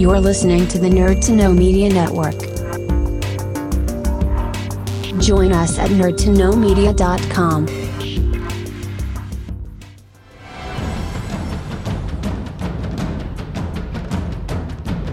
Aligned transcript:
You're 0.00 0.18
listening 0.18 0.66
to 0.68 0.78
the 0.78 0.88
Nerd 0.88 1.22
to 1.26 1.32
Know 1.32 1.52
Media 1.52 1.90
Network. 1.90 2.38
Join 5.20 5.52
us 5.52 5.78
at 5.78 5.90
nerdtoknowmedia.com. 5.90 7.66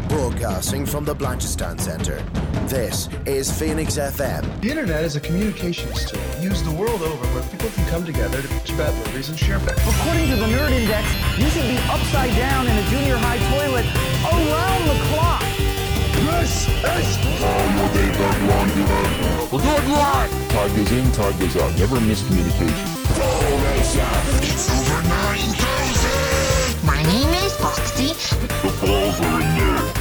Broadcasting 0.07 0.85
from 0.85 1.03
the 1.03 1.13
Blanchistan 1.13 1.77
Center. 1.81 2.23
This 2.67 3.07
is 3.25 3.49
Phoenix 3.49 3.95
FM. 3.95 4.43
The 4.59 4.69
internet 4.69 5.05
is 5.05 5.15
a 5.15 5.21
communications 5.21 6.11
tool 6.11 6.19
used 6.41 6.65
the 6.65 6.75
world 6.75 7.01
over 7.01 7.25
where 7.27 7.43
people 7.47 7.69
can 7.69 7.87
come 7.87 8.03
together 8.05 8.41
to 8.41 8.47
bitch 8.49 8.75
about 8.75 8.93
movies 9.07 9.29
and 9.29 9.39
share 9.39 9.57
facts. 9.57 9.79
According 9.87 10.27
to 10.31 10.35
the 10.35 10.47
Nerd 10.47 10.71
Index, 10.71 11.07
you 11.39 11.47
should 11.47 11.63
be 11.63 11.79
upside 11.87 12.35
down 12.35 12.67
in 12.67 12.75
a 12.75 12.83
junior 12.89 13.15
high 13.23 13.39
toilet 13.55 13.87
around 14.27 14.83
the 14.83 14.99
clock. 15.07 15.47
This 16.27 16.67
is 16.67 17.15
We'll 19.49 19.61
do 19.63 19.69
it 19.71 19.87
live! 19.87 20.29
Time 20.51 20.75
goes 20.75 20.91
in, 20.91 21.11
time 21.13 21.39
goes 21.39 21.55
out. 21.55 21.71
Never 21.79 21.95
miscommunication. 22.03 22.87
My 26.83 27.01
name 27.03 27.29
is 27.45 27.55
Foxy. 27.55 28.11
The 28.11 28.85
balls 28.85 29.21
are 29.21 29.41
in 29.41 29.55
there. 29.55 29.96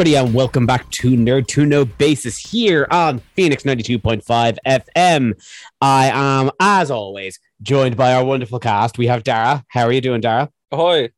Everybody, 0.00 0.16
and 0.16 0.34
welcome 0.34 0.64
back 0.64 0.90
to 0.92 1.10
Nerd 1.10 1.46
to 1.48 1.66
Know 1.66 1.84
Basis 1.84 2.38
here 2.38 2.88
on 2.90 3.18
Phoenix 3.36 3.64
92.5 3.64 4.56
FM. 4.66 5.34
I 5.82 6.06
am, 6.06 6.50
as 6.58 6.90
always, 6.90 7.38
joined 7.60 7.98
by 7.98 8.14
our 8.14 8.24
wonderful 8.24 8.58
cast. 8.58 8.96
We 8.96 9.08
have 9.08 9.24
Dara. 9.24 9.62
How 9.68 9.82
are 9.82 9.92
you 9.92 10.00
doing, 10.00 10.22
Dara? 10.22 10.50
Ahoy. 10.72 11.10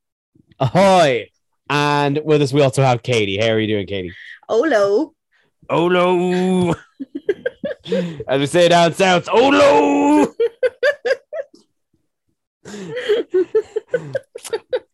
Ahoy! 0.58 1.30
And 1.70 2.22
with 2.25 2.42
us, 2.42 2.53
we 2.53 2.60
also 2.60 2.83
have 2.83 3.05
Katie. 3.05 3.38
How 3.38 3.50
are 3.50 3.60
you 3.60 3.69
doing, 3.69 3.86
Katie? 3.86 4.14
Olo. 4.48 5.14
Oh, 5.70 5.88
no! 5.88 6.75
As 8.27 8.41
we 8.41 8.47
say 8.47 8.69
down 8.69 8.94
south, 8.94 9.28
oh, 9.30 10.34
no! 12.64 14.83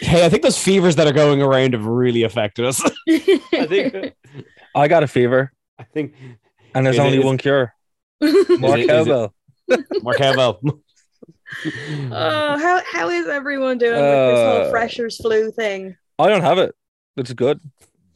hey, 0.00 0.24
I 0.24 0.28
think 0.28 0.42
those 0.42 0.58
fevers 0.58 0.96
that 0.96 1.06
are 1.06 1.12
going 1.12 1.42
around 1.42 1.72
have 1.74 1.86
really 1.86 2.22
affected 2.24 2.64
us. 2.66 2.80
I 3.08 3.66
think. 3.68 4.14
I 4.74 4.88
got 4.88 5.02
a 5.02 5.06
fever, 5.06 5.52
I 5.78 5.84
think 5.84 6.14
and 6.74 6.86
there's 6.86 6.98
only 6.98 7.18
is- 7.18 7.24
one 7.24 7.36
cure. 7.38 7.74
Is 8.20 8.58
More 8.58 8.76
it- 8.78 8.80
is 8.80 8.86
it- 8.86 8.88
cowbell. 8.88 9.34
Mark 10.02 10.16
Campbell. 10.18 10.60
Oh, 12.10 12.58
how 12.58 12.80
how 12.90 13.08
is 13.10 13.26
everyone 13.28 13.78
doing 13.78 13.92
with 13.92 14.00
this 14.02 14.38
Uh, 14.38 14.62
whole 14.62 14.70
freshers 14.70 15.16
flu 15.18 15.50
thing? 15.50 15.96
I 16.18 16.28
don't 16.28 16.42
have 16.42 16.58
it. 16.58 16.74
It's 17.16 17.32
good. 17.32 17.60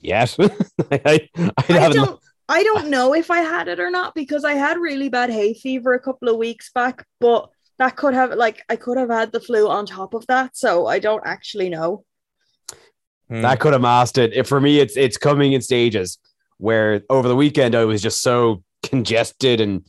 yes, 0.01 0.37
I, 0.39 0.51
I, 0.93 1.29
I 1.37 1.51
I 1.69 1.73
haven't. 1.73 1.97
don't 1.97 2.21
I 2.49 2.63
don't 2.63 2.89
know 2.89 3.13
if 3.15 3.31
I 3.31 3.41
had 3.41 3.69
it 3.69 3.81
or 3.81 3.91
not 3.91 4.15
because 4.15 4.45
I 4.45 4.53
had 4.55 4.79
really 4.79 5.09
bad 5.09 5.31
hay 5.31 5.53
fever 5.55 5.95
a 5.95 6.01
couple 6.01 6.29
of 6.29 6.37
weeks 6.37 6.71
back, 6.73 7.05
but 7.21 7.51
that 7.79 7.97
could 7.97 8.15
have 8.15 8.35
like 8.35 8.63
I 8.69 8.77
could 8.77 8.99
have 8.99 9.11
had 9.11 9.33
the 9.33 9.41
flu 9.41 9.69
on 9.69 9.87
top 9.87 10.15
of 10.15 10.27
that, 10.27 10.57
so 10.57 10.87
I 10.87 10.99
don't 10.99 11.23
actually 11.27 11.69
know. 11.69 12.05
Hmm. 13.29 13.43
That 13.43 13.61
could 13.61 13.73
have 13.73 13.83
mastered. 13.83 14.33
It, 14.33 14.47
for 14.47 14.61
me, 14.61 14.81
it's 14.81 14.97
it's 14.97 15.17
coming 15.17 15.53
in 15.53 15.63
stages. 15.63 16.19
Where 16.59 17.03
over 17.11 17.29
the 17.29 17.37
weekend 17.37 17.75
I 17.75 17.85
was 17.85 18.01
just 18.01 18.23
so 18.23 18.63
congested 18.83 19.61
and 19.61 19.85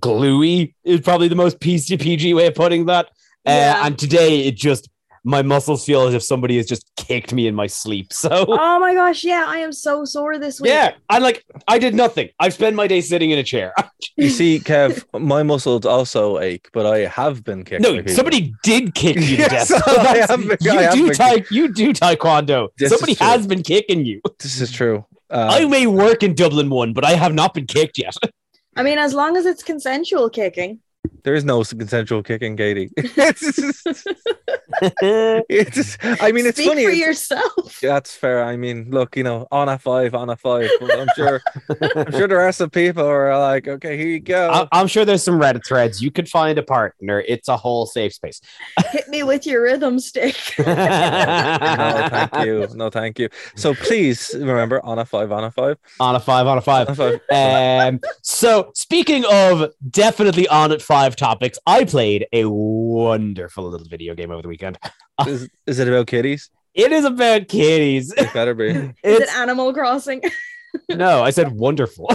gluey 0.00 0.74
is 0.82 1.00
probably 1.00 1.28
the 1.28 1.34
most 1.34 1.60
PCPG 1.60 2.34
way 2.34 2.46
of 2.46 2.54
putting 2.54 2.86
that. 2.86 3.10
Yeah. 3.44 3.80
Uh, 3.80 3.86
and 3.86 3.98
today 3.98 4.46
it 4.46 4.56
just 4.56 4.88
my 5.26 5.40
muscles 5.42 5.84
feel 5.86 6.02
as 6.06 6.12
if 6.14 6.22
somebody 6.22 6.56
has 6.58 6.66
just 6.66 6.84
kicked 6.96 7.32
me 7.32 7.46
in 7.46 7.54
my 7.54 7.66
sleep. 7.66 8.12
So 8.24 8.44
Oh 8.48 8.78
my 8.78 8.92
gosh, 8.94 9.24
yeah, 9.24 9.44
I 9.48 9.58
am 9.58 9.72
so 9.72 10.04
sore 10.04 10.38
this 10.38 10.60
week. 10.60 10.70
yeah, 10.70 10.92
I 11.08 11.18
like 11.18 11.44
I 11.66 11.78
did 11.78 11.94
nothing. 11.94 12.28
I've 12.38 12.52
spent 12.54 12.76
my 12.76 12.86
day 12.86 13.00
sitting 13.00 13.30
in 13.30 13.38
a 13.38 13.42
chair. 13.42 13.72
You 14.16 14.28
see, 14.30 14.60
Kev, 14.60 15.02
my 15.18 15.42
muscles 15.42 15.84
also 15.86 16.38
ache, 16.38 16.68
but 16.72 16.86
I 16.86 16.98
have 17.06 17.42
been 17.42 17.64
kicked. 17.64 17.82
No, 17.82 18.04
somebody 18.06 18.54
did 18.62 18.94
kick 18.94 19.16
you 19.16 19.36
to 19.38 19.42
Yes, 19.42 19.68
death. 19.70 19.82
I 19.88 20.18
have 20.28 20.40
been- 20.46 20.56
you 20.60 20.70
I 20.70 20.82
have 20.82 20.94
do 20.94 21.06
been 21.06 21.14
tai- 21.16 21.44
you 21.50 21.72
do 21.72 21.92
taekwondo. 21.92 22.68
This 22.78 22.90
somebody 22.90 23.14
has 23.14 23.46
been 23.46 23.62
kicking 23.62 24.04
you. 24.04 24.20
This 24.38 24.60
is 24.60 24.70
true. 24.70 25.04
Um, 25.30 25.48
I 25.50 25.64
may 25.64 25.86
work 25.88 26.22
in 26.22 26.34
Dublin 26.34 26.70
one, 26.70 26.92
but 26.92 27.04
I 27.04 27.12
have 27.14 27.34
not 27.34 27.54
been 27.54 27.66
kicked 27.66 27.98
yet. 27.98 28.14
I 28.76 28.82
mean, 28.84 28.98
as 28.98 29.14
long 29.14 29.36
as 29.36 29.46
it's 29.46 29.62
consensual 29.64 30.30
kicking. 30.30 30.78
There 31.22 31.34
is 31.34 31.44
no 31.44 31.62
consensual 31.64 32.22
kicking, 32.22 32.56
Katie. 32.56 32.90
it's, 32.96 33.40
just- 33.56 33.86
it's 35.48 35.74
just- 35.74 35.98
I 36.22 36.32
mean, 36.32 36.46
it's 36.46 36.58
Speak 36.58 36.68
funny. 36.68 36.84
for 36.84 36.90
it's- 36.90 37.06
yourself. 37.06 37.78
That's 37.80 38.14
fair. 38.14 38.42
I 38.44 38.56
mean, 38.56 38.90
look, 38.90 39.16
you 39.16 39.22
know, 39.22 39.46
on 39.50 39.68
a 39.68 39.78
five, 39.78 40.14
on 40.14 40.30
a 40.30 40.36
five. 40.36 40.70
But 40.80 40.98
I'm 40.98 41.08
sure, 41.16 41.40
I'm 41.96 42.12
sure 42.12 42.26
the 42.28 42.36
rest 42.36 42.60
of 42.60 42.72
people 42.72 43.06
are 43.06 43.38
like, 43.38 43.68
okay, 43.68 43.96
here 43.96 44.08
you 44.08 44.20
go. 44.20 44.50
I- 44.50 44.68
I'm 44.80 44.86
sure 44.86 45.04
there's 45.04 45.22
some 45.22 45.38
Reddit 45.40 45.66
threads. 45.66 46.02
You 46.02 46.10
could 46.10 46.28
find 46.28 46.58
a 46.58 46.62
partner. 46.62 47.22
It's 47.26 47.48
a 47.48 47.56
whole 47.56 47.86
safe 47.86 48.14
space. 48.14 48.40
Hit 48.92 49.08
me 49.08 49.22
with 49.22 49.46
your 49.46 49.62
rhythm 49.62 49.98
stick. 50.00 50.36
no, 50.58 50.64
thank 52.10 52.44
you. 52.46 52.66
No, 52.74 52.90
thank 52.90 53.18
you. 53.18 53.28
So 53.56 53.74
please 53.74 54.30
remember 54.34 54.84
on 54.84 54.98
a 54.98 55.04
five, 55.04 55.30
on 55.32 55.44
a 55.44 55.50
five, 55.50 55.76
on 56.00 56.14
a 56.16 56.20
five, 56.20 56.46
on 56.46 56.56
a 56.56 56.60
on 56.60 56.62
five. 56.62 56.88
a 56.88 56.94
five. 56.94 57.20
Um, 57.94 58.00
so 58.22 58.70
speaking 58.74 59.24
of 59.30 59.70
definitely 59.90 60.48
on 60.48 60.72
at 60.72 60.82
five 60.82 60.93
topics, 61.16 61.58
I 61.66 61.84
played 61.84 62.26
a 62.32 62.44
wonderful 62.48 63.68
little 63.68 63.86
video 63.86 64.14
game 64.14 64.30
over 64.30 64.42
the 64.42 64.48
weekend. 64.48 64.78
Is, 65.26 65.48
is 65.66 65.78
it 65.78 65.86
about 65.86 66.08
kitties? 66.08 66.50
It 66.74 66.90
is 66.90 67.04
about 67.04 67.46
kitties. 67.46 68.12
It 68.16 68.32
better 68.34 68.52
be. 68.52 68.66
Is 69.04 69.20
it 69.20 69.28
Animal 69.36 69.72
Crossing? 69.72 70.20
no, 70.88 71.22
I 71.22 71.30
said 71.30 71.52
wonderful. 71.52 72.10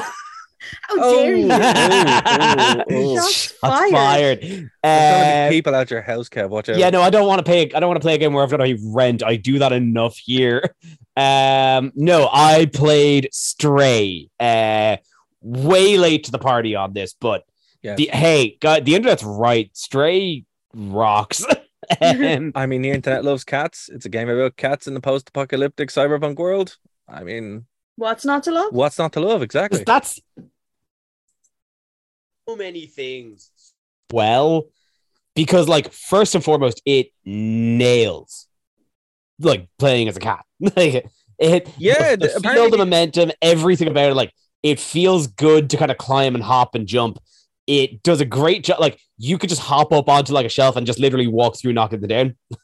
How 0.82 0.96
dare 0.98 1.36
you? 1.38 1.48
oh, 1.50 2.84
oh. 2.92 3.16
Shots 3.16 3.34
Shots 3.34 3.58
fired. 3.62 4.42
fired. 4.42 5.48
Um, 5.48 5.50
people 5.50 5.74
at 5.76 5.90
your 5.90 6.02
house, 6.02 6.28
Kev. 6.28 6.50
Watch 6.50 6.68
out. 6.68 6.78
yeah, 6.78 6.90
no, 6.90 7.02
I 7.02 7.10
don't 7.10 7.26
want 7.26 7.40
to 7.40 7.50
pay. 7.50 7.72
I 7.72 7.80
don't 7.80 7.88
want 7.88 8.02
to 8.02 8.06
play 8.06 8.16
a 8.16 8.18
game 8.18 8.34
where 8.34 8.44
I've 8.44 8.52
got 8.52 8.58
to 8.58 8.78
rent. 8.88 9.24
I 9.24 9.38
do 9.38 9.60
that 9.60 9.72
enough 9.72 10.18
here. 10.18 10.76
Um, 11.16 11.94
no, 11.96 12.30
I 12.30 12.66
played 12.66 13.30
Stray. 13.32 14.30
Uh, 14.42 14.98
way 15.42 15.98
late 15.98 16.26
to 16.26 16.32
the 16.32 16.40
party 16.40 16.76
on 16.76 16.92
this, 16.92 17.14
but 17.14 17.44
Yeah. 17.82 17.96
the 17.96 18.10
hey, 18.12 18.58
God, 18.60 18.86
the 18.86 18.96
internet's 18.96 19.24
right. 19.24 19.70
Stray 19.76 20.46
rocks. 20.74 21.46
um, 22.02 22.52
I 22.56 22.66
mean, 22.66 22.82
the 22.82 22.92
internet 22.92 23.24
loves 23.24 23.44
cats. 23.44 23.90
It's 23.92 24.06
a 24.06 24.10
game 24.10 24.30
about 24.30 24.58
cats 24.58 24.86
in 24.88 24.94
the 24.94 25.00
post-apocalyptic 25.02 25.90
cyberpunk 25.90 26.36
world. 26.38 26.78
I 27.08 27.24
mean, 27.24 27.66
What's 27.96 28.24
not 28.26 28.44
to 28.44 28.52
love? 28.52 28.74
what's 28.74 28.98
not 28.98 29.12
to 29.14 29.20
love? 29.20 29.42
Exactly. 29.42 29.84
that's 29.86 30.20
so 32.48 32.56
many 32.56 32.86
things. 32.86 33.52
Well, 34.12 34.68
because 35.36 35.68
like 35.68 35.92
first 35.92 36.36
and 36.36 36.44
foremost, 36.44 36.82
it 36.86 37.12
nails 37.26 38.48
like 39.40 39.68
playing 39.78 40.08
as 40.08 40.18
a 40.18 40.20
cat. 40.20 40.46
like 40.60 41.06
it, 41.40 41.70
Yeah, 41.78 42.16
the, 42.16 42.28
the- 42.28 42.40
the 42.42 42.50
feel, 42.50 42.70
the 42.70 42.78
momentum, 42.78 43.32
everything 43.42 43.88
about 43.88 44.12
it. 44.12 44.16
Like 44.16 44.34
it 44.64 44.80
feels 44.80 45.28
good 45.28 45.70
to 45.72 45.78
kind 45.78 45.92
of 45.92 45.98
climb 45.98 46.36
and 46.36 46.44
hop 46.44 46.76
and 46.76 46.88
jump. 46.88 47.20
It 47.78 48.02
does 48.04 48.20
a 48.20 48.26
great 48.26 48.64
job. 48.64 48.80
Like 48.80 49.00
you 49.18 49.38
could 49.38 49.50
just 49.50 49.62
hop 49.62 49.92
up 49.94 50.10
onto 50.10 50.34
like 50.34 50.46
a 50.46 50.50
shelf 50.58 50.76
and 50.76 50.88
just 50.88 51.00
literally 51.00 51.28
walk 51.28 51.58
through, 51.58 51.74
knocking 51.74 52.00
them 52.02 52.08
down. 52.10 52.36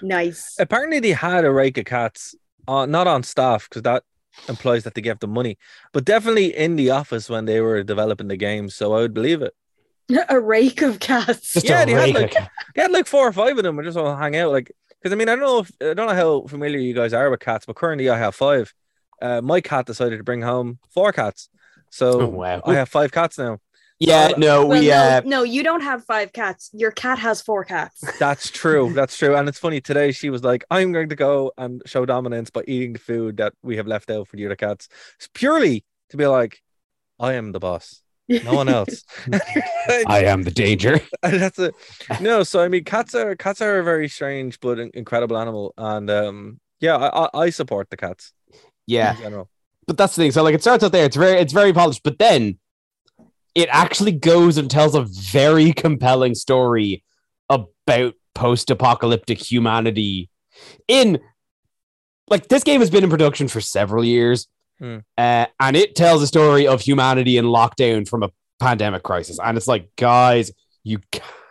Nice. 0.00 0.56
Apparently, 0.58 1.00
they 1.00 1.10
had 1.10 1.44
a 1.44 1.52
rake 1.52 1.76
of 1.76 1.84
cats, 1.84 2.34
uh, 2.66 2.86
not 2.86 3.06
on 3.06 3.22
staff 3.22 3.68
because 3.68 3.82
that 3.82 4.04
implies 4.48 4.84
that 4.84 4.94
they 4.94 5.02
gave 5.02 5.18
them 5.18 5.30
money, 5.34 5.58
but 5.92 6.04
definitely 6.06 6.56
in 6.56 6.76
the 6.76 6.90
office 6.90 7.28
when 7.28 7.44
they 7.44 7.60
were 7.60 7.82
developing 7.82 8.28
the 8.28 8.36
game. 8.38 8.70
So 8.70 8.94
I 8.94 9.00
would 9.02 9.12
believe 9.12 9.42
it. 9.42 9.52
A 10.30 10.40
rake 10.40 10.80
of 10.82 10.98
cats. 10.98 11.52
Just 11.52 11.66
Yeah, 11.68 11.82
a 11.82 11.86
they 11.86 11.92
had, 11.92 12.14
like- 12.14 12.24
of 12.24 12.30
cat- 12.30 12.50
They 12.74 12.82
had 12.82 12.90
like 12.90 13.06
four 13.06 13.28
or 13.28 13.32
five 13.32 13.56
of 13.58 13.64
them. 13.64 13.78
and 13.78 13.86
just 13.86 13.98
all 13.98 14.16
hang 14.16 14.34
out, 14.36 14.50
like 14.50 14.72
because 15.00 15.12
I 15.12 15.16
mean 15.16 15.28
I 15.28 15.36
don't 15.36 15.44
know 15.44 15.58
if 15.58 15.70
I 15.80 15.92
don't 15.94 16.06
know 16.08 16.14
how 16.14 16.46
familiar 16.46 16.78
you 16.78 16.94
guys 16.94 17.12
are 17.12 17.28
with 17.30 17.40
cats, 17.40 17.66
but 17.66 17.76
currently 17.76 18.08
I 18.08 18.16
have 18.18 18.34
five. 18.34 18.72
Uh, 19.20 19.40
my 19.42 19.60
cat 19.60 19.84
decided 19.86 20.16
to 20.16 20.24
bring 20.24 20.40
home 20.42 20.78
four 20.90 21.12
cats, 21.12 21.48
so 21.90 22.22
Oh, 22.22 22.26
wow. 22.28 22.62
I 22.64 22.74
have 22.74 22.88
five 22.88 23.12
cats 23.12 23.36
now. 23.38 23.58
Yeah, 23.98 24.32
no, 24.36 24.66
Well, 24.66 24.80
we 24.80 24.88
no, 24.88 24.94
uh 24.94 25.20
no, 25.24 25.42
you 25.44 25.62
don't 25.62 25.82
have 25.82 26.04
five 26.04 26.32
cats. 26.32 26.70
Your 26.72 26.90
cat 26.90 27.18
has 27.20 27.40
four 27.40 27.64
cats. 27.64 28.02
That's 28.18 28.50
true. 28.50 28.92
That's 28.92 29.16
true. 29.16 29.36
And 29.36 29.48
it's 29.48 29.58
funny 29.58 29.80
today. 29.80 30.10
She 30.12 30.28
was 30.30 30.42
like, 30.42 30.64
"I'm 30.70 30.92
going 30.92 31.08
to 31.10 31.16
go 31.16 31.52
and 31.56 31.82
show 31.86 32.04
dominance 32.04 32.50
by 32.50 32.62
eating 32.66 32.94
the 32.94 32.98
food 32.98 33.36
that 33.36 33.52
we 33.62 33.76
have 33.76 33.86
left 33.86 34.10
out 34.10 34.26
for 34.28 34.36
the 34.36 34.46
other 34.46 34.56
cats, 34.56 34.88
it's 35.16 35.28
purely 35.34 35.84
to 36.10 36.16
be 36.16 36.26
like, 36.26 36.60
I 37.20 37.34
am 37.34 37.52
the 37.52 37.60
boss, 37.60 38.02
no 38.28 38.54
one 38.54 38.68
else." 38.78 39.04
I 40.08 40.24
am 40.26 40.42
the 40.42 40.50
danger. 40.50 41.00
That's 41.22 41.58
it. 41.60 41.74
No, 42.20 42.42
so 42.42 42.60
I 42.60 42.68
mean, 42.68 42.82
cats 42.84 43.14
are 43.14 43.36
cats 43.36 43.60
are 43.60 43.78
a 43.78 43.84
very 43.84 44.08
strange 44.08 44.58
but 44.60 44.78
incredible 44.80 45.38
animal, 45.38 45.74
and 45.78 46.10
um, 46.10 46.60
yeah, 46.80 46.96
I, 46.96 47.26
I, 47.26 47.28
I 47.44 47.50
support 47.50 47.90
the 47.90 47.96
cats. 47.96 48.32
Yeah. 48.86 49.14
in 49.16 49.22
general. 49.22 49.48
but 49.86 49.96
that's 49.96 50.16
the 50.16 50.22
thing. 50.22 50.32
So 50.32 50.42
like 50.42 50.56
it 50.56 50.60
starts 50.62 50.82
out 50.82 50.90
there, 50.90 51.04
it's 51.04 51.16
very 51.16 51.38
it's 51.38 51.52
very 51.52 51.72
polished, 51.72 52.02
but 52.02 52.18
then 52.18 52.58
it 53.54 53.68
actually 53.70 54.12
goes 54.12 54.56
and 54.56 54.70
tells 54.70 54.94
a 54.94 55.02
very 55.02 55.72
compelling 55.72 56.34
story 56.34 57.04
about 57.48 58.14
post-apocalyptic 58.34 59.38
humanity 59.38 60.30
in 60.88 61.20
like 62.28 62.48
this 62.48 62.64
game 62.64 62.80
has 62.80 62.88
been 62.90 63.04
in 63.04 63.10
production 63.10 63.48
for 63.48 63.60
several 63.60 64.04
years. 64.04 64.48
Hmm. 64.78 64.98
Uh, 65.18 65.46
and 65.60 65.76
it 65.76 65.94
tells 65.94 66.22
a 66.22 66.26
story 66.26 66.66
of 66.66 66.80
humanity 66.80 67.36
in 67.36 67.44
lockdown 67.44 68.08
from 68.08 68.22
a 68.22 68.30
pandemic 68.58 69.02
crisis. 69.02 69.38
And 69.42 69.56
it's 69.56 69.68
like, 69.68 69.90
guys, 69.96 70.50
you 70.82 70.98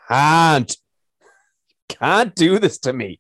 can't 0.08 0.76
can't 1.88 2.34
do 2.36 2.58
this 2.58 2.80
to 2.80 2.94
me. 2.94 3.20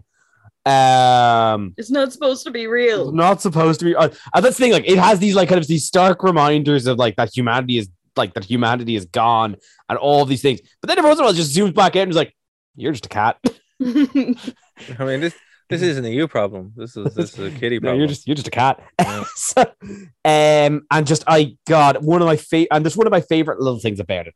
Um 0.65 1.73
It's 1.77 1.91
not 1.91 2.13
supposed 2.13 2.45
to 2.45 2.51
be 2.51 2.63
it's 2.63 2.71
real. 2.71 3.11
not 3.11 3.41
supposed 3.41 3.79
to 3.79 3.85
be. 3.85 3.95
Uh, 3.95 4.09
and 4.33 4.45
that's 4.45 4.57
the 4.57 4.63
thing. 4.63 4.71
Like, 4.71 4.87
it 4.87 4.97
has 4.97 5.19
these 5.19 5.35
like 5.35 5.49
kind 5.49 5.59
of 5.59 5.67
these 5.67 5.85
stark 5.85 6.23
reminders 6.23 6.87
of 6.87 6.97
like 6.97 7.15
that 7.15 7.35
humanity 7.35 7.77
is 7.77 7.89
like 8.15 8.33
that 8.33 8.43
humanity 8.45 8.95
is 8.95 9.05
gone 9.05 9.55
and 9.89 9.97
all 9.97 10.25
these 10.25 10.41
things. 10.41 10.59
But 10.81 10.87
then 10.89 10.97
every 10.97 11.09
once 11.09 11.19
in 11.19 11.23
a 11.23 11.25
while, 11.27 11.33
it 11.33 11.37
just 11.37 11.55
zooms 11.55 11.73
back 11.73 11.95
in 11.95 12.03
and 12.03 12.11
is 12.11 12.17
like, 12.17 12.35
"You're 12.75 12.91
just 12.91 13.05
a 13.05 13.09
cat. 13.09 13.37
I 13.81 15.05
mean, 15.05 15.19
this 15.21 15.35
this 15.69 15.81
isn't 15.81 16.03
a 16.05 16.09
you 16.09 16.27
problem. 16.27 16.73
This 16.75 16.97
is 16.97 17.13
this 17.15 17.37
is 17.37 17.53
a 17.55 17.57
kitty 17.59 17.79
No, 17.79 17.83
problem. 17.87 17.99
you're 17.99 18.07
just 18.07 18.27
you're 18.27 18.35
just 18.35 18.47
a 18.47 18.51
cat." 18.51 18.81
Yeah. 18.99 19.23
so, 19.35 19.61
um, 19.61 20.81
and 20.91 21.05
just 21.07 21.23
I 21.27 21.57
God, 21.67 22.03
one 22.03 22.21
of 22.21 22.25
my 22.27 22.37
favorite, 22.37 22.69
and 22.71 22.85
there's 22.85 22.97
one 22.97 23.07
of 23.07 23.11
my 23.11 23.21
favorite 23.21 23.59
little 23.59 23.79
things 23.79 23.99
about 23.99 24.27
it. 24.27 24.35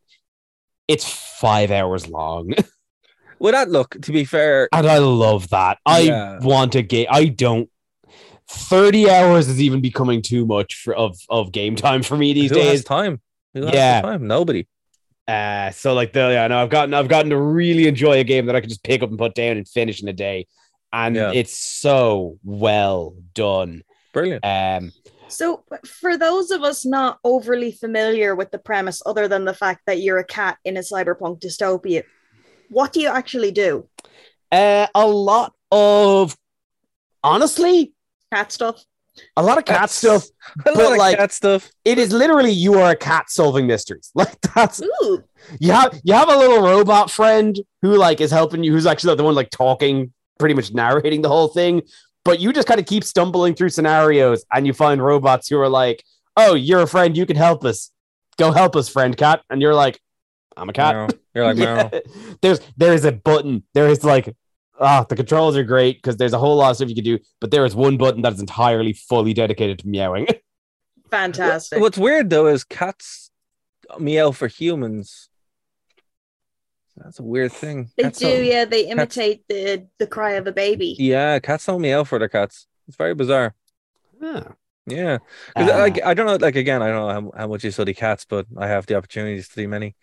It's 0.88 1.10
five 1.40 1.72
hours 1.72 2.08
long, 2.08 2.54
well, 3.40 3.52
that 3.54 3.70
look. 3.70 4.00
To 4.04 4.12
be 4.12 4.24
fair, 4.24 4.70
and 4.72 4.88
I 4.88 5.00
love 5.00 5.50
that. 5.50 5.80
I 5.86 6.00
Yeah. 6.02 6.40
want 6.40 6.76
a 6.76 6.82
game. 6.82 7.08
I 7.10 7.26
don't. 7.26 7.70
Thirty 8.48 9.10
hours 9.10 9.48
is 9.48 9.60
even 9.60 9.82
becoming 9.82 10.22
too 10.22 10.46
much 10.46 10.76
for 10.76 10.94
of 10.94 11.18
of 11.30 11.52
game 11.52 11.76
time 11.76 12.04
for 12.04 12.16
me 12.16 12.34
these 12.34 12.52
who 12.52 12.58
days. 12.58 12.84
time? 12.84 13.20
Who 13.56 13.62
Yeah. 13.62 14.02
the 14.02 14.08
time? 14.08 14.28
Nobody. 14.28 14.68
Uh, 15.28 15.72
so 15.72 15.96
like 15.96 16.14
the 16.14 16.20
yeah, 16.20 16.48
no, 16.48 16.62
I've 16.62 16.70
gotten 16.70 16.94
I've 16.94 17.08
gotten 17.08 17.32
to 17.32 17.38
really 17.38 17.88
enjoy 17.88 18.20
a 18.20 18.24
game 18.24 18.46
that 18.46 18.56
I 18.56 18.60
can 18.60 18.70
just 18.70 18.84
pick 18.84 19.02
up 19.02 19.10
and 19.10 19.18
put 19.18 19.34
down 19.34 19.58
and 19.58 19.68
finish 19.68 20.04
in 20.04 20.08
a 20.08 20.14
day, 20.14 20.46
and 20.94 21.16
Yeah. 21.16 21.32
it's 21.34 21.58
so 21.58 22.38
well 22.44 23.16
done. 23.34 23.82
Brilliant. 24.14 24.46
Um, 24.46 24.92
So, 25.28 25.64
for 25.84 26.16
those 26.16 26.52
of 26.52 26.62
us 26.62 26.86
not 26.86 27.18
overly 27.24 27.72
familiar 27.72 28.36
with 28.36 28.52
the 28.52 28.60
premise, 28.60 29.02
other 29.04 29.28
than 29.28 29.46
the 29.46 29.54
fact 29.56 29.82
that 29.88 30.00
you're 30.00 30.20
a 30.20 30.24
cat 30.24 30.60
in 30.64 30.78
a 30.78 30.82
cyberpunk 30.82 31.40
dystopia, 31.40 32.04
what 32.70 32.94
do 32.94 33.02
you 33.02 33.10
actually 33.10 33.52
do? 33.52 33.90
uh, 34.52 34.86
a 34.94 35.08
lot 35.08 35.54
of 35.72 36.38
honestly, 37.24 37.94
Cat 38.32 38.52
stuff? 38.52 38.84
A 39.38 39.44
lot 39.44 39.58
of 39.58 39.66
cat 39.66 39.90
That's- 39.90 39.94
stuff. 39.94 40.26
A 40.66 40.72
lot 40.72 40.94
of 40.94 41.18
cat 41.18 41.32
stuff. 41.32 41.70
It 41.84 41.98
is 41.98 42.12
literally 42.14 42.52
you 42.52 42.76
are 42.80 42.92
a 42.92 42.96
cat 42.96 43.30
solving 43.30 43.68
mysteries. 43.68 44.12
Like 44.16 44.40
that's 44.42 44.82
Ooh, 44.82 45.24
you 45.60 45.72
have 45.72 46.00
you 46.04 46.14
have 46.14 46.30
a 46.30 46.38
little 46.38 46.62
robot 46.62 47.10
friend 47.12 47.60
who 47.82 47.96
like 47.98 48.22
is 48.22 48.32
helping 48.32 48.64
you, 48.64 48.72
who's 48.72 48.86
actually 48.86 49.16
the 49.16 49.24
one 49.24 49.36
like 49.36 49.50
talking, 49.50 50.14
pretty 50.40 50.56
much 50.56 50.74
narrating 50.74 51.22
the 51.22 51.30
whole 51.30 51.48
thing. 51.48 51.82
But 52.24 52.40
you 52.40 52.54
just 52.54 52.68
kind 52.68 52.80
of 52.80 52.86
keep 52.86 53.04
stumbling 53.04 53.54
through 53.56 53.70
scenarios, 53.70 54.46
and 54.54 54.66
you 54.66 54.74
find 54.74 55.04
robots 55.04 55.48
who 55.48 55.60
are 55.60 55.70
like, 55.70 56.04
"Oh, 56.38 56.56
you're 56.56 56.82
a 56.82 56.88
friend. 56.88 57.16
You 57.18 57.26
can 57.26 57.36
help 57.38 57.64
us. 57.66 57.92
Go 58.38 58.52
help 58.52 58.76
us, 58.76 58.88
friend 58.90 59.16
cat." 59.16 59.42
And 59.50 59.62
you're 59.62 59.76
like, 59.76 60.00
"I'm 60.58 60.70
a 60.70 60.74
cat." 60.74 60.96
Meow. 60.96 61.08
You're 61.36 61.46
like, 61.54 61.58
Yeah. 61.94 62.00
There's 62.42 62.60
there 62.78 62.94
is 62.94 63.06
a 63.06 63.12
button. 63.12 63.64
There 63.74 63.88
is 63.88 64.04
like 64.04 64.36
ah, 64.80 65.06
the 65.08 65.16
controls 65.16 65.56
are 65.58 65.64
great 65.64 65.98
because 65.98 66.18
there's 66.18 66.34
a 66.34 66.40
whole 66.40 66.56
lot 66.58 66.72
of 66.72 66.76
stuff 66.78 66.90
you 66.90 66.96
can 66.96 67.04
do, 67.04 67.20
but 67.40 67.52
there 67.52 67.66
is 67.66 67.76
one 67.76 67.98
button 67.98 68.22
that 68.24 68.34
is 68.34 68.40
entirely 68.40 68.94
fully 68.94 69.34
dedicated 69.34 69.80
to 69.80 69.88
meowing. 69.88 70.28
fantastic. 71.12 71.80
What's 71.80 71.98
weird 71.98 72.30
though 72.30 72.48
is 72.48 72.64
cats 72.64 73.32
meow 74.00 74.32
for 74.32 74.48
humans. 74.48 75.30
That's 76.98 77.20
a 77.20 77.24
weird 77.24 77.52
thing. 77.52 77.90
they 77.98 78.04
Cats 78.04 78.20
do, 78.20 78.28
don't- 78.30 78.46
yeah. 78.46 78.66
They 78.66 78.88
imitate 78.88 79.44
the 79.50 79.88
the 80.00 80.08
cry 80.08 80.32
of 80.34 80.48
a 80.48 80.52
baby. 80.54 80.96
Yeah, 80.98 81.40
cats 81.40 81.66
don't 81.66 81.82
meow 81.82 82.04
for 82.06 82.20
their 82.20 82.30
cats. 82.30 82.68
It's 82.88 82.98
very 82.98 83.14
bizarre. 83.16 83.54
Ah. 84.24 84.54
Yeah, 84.88 85.18
'Cause, 85.58 85.70
Uh, 85.72 85.78
like 85.80 86.04
I 86.06 86.14
don't 86.14 86.28
know, 86.28 86.36
like 86.36 86.56
again, 86.56 86.84
I 86.84 86.90
don't 86.90 87.08
know 87.24 87.32
how, 87.32 87.40
how 87.42 87.48
much 87.48 87.64
you 87.64 87.72
study 87.72 87.94
cats, 87.96 88.24
but 88.30 88.46
I 88.56 88.68
have 88.68 88.86
the 88.86 88.96
opportunity 88.96 89.38
to 89.38 89.44
study 89.44 89.66
many. 89.66 89.96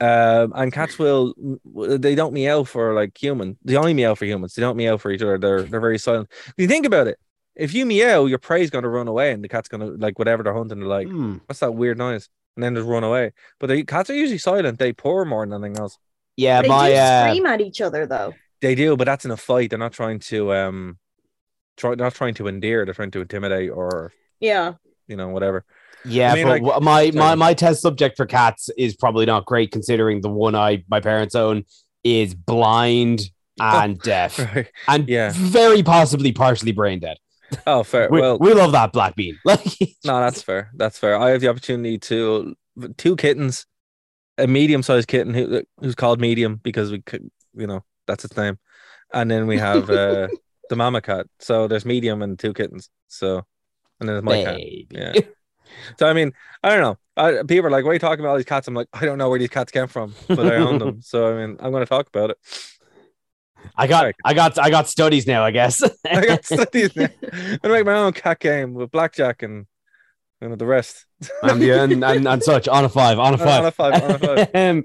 Um, 0.00 0.52
and 0.56 0.72
cats 0.72 0.98
will 0.98 1.34
they 1.64 2.14
don't 2.14 2.32
meow 2.32 2.64
for 2.64 2.94
like 2.94 3.16
human. 3.16 3.56
They 3.64 3.76
only 3.76 3.94
meow 3.94 4.14
for 4.14 4.24
humans. 4.24 4.54
They 4.54 4.60
don't 4.60 4.76
meow 4.76 4.96
for 4.96 5.10
each 5.10 5.22
other. 5.22 5.38
They're 5.38 5.62
they're 5.62 5.80
very 5.80 5.98
silent. 5.98 6.30
If 6.46 6.54
you 6.58 6.66
think 6.66 6.84
about 6.84 7.06
it, 7.06 7.18
if 7.54 7.72
you 7.72 7.86
meow, 7.86 8.26
your 8.26 8.38
prey's 8.38 8.70
gonna 8.70 8.88
run 8.88 9.08
away, 9.08 9.32
and 9.32 9.42
the 9.42 9.48
cat's 9.48 9.68
gonna 9.68 9.86
like 9.86 10.18
whatever 10.18 10.42
they're 10.42 10.54
hunting. 10.54 10.80
They're 10.80 10.88
like, 10.88 11.08
hmm. 11.08 11.36
what's 11.46 11.60
that 11.60 11.74
weird 11.74 11.98
noise? 11.98 12.28
And 12.56 12.62
then 12.62 12.74
just 12.74 12.86
run 12.86 13.04
away. 13.04 13.32
But 13.58 13.68
the 13.68 13.84
cats 13.84 14.10
are 14.10 14.14
usually 14.14 14.38
silent. 14.38 14.78
They 14.78 14.92
purr 14.92 15.24
more 15.24 15.46
than 15.46 15.64
anything 15.64 15.80
else. 15.80 15.98
Yeah, 16.36 16.62
they 16.62 16.68
my 16.68 16.90
do 16.90 16.96
uh, 16.96 17.28
scream 17.28 17.46
at 17.46 17.60
each 17.60 17.80
other, 17.80 18.06
though. 18.06 18.34
They 18.60 18.74
do, 18.74 18.96
but 18.96 19.04
that's 19.04 19.24
in 19.24 19.30
a 19.30 19.36
fight. 19.36 19.70
They're 19.70 19.78
not 19.78 19.92
trying 19.92 20.18
to 20.20 20.52
um, 20.52 20.98
try 21.76 21.94
not 21.94 22.14
trying 22.14 22.34
to 22.34 22.48
endear. 22.48 22.84
They're 22.84 22.94
trying 22.94 23.12
to 23.12 23.20
intimidate 23.20 23.70
or 23.70 24.12
Yeah. 24.40 24.74
you 25.06 25.16
know 25.16 25.28
whatever. 25.28 25.64
Yeah, 26.04 26.32
I 26.32 26.34
mean, 26.34 26.44
but 26.46 26.62
like- 26.62 26.82
my, 26.82 27.10
my 27.12 27.34
my 27.34 27.54
test 27.54 27.80
subject 27.82 28.16
for 28.16 28.26
cats 28.26 28.70
is 28.76 28.94
probably 28.96 29.26
not 29.26 29.46
great 29.46 29.70
considering 29.72 30.20
the 30.20 30.28
one 30.30 30.54
I 30.54 30.84
my 30.88 31.00
parents 31.00 31.34
own 31.34 31.64
is 32.02 32.34
blind 32.34 33.30
and 33.60 33.98
deaf 34.00 34.38
Right. 34.38 34.68
and 34.88 35.08
Yeah. 35.08 35.32
very 35.34 35.82
possibly 35.82 36.32
partially 36.32 36.72
brain 36.72 37.00
dead. 37.00 37.16
Oh, 37.66 37.84
fair. 37.84 38.08
We, 38.10 38.20
well, 38.20 38.38
we 38.38 38.52
love 38.52 38.72
that 38.72 38.92
black 38.92 39.14
bean. 39.14 39.38
Like 39.44 39.64
No, 40.04 40.18
that's 40.20 40.42
fair. 40.42 40.70
That's 40.74 40.98
fair. 40.98 41.16
I 41.18 41.30
have 41.30 41.40
the 41.40 41.48
opportunity 41.48 41.98
to 41.98 42.54
two 42.96 43.14
kittens, 43.16 43.66
a 44.38 44.46
medium-sized 44.48 45.06
kitten 45.06 45.32
who 45.34 45.62
who's 45.78 45.94
called 45.94 46.20
medium 46.20 46.56
because 46.62 46.90
we 46.90 47.00
could, 47.02 47.30
you 47.54 47.66
know, 47.68 47.84
that's 48.08 48.24
its 48.24 48.36
name, 48.36 48.58
and 49.12 49.30
then 49.30 49.46
we 49.46 49.56
have 49.58 49.88
uh, 49.88 50.26
the 50.68 50.74
mama 50.76 51.00
cat. 51.00 51.26
So 51.38 51.68
there's 51.68 51.84
medium 51.84 52.22
and 52.22 52.36
two 52.38 52.52
kittens. 52.52 52.90
So, 53.06 53.36
and 54.00 54.08
then 54.08 54.14
there's 54.16 54.22
my 54.24 54.42
cat. 54.44 54.60
Yeah. 54.90 55.12
So 55.98 56.06
I 56.06 56.12
mean, 56.12 56.32
I 56.62 56.70
don't 56.70 56.80
know. 56.82 56.98
I, 57.16 57.42
people 57.44 57.66
are 57.66 57.70
like, 57.70 57.84
"Why 57.84 57.90
are 57.90 57.94
you 57.94 57.98
talking 58.00 58.20
about 58.20 58.30
all 58.32 58.36
these 58.36 58.44
cats?" 58.44 58.66
I'm 58.68 58.74
like, 58.74 58.88
I 58.92 59.04
don't 59.04 59.18
know 59.18 59.28
where 59.30 59.38
these 59.38 59.48
cats 59.50 59.70
came 59.70 59.86
from, 59.86 60.14
but 60.28 60.46
I 60.46 60.56
own 60.56 60.78
them. 60.78 61.00
So 61.02 61.32
I 61.36 61.46
mean, 61.46 61.56
I'm 61.60 61.70
going 61.70 61.84
to 61.84 61.88
talk 61.88 62.08
about 62.08 62.30
it. 62.30 62.38
I 63.76 63.86
got 63.86 64.00
Sorry. 64.00 64.14
I 64.24 64.34
got 64.34 64.58
I 64.58 64.70
got 64.70 64.88
studies 64.88 65.26
now, 65.26 65.44
I 65.44 65.50
guess. 65.50 65.82
I 66.10 66.26
got 66.26 66.44
studies. 66.54 66.94
now. 66.96 67.08
I'm 67.32 67.58
gonna 67.62 67.74
make 67.74 67.86
my 67.86 67.94
own 67.94 68.12
cat 68.12 68.38
game 68.40 68.74
with 68.74 68.90
blackjack 68.90 69.42
and 69.42 69.66
you 70.40 70.48
know 70.48 70.56
the 70.56 70.66
rest. 70.66 71.06
and, 71.42 71.60
the, 71.62 71.70
and, 71.70 72.04
and, 72.04 72.28
and 72.28 72.42
such 72.42 72.68
on 72.68 72.84
a 72.84 72.88
five, 72.88 73.18
on 73.18 73.34
a 73.34 73.38
five. 73.38 73.60
On 73.60 73.66
a 73.66 73.70
five, 73.70 74.02
on 74.02 74.10
a 74.10 74.18
five. 74.18 74.48
um, 74.54 74.84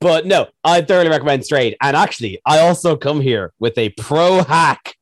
but 0.00 0.26
no, 0.26 0.48
I 0.64 0.80
thoroughly 0.82 1.08
recommend 1.08 1.44
Strayed. 1.44 1.76
And 1.80 1.96
actually, 1.96 2.40
I 2.44 2.58
also 2.60 2.96
come 2.96 3.20
here 3.20 3.52
with 3.60 3.78
a 3.78 3.90
pro 3.90 4.42
hack. 4.42 4.96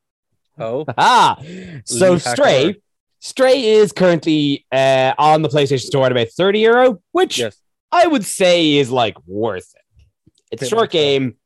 Oh, 0.58 0.84
Ah, 0.98 1.36
so 1.84 2.18
hack 2.18 2.76
Stray, 3.24 3.64
is 3.64 3.90
currently 3.90 4.66
uh, 4.70 5.14
on 5.16 5.40
the 5.40 5.48
PlayStation 5.48 5.86
Store 5.86 6.04
at 6.04 6.12
about 6.12 6.28
30 6.28 6.58
euro, 6.58 7.02
which 7.12 7.38
yes. 7.38 7.56
I 7.90 8.06
would 8.06 8.22
say 8.22 8.74
is 8.74 8.90
like 8.90 9.16
worth 9.26 9.72
it. 9.74 10.04
It's 10.50 10.62
a 10.64 10.66
short 10.66 10.90
game, 10.90 11.36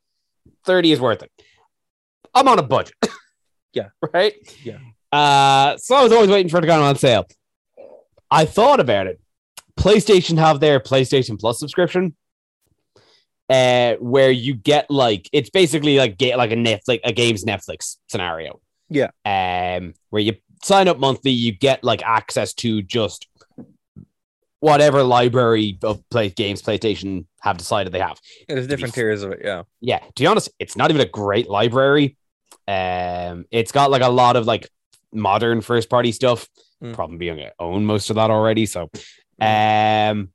30 0.65 0.91
is 0.91 0.99
worth 0.99 1.23
it. 1.23 1.31
I'm 2.35 2.49
on 2.49 2.59
a 2.59 2.63
budget. 2.63 2.95
Yeah. 3.71 3.89
Right? 4.13 4.33
Yeah. 4.63 4.79
Uh, 5.11 5.77
so 5.77 5.95
I 5.95 6.01
was 6.01 6.11
always 6.11 6.31
waiting 6.31 6.49
for 6.49 6.57
it 6.57 6.61
to 6.61 6.67
go 6.67 6.81
on 6.81 6.95
sale. 6.95 7.27
I 8.31 8.45
thought 8.45 8.79
about 8.79 9.05
it. 9.05 9.21
PlayStation 9.77 10.39
have 10.39 10.59
their 10.59 10.79
PlayStation 10.79 11.39
Plus 11.39 11.59
subscription. 11.59 12.15
Uh, 13.47 13.93
where 13.97 14.31
you 14.31 14.55
get 14.55 14.89
like 14.89 15.29
it's 15.31 15.51
basically 15.51 15.99
like 15.99 16.17
get 16.17 16.39
like 16.39 16.51
a 16.51 16.55
Netflix 16.55 16.99
a 17.03 17.13
games 17.13 17.45
Netflix 17.45 17.97
scenario. 18.07 18.59
Yeah. 18.89 19.11
Um, 19.23 19.93
where 20.09 20.23
you 20.23 20.33
sign 20.63 20.87
up 20.87 20.99
monthly, 20.99 21.31
you 21.31 21.51
get 21.51 21.83
like 21.83 22.03
access 22.03 22.53
to 22.55 22.81
just 22.81 23.27
whatever 24.59 25.03
library 25.03 25.77
of 25.83 26.07
play 26.09 26.29
games 26.29 26.61
PlayStation 26.61 27.25
have 27.41 27.57
decided 27.57 27.93
they 27.93 27.99
have. 27.99 28.19
There's 28.47 28.67
different 28.67 28.93
tiers 28.93 29.23
of 29.23 29.31
it. 29.31 29.41
Yeah. 29.43 29.63
Yeah, 29.79 29.99
to 29.99 30.23
be 30.23 30.27
honest, 30.27 30.49
it's 30.59 30.75
not 30.75 30.89
even 30.91 31.01
a 31.01 31.09
great 31.09 31.49
library. 31.49 32.17
Um, 32.67 33.45
it's 33.51 33.71
got 33.71 33.89
like 33.89 34.01
a 34.01 34.09
lot 34.09 34.35
of 34.35 34.45
like 34.45 34.69
modern 35.13 35.61
first 35.61 35.89
party 35.89 36.11
stuff. 36.11 36.47
Mm. 36.83 36.93
Probably 36.93 37.17
being 37.17 37.39
I 37.39 37.51
own 37.59 37.85
most 37.85 38.09
of 38.09 38.15
that 38.15 38.29
already. 38.29 38.65
So, 38.65 38.89
um, 39.41 40.29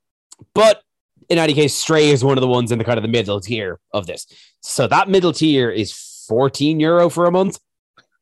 but 0.55 0.83
in 1.29 1.39
any 1.39 1.55
case, 1.55 1.75
Stray 1.75 2.11
is 2.11 2.25
one 2.25 2.37
of 2.37 2.43
the 2.43 2.49
ones 2.49 2.73
in 2.73 2.79
the 2.79 2.85
kind 2.85 2.99
of 2.99 3.03
the 3.03 3.09
middle 3.09 3.41
tier 3.41 3.79
of 3.93 4.07
this. 4.07 4.27
So 4.61 4.87
that 4.87 5.09
middle 5.09 5.33
tier 5.33 5.71
is 5.71 5.93
14 6.29 6.81
euro 6.81 7.09
for 7.09 7.27
a 7.27 7.31
month. 7.31 7.59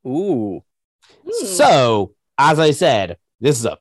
Ooh. 0.07 0.63
Hmm. 1.25 1.47
So, 1.47 2.15
as 2.39 2.59
I 2.59 2.71
said, 2.73 3.17
this 3.41 3.59
is 3.59 3.65
a 3.65 3.79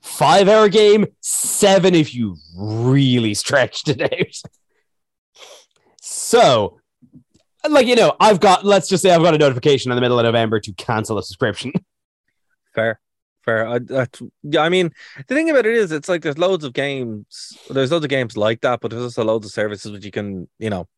five 0.00 0.48
hour 0.48 0.68
game, 0.68 1.06
seven 1.20 1.94
if 1.94 2.14
you 2.14 2.36
really 2.56 3.34
stretched 3.34 3.88
it 3.88 4.02
out. 4.02 4.50
So, 6.00 6.80
like, 7.68 7.86
you 7.86 7.94
know, 7.94 8.14
I've 8.18 8.40
got, 8.40 8.64
let's 8.64 8.88
just 8.88 9.02
say 9.02 9.10
I've 9.10 9.22
got 9.22 9.34
a 9.34 9.38
notification 9.38 9.92
in 9.92 9.96
the 9.96 10.00
middle 10.00 10.18
of 10.18 10.24
November 10.24 10.60
to 10.60 10.72
cancel 10.74 11.18
a 11.18 11.22
subscription. 11.22 11.72
Fair, 12.74 12.98
fair. 13.44 13.68
I, 13.68 13.80
I, 13.94 14.06
yeah, 14.44 14.62
I 14.62 14.70
mean, 14.70 14.92
the 15.26 15.34
thing 15.34 15.50
about 15.50 15.66
it 15.66 15.74
is, 15.74 15.92
it's 15.92 16.08
like 16.08 16.22
there's 16.22 16.38
loads 16.38 16.64
of 16.64 16.72
games. 16.72 17.58
There's 17.68 17.92
loads 17.92 18.06
of 18.06 18.08
games 18.08 18.34
like 18.34 18.62
that, 18.62 18.80
but 18.80 18.90
there's 18.90 19.02
also 19.02 19.24
loads 19.24 19.44
of 19.44 19.52
services 19.52 19.92
which 19.92 20.06
you 20.06 20.10
can, 20.10 20.48
you 20.58 20.70
know, 20.70 20.88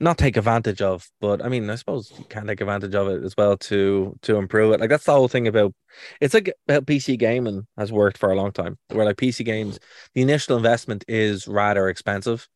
not 0.00 0.18
take 0.18 0.36
advantage 0.36 0.80
of. 0.82 1.08
But 1.20 1.44
I 1.44 1.48
mean, 1.48 1.68
I 1.70 1.74
suppose 1.76 2.12
you 2.18 2.24
can 2.24 2.46
take 2.46 2.60
advantage 2.60 2.94
of 2.94 3.08
it 3.08 3.22
as 3.24 3.34
well 3.36 3.56
to 3.58 4.16
to 4.22 4.36
improve 4.36 4.72
it. 4.72 4.80
Like 4.80 4.90
that's 4.90 5.04
the 5.04 5.12
whole 5.12 5.28
thing 5.28 5.46
about. 5.48 5.74
It's 6.20 6.34
like 6.34 6.52
about 6.68 6.86
PC 6.86 7.18
gaming 7.18 7.66
has 7.76 7.92
worked 7.92 8.18
for 8.18 8.30
a 8.30 8.34
long 8.34 8.52
time. 8.52 8.78
Where 8.90 9.04
like 9.04 9.16
PC 9.16 9.44
games, 9.44 9.78
the 10.14 10.22
initial 10.22 10.56
investment 10.56 11.04
is 11.08 11.46
rather 11.46 11.88
expensive, 11.88 12.48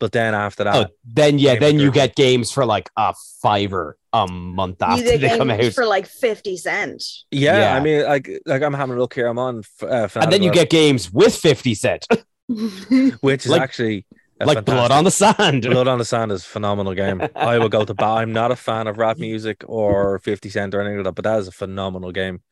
but 0.00 0.12
then 0.12 0.34
after 0.34 0.64
that, 0.64 0.74
Oh, 0.74 0.86
then, 1.04 1.38
yeah, 1.38 1.56
then 1.58 1.78
you 1.78 1.92
get 1.92 2.16
games 2.16 2.50
for 2.50 2.64
like 2.66 2.90
a 2.96 3.14
fiver 3.42 3.96
a 4.12 4.26
month 4.26 4.78
you 4.80 4.86
after 4.88 5.04
get 5.04 5.20
they 5.20 5.38
come 5.38 5.50
out. 5.50 5.72
for 5.72 5.86
like 5.86 6.06
50 6.08 6.56
cent. 6.56 7.04
yeah, 7.30 7.58
Yeah. 7.60 7.76
I 7.76 7.80
mean, 7.80 8.02
like 8.04 8.28
like 8.44 8.62
I'm 8.62 8.74
having 8.74 8.96
a 8.96 8.98
look 8.98 9.14
here. 9.14 9.28
I'm 9.28 9.38
on, 9.38 9.62
uh, 9.82 10.08
and 10.16 10.32
then 10.32 10.42
you 10.42 10.50
get 10.50 10.68
games 10.68 11.12
with 11.12 11.36
50 11.36 11.74
cent, 11.76 12.06
which 13.20 13.44
is 13.46 13.50
like- 13.50 13.62
actually 13.62 14.04
a 14.40 14.46
like 14.46 14.64
Blood 14.64 14.90
on 14.90 15.04
the 15.04 15.10
Sand. 15.10 15.62
Blood 15.62 15.88
on 15.88 15.98
the 15.98 16.04
Sand 16.04 16.32
is 16.32 16.42
a 16.42 16.48
phenomenal 16.48 16.94
game. 16.94 17.22
I 17.36 17.58
will 17.58 17.68
go 17.68 17.84
to 17.84 17.94
bat. 17.94 18.18
I'm 18.18 18.32
not 18.32 18.50
a 18.50 18.56
fan 18.56 18.86
of 18.86 18.98
rap 18.98 19.18
music 19.18 19.64
or 19.68 20.18
50 20.20 20.48
Cent 20.48 20.74
or 20.74 20.80
anything 20.80 20.98
like 20.98 21.04
that, 21.04 21.14
but 21.14 21.24
that 21.24 21.38
is 21.40 21.48
a 21.48 21.52
phenomenal 21.52 22.10
game. 22.10 22.42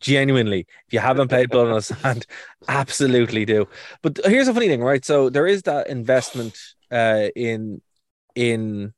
Genuinely, 0.00 0.66
if 0.86 0.92
you 0.92 0.98
haven't 0.98 1.28
played 1.28 1.48
Blood 1.48 1.68
on 1.68 1.74
the 1.74 1.82
Sand, 1.82 2.26
absolutely 2.68 3.44
do. 3.44 3.66
But 4.02 4.20
here's 4.24 4.48
a 4.48 4.54
funny 4.54 4.68
thing, 4.68 4.82
right? 4.82 5.04
So 5.04 5.30
there 5.30 5.46
is 5.46 5.62
that 5.62 5.88
investment 5.88 6.58
uh, 6.90 7.28
in 7.34 7.80
in 8.34 8.92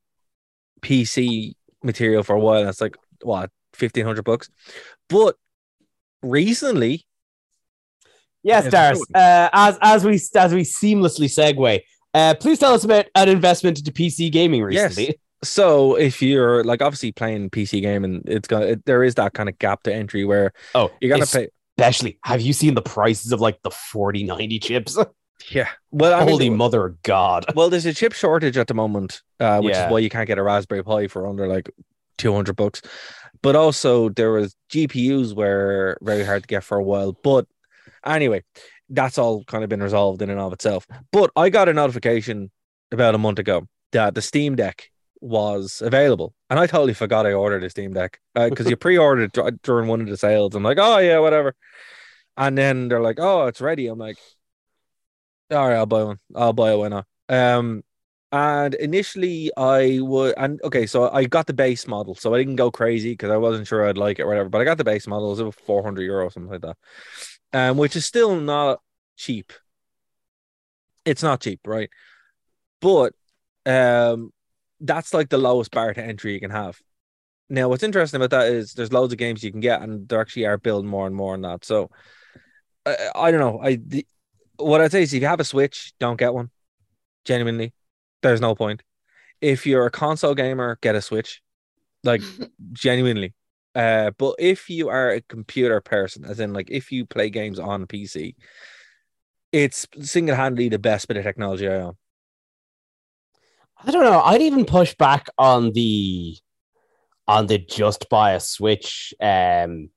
PC 0.81 1.55
material 1.85 2.23
for 2.23 2.35
a 2.35 2.41
while. 2.41 2.61
And 2.61 2.69
it's 2.69 2.81
like 2.81 2.97
what 3.23 3.51
fifteen 3.75 4.07
hundred 4.07 4.25
bucks, 4.25 4.51
but 5.09 5.37
recently, 6.23 7.07
Yes, 8.43 8.65
Yes, 8.65 8.73
Darius. 8.73 9.05
Uh, 9.15 9.49
as 9.53 9.79
as 9.83 10.05
we 10.05 10.15
as 10.15 10.55
we 10.55 10.63
seamlessly 10.63 11.27
segue, 11.27 11.81
uh, 12.15 12.35
please 12.35 12.59
tell 12.59 12.75
us 12.75 12.85
about 12.85 13.07
an 13.15 13.29
investment 13.29 13.79
into 13.79 13.93
PC 13.93 14.31
gaming 14.33 14.63
recently. 14.63 15.05
Yes. 15.07 15.15
so 15.43 15.95
if 15.97 16.21
you're 16.23 16.65
like 16.65 16.83
obviously 16.83 17.13
playing 17.13 17.51
PC 17.51 17.81
gaming, 17.83 18.23
it's 18.27 18.49
got 18.49 18.63
it, 18.65 18.85
there 18.87 19.05
is 19.05 19.15
that 19.17 19.35
kind 19.35 19.49
of 19.49 19.59
gap 19.59 19.83
to 19.85 19.95
entry 19.95 20.25
where 20.25 20.53
Oh, 20.75 20.91
you're 21.01 21.11
gonna 21.11 21.27
pay. 21.27 21.49
Especially, 21.79 22.19
have 22.25 22.41
you 22.41 22.53
seen 22.53 22.75
the 22.75 22.83
prices 22.83 23.31
of 23.33 23.41
like 23.41 23.63
the 23.63 23.71
forty 23.71 24.25
ninety 24.25 24.59
chips? 24.59 24.99
Yeah. 25.53 25.69
Well, 25.93 26.13
I 26.15 26.19
mean, 26.19 26.29
Holy 26.31 26.51
mother 26.51 26.85
of 26.85 27.01
God! 27.03 27.47
Well, 27.55 27.71
there's 27.71 27.87
a 27.87 27.95
chip 27.95 28.13
shortage 28.13 28.57
at 28.59 28.67
the 28.67 28.75
moment, 28.75 29.23
uh, 29.39 29.61
which 29.61 29.73
Yeah. 29.73 29.87
is 29.87 29.93
why 29.93 30.01
you 30.01 30.11
can't 30.11 30.27
get 30.27 30.37
a 30.37 30.43
Raspberry 30.43 30.83
Pi 30.83 31.07
for 31.07 31.29
under 31.29 31.47
like 31.47 31.71
200 32.19 32.57
bucks. 32.57 32.83
But 33.41 33.55
also, 33.55 34.09
there 34.09 34.33
was 34.33 34.57
GPUs 34.71 35.37
were 35.37 35.97
very 36.03 36.25
hard 36.25 36.43
to 36.43 36.47
get 36.49 36.65
for 36.65 36.77
a 36.77 36.83
while. 36.83 37.13
But 37.23 37.47
anyway, 38.05 38.43
that's 38.89 39.19
all 39.19 39.45
kind 39.45 39.65
of 39.65 39.71
been 39.71 39.83
resolved 39.83 40.23
in 40.23 40.31
and 40.31 40.41
of 40.41 40.53
itself. 40.53 40.87
But 41.13 41.31
I 41.37 41.51
got 41.51 41.69
a 41.69 41.73
notification 41.73 42.51
about 42.91 43.15
a 43.15 43.19
month 43.19 43.39
ago 43.39 43.67
that 43.93 44.15
the 44.15 44.23
Steam 44.23 44.57
Deck 44.57 44.91
was 45.21 45.83
available, 45.85 46.35
and 46.49 46.59
I 46.59 46.67
totally 46.67 46.95
forgot 46.95 47.27
I 47.27 47.33
ordered 47.33 47.65
a 47.65 47.71
Steam 47.71 47.93
Deck 47.93 48.21
because 48.35 48.69
you 48.69 48.77
pre-ordered 48.87 49.37
during 49.63 49.89
one 49.89 50.01
of 50.01 50.09
the 50.09 50.17
sales. 50.17 50.55
I'm 50.55 50.63
like, 50.63 50.79
oh 50.81 50.99
yeah, 50.99 51.19
whatever. 51.19 51.55
And 52.37 52.57
then 52.57 52.89
they're 52.89 53.01
like, 53.01 53.19
oh, 53.19 53.47
it's 53.47 53.61
ready. 53.61 53.89
I'm 53.89 53.99
like, 53.99 54.17
all 55.51 55.69
right, 55.69 55.77
I'll 55.77 55.87
buy 55.87 56.05
one. 56.05 56.19
I'll 56.35 56.53
buy 56.53 56.73
it. 56.73 56.77
Why 56.77 56.89
not? 56.89 57.07
Um, 57.29 57.83
and 58.31 58.75
initially 58.75 59.51
I 59.57 60.01
would, 60.03 60.35
and 60.37 60.61
okay, 60.63 60.87
so 60.87 61.11
I 61.11 61.25
got 61.25 61.47
the 61.47 61.55
base 61.55 61.87
model, 61.87 62.15
so 62.15 62.35
I 62.35 62.39
didn't 62.39 62.57
go 62.57 62.71
crazy 62.71 63.13
because 63.13 63.31
I 63.31 63.39
wasn't 63.39 63.67
sure 63.67 63.89
I'd 63.89 63.97
like 63.97 64.19
it 64.19 64.23
or 64.23 64.29
whatever. 64.29 64.49
But 64.49 64.61
I 64.61 64.65
got 64.65 64.79
the 64.79 64.85
base 64.85 65.07
model, 65.07 65.29
it 65.29 65.31
was 65.31 65.41
about 65.41 65.55
400 65.55 66.03
euro, 66.03 66.29
something 66.29 66.53
like 66.53 66.61
that, 66.61 66.77
um, 67.53 67.77
which 67.77 67.97
is 67.97 68.07
still 68.07 68.37
not 68.37 68.81
cheap. 69.17 69.53
It's 71.05 71.23
not 71.23 71.41
cheap, 71.41 71.61
right? 71.67 71.91
But 72.81 73.15
um, 73.67 74.33
that's 74.81 75.15
like 75.15 75.29
the 75.29 75.39
lowest 75.39 75.71
bar 75.71 75.93
to 75.93 76.03
entry 76.03 76.35
you 76.35 76.41
can 76.41 76.51
have. 76.51 76.79
Now, 77.51 77.69
what's 77.69 77.83
interesting 77.83 78.21
about 78.21 78.31
that 78.31 78.53
is 78.53 78.75
there's 78.75 78.93
loads 78.93 79.13
of 79.13 79.19
games 79.19 79.43
you 79.43 79.51
can 79.51 79.61
get, 79.61 79.81
and 79.81 80.09
they 80.09 80.17
actually 80.17 80.47
are 80.47 80.59
building 80.59 80.91
more 80.91 81.07
and 81.07 81.17
more 81.17 81.33
on 81.33 81.43
that. 81.43 81.65
So, 81.65 81.91
I, 82.85 82.97
I 83.15 83.31
don't 83.31 83.41
know. 83.41 83.61
I 83.63 83.77
the, 83.77 84.07
what 84.57 84.81
I'd 84.81 84.93
say 84.93 85.03
is 85.03 85.15
if 85.15 85.23
you 85.23 85.29
have 85.29 85.41
a 85.41 85.45
Switch, 85.45 85.95
don't 85.99 86.19
get 86.19 86.35
one. 86.35 86.51
Genuinely, 87.25 87.73
there's 88.23 88.41
no 88.41 88.55
point. 88.55 88.83
If 89.41 89.67
you're 89.67 89.87
a 89.87 89.91
console 89.91 90.35
gamer, 90.35 90.79
get 90.83 90.95
a 90.95 91.03
Switch. 91.03 91.41
Like 92.05 92.23
genuinely. 92.73 93.35
Uh, 93.79 94.11
but 94.19 94.35
if 94.41 94.69
you 94.69 94.89
are 94.89 95.11
a 95.11 95.21
computer 95.21 95.81
person, 95.81 96.25
as 96.25 96.41
in 96.41 96.53
like 96.53 96.69
if 96.69 96.91
you 96.91 97.07
play 97.07 97.31
games 97.31 97.61
on 97.61 97.87
PC, 97.87 98.35
it's 99.53 99.87
single-handedly 100.01 100.69
the 100.69 100.81
best 100.81 101.07
bit 101.07 101.17
of 101.17 101.23
technology 101.23 101.69
I 101.69 101.83
own. 101.83 101.95
I 103.85 103.93
don't 103.93 104.03
know. 104.03 104.21
I'd 104.21 104.43
even 104.43 104.65
push 104.65 104.97
back 104.97 105.29
on 105.39 105.71
the 105.71 106.37
on 107.29 107.47
the 107.47 107.59
just 107.59 108.09
buy 108.11 108.33
a 108.33 108.41
Switch 108.41 109.15
um 109.21 109.91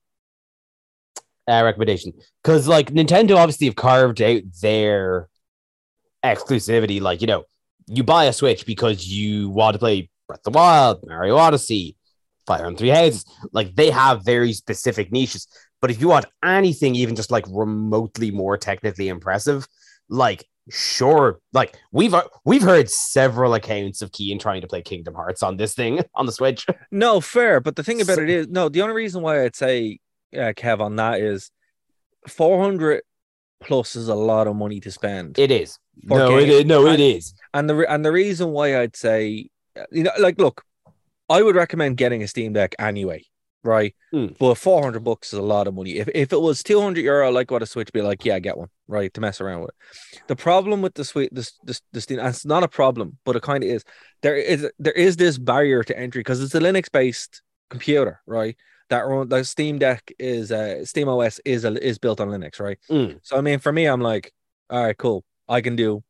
uh, 1.48 1.62
recommendation 1.64 2.12
because 2.40 2.68
like 2.68 2.92
Nintendo 2.92 3.36
obviously 3.36 3.66
have 3.66 3.74
carved 3.74 4.22
out 4.22 4.42
their 4.60 5.28
exclusivity. 6.24 7.00
Like 7.00 7.20
you 7.20 7.26
know, 7.26 7.46
you 7.88 8.04
buy 8.04 8.26
a 8.26 8.32
Switch 8.32 8.64
because 8.64 9.08
you 9.08 9.48
want 9.48 9.74
to 9.74 9.80
play 9.80 10.08
Breath 10.28 10.46
of 10.46 10.52
the 10.52 10.56
Wild, 10.56 11.04
Mario 11.04 11.36
Odyssey, 11.36 11.96
Fire 12.46 12.58
Emblem: 12.60 12.76
Three 12.76 12.88
Houses. 12.90 13.24
Like 13.52 13.74
they 13.74 13.90
have 13.90 14.24
very 14.24 14.52
specific 14.52 15.12
niches. 15.12 15.46
But 15.80 15.90
if 15.90 16.00
you 16.00 16.08
want 16.08 16.26
anything 16.44 16.94
even 16.94 17.16
just 17.16 17.30
like 17.30 17.44
remotely 17.50 18.30
more 18.30 18.56
technically 18.56 19.08
impressive, 19.08 19.66
like 20.08 20.44
sure, 20.70 21.40
like 21.52 21.76
we've 21.90 22.14
we've 22.44 22.62
heard 22.62 22.88
several 22.88 23.54
accounts 23.54 24.00
of 24.00 24.12
Keane 24.12 24.38
trying 24.38 24.60
to 24.60 24.68
play 24.68 24.80
Kingdom 24.82 25.14
Hearts 25.14 25.42
on 25.42 25.56
this 25.56 25.74
thing 25.74 26.00
on 26.14 26.26
the 26.26 26.32
Switch. 26.32 26.66
No, 26.92 27.20
fair. 27.20 27.58
But 27.60 27.74
the 27.76 27.82
thing 27.82 28.00
about 28.00 28.16
So- 28.16 28.22
it 28.22 28.30
is, 28.30 28.48
no, 28.48 28.68
the 28.68 28.82
only 28.82 28.94
reason 28.94 29.22
why 29.22 29.42
I'd 29.44 29.56
say, 29.56 29.98
uh, 30.34 30.52
Kev, 30.56 30.80
on 30.80 30.96
that 30.96 31.20
is 31.20 31.50
400 32.28 33.02
plus 33.62 33.96
is 33.96 34.08
a 34.08 34.14
lot 34.14 34.46
of 34.46 34.56
money 34.56 34.80
to 34.80 34.90
spend. 34.90 35.38
It 35.38 35.50
is. 35.50 35.78
No, 36.02 36.38
it 36.38 36.48
is. 36.48 36.64
No, 36.64 36.86
it 36.86 36.92
and- 36.94 37.02
is. 37.02 37.34
And 37.54 37.68
the 37.68 37.74
re- 37.74 37.86
and 37.88 38.04
the 38.04 38.12
reason 38.12 38.50
why 38.50 38.80
I'd 38.80 38.96
say, 38.96 39.48
uh, 39.76 39.84
you 39.90 40.04
know, 40.04 40.10
like, 40.18 40.38
look, 40.38 40.62
I 41.32 41.42
would 41.42 41.56
recommend 41.56 41.96
getting 41.96 42.22
a 42.22 42.28
Steam 42.28 42.52
Deck 42.52 42.74
anyway, 42.78 43.24
right? 43.64 43.94
Mm. 44.12 44.36
But 44.38 44.56
400 44.56 45.00
bucks 45.00 45.32
is 45.32 45.38
a 45.38 45.42
lot 45.42 45.66
of 45.66 45.74
money. 45.74 45.96
If 45.96 46.08
if 46.14 46.32
it 46.32 46.40
was 46.40 46.62
200 46.62 47.00
euro, 47.00 47.30
like 47.30 47.50
what 47.50 47.62
a 47.62 47.66
Switch, 47.66 47.90
be 47.90 48.02
like, 48.02 48.22
yeah, 48.24 48.38
get 48.38 48.58
one, 48.58 48.68
right, 48.86 49.12
to 49.14 49.20
mess 49.20 49.40
around 49.40 49.62
with. 49.62 49.70
The 50.28 50.36
problem 50.36 50.82
with 50.82 50.92
the 50.92 51.04
Switch, 51.04 51.30
this 51.32 51.58
this 51.64 51.80
the 51.92 52.02
Steam, 52.02 52.18
and 52.18 52.28
it's 52.28 52.44
not 52.44 52.62
a 52.62 52.68
problem, 52.68 53.16
but 53.24 53.34
it 53.34 53.42
kind 53.42 53.64
of 53.64 53.70
is. 53.70 53.82
There 54.20 54.36
is 54.36 54.68
there 54.78 54.92
is 54.92 55.16
this 55.16 55.38
barrier 55.38 55.82
to 55.84 55.98
entry 55.98 56.20
because 56.20 56.42
it's 56.42 56.54
a 56.54 56.60
Linux 56.60 56.92
based 56.92 57.40
computer, 57.70 58.20
right? 58.26 58.54
That 58.90 59.06
run 59.06 59.30
the 59.30 59.42
Steam 59.42 59.78
Deck 59.78 60.12
is 60.18 60.52
uh 60.52 60.84
Steam 60.84 61.08
OS 61.08 61.40
is 61.46 61.64
a, 61.64 61.72
is 61.82 61.98
built 61.98 62.20
on 62.20 62.28
Linux, 62.28 62.60
right? 62.60 62.78
Mm. 62.90 63.20
So 63.22 63.38
I 63.38 63.40
mean, 63.40 63.58
for 63.58 63.72
me, 63.72 63.86
I'm 63.86 64.02
like, 64.02 64.34
all 64.68 64.84
right, 64.84 64.98
cool. 64.98 65.24
I 65.48 65.62
can 65.62 65.76
do 65.76 66.04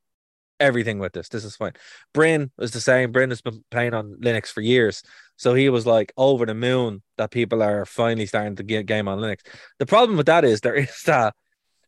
everything 0.62 0.98
with 0.98 1.12
this. 1.12 1.28
This 1.28 1.44
is 1.44 1.56
fine. 1.56 1.72
Bryn 2.14 2.50
was 2.56 2.70
the 2.70 2.80
same. 2.80 3.12
Bryn 3.12 3.30
has 3.30 3.42
been 3.42 3.64
playing 3.70 3.94
on 3.94 4.16
Linux 4.20 4.46
for 4.46 4.60
years. 4.60 5.02
So 5.36 5.54
he 5.54 5.68
was 5.68 5.84
like 5.86 6.12
over 6.16 6.46
the 6.46 6.54
moon 6.54 7.02
that 7.18 7.32
people 7.32 7.62
are 7.62 7.84
finally 7.84 8.26
starting 8.26 8.56
to 8.56 8.62
get 8.62 8.86
game 8.86 9.08
on 9.08 9.18
Linux. 9.18 9.40
The 9.78 9.86
problem 9.86 10.16
with 10.16 10.26
that 10.26 10.44
is 10.44 10.60
there 10.60 10.76
is 10.76 11.02
that 11.06 11.34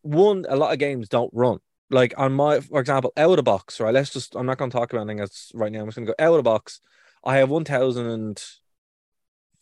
one, 0.03 0.45
a 0.49 0.57
lot 0.57 0.73
of 0.73 0.79
games 0.79 1.09
don't 1.09 1.31
run. 1.33 1.59
Like 1.91 2.15
on 2.19 2.33
my, 2.33 2.61
for 2.61 2.81
example, 2.81 3.13
out 3.17 3.31
of 3.31 3.37
the 3.37 3.43
box, 3.43 3.79
right? 3.79 3.95
Let's 3.95 4.11
just, 4.11 4.35
I'm 4.35 4.47
not 4.47 4.59
going 4.59 4.71
to 4.71 4.77
talk 4.77 4.93
about 4.93 5.03
anything 5.03 5.21
else 5.21 5.53
right 5.55 5.71
now. 5.71 5.81
I'm 5.81 5.87
just 5.87 5.97
going 5.97 6.07
to 6.07 6.15
go 6.19 6.25
out 6.25 6.33
of 6.33 6.39
the 6.39 6.43
box. 6.43 6.81
I 7.23 7.37
have 7.37 7.51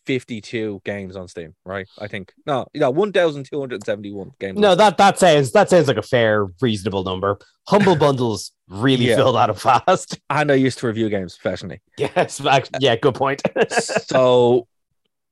1,052 0.07 0.83
games 0.85 1.17
on 1.17 1.29
Steam, 1.29 1.55
right? 1.65 1.87
I 1.99 2.09
think. 2.09 2.33
No, 2.47 2.67
you 2.73 2.81
yeah, 2.81 2.89
1,271 2.89 4.33
games. 4.39 4.59
No, 4.59 4.75
that 4.75 4.97
that 4.99 5.19
sounds 5.19 5.53
that 5.53 5.71
sounds 5.71 5.89
like 5.89 5.97
a 5.97 6.03
fair, 6.03 6.47
reasonable 6.61 7.05
number. 7.05 7.39
Humble 7.69 7.97
bundles 8.07 8.53
really 8.69 9.09
Yeah. 9.09 9.17
fill 9.17 9.33
that 9.35 9.51
up 9.51 9.59
fast. 9.59 10.19
And 10.31 10.51
I 10.53 10.55
used 10.55 10.79
to 10.79 10.87
review 10.87 11.09
games 11.09 11.37
professionally. 11.37 11.81
Yes, 11.99 12.41
yeah, 12.81 12.97
good 12.97 13.15
point. 13.15 13.43
so 13.71 14.67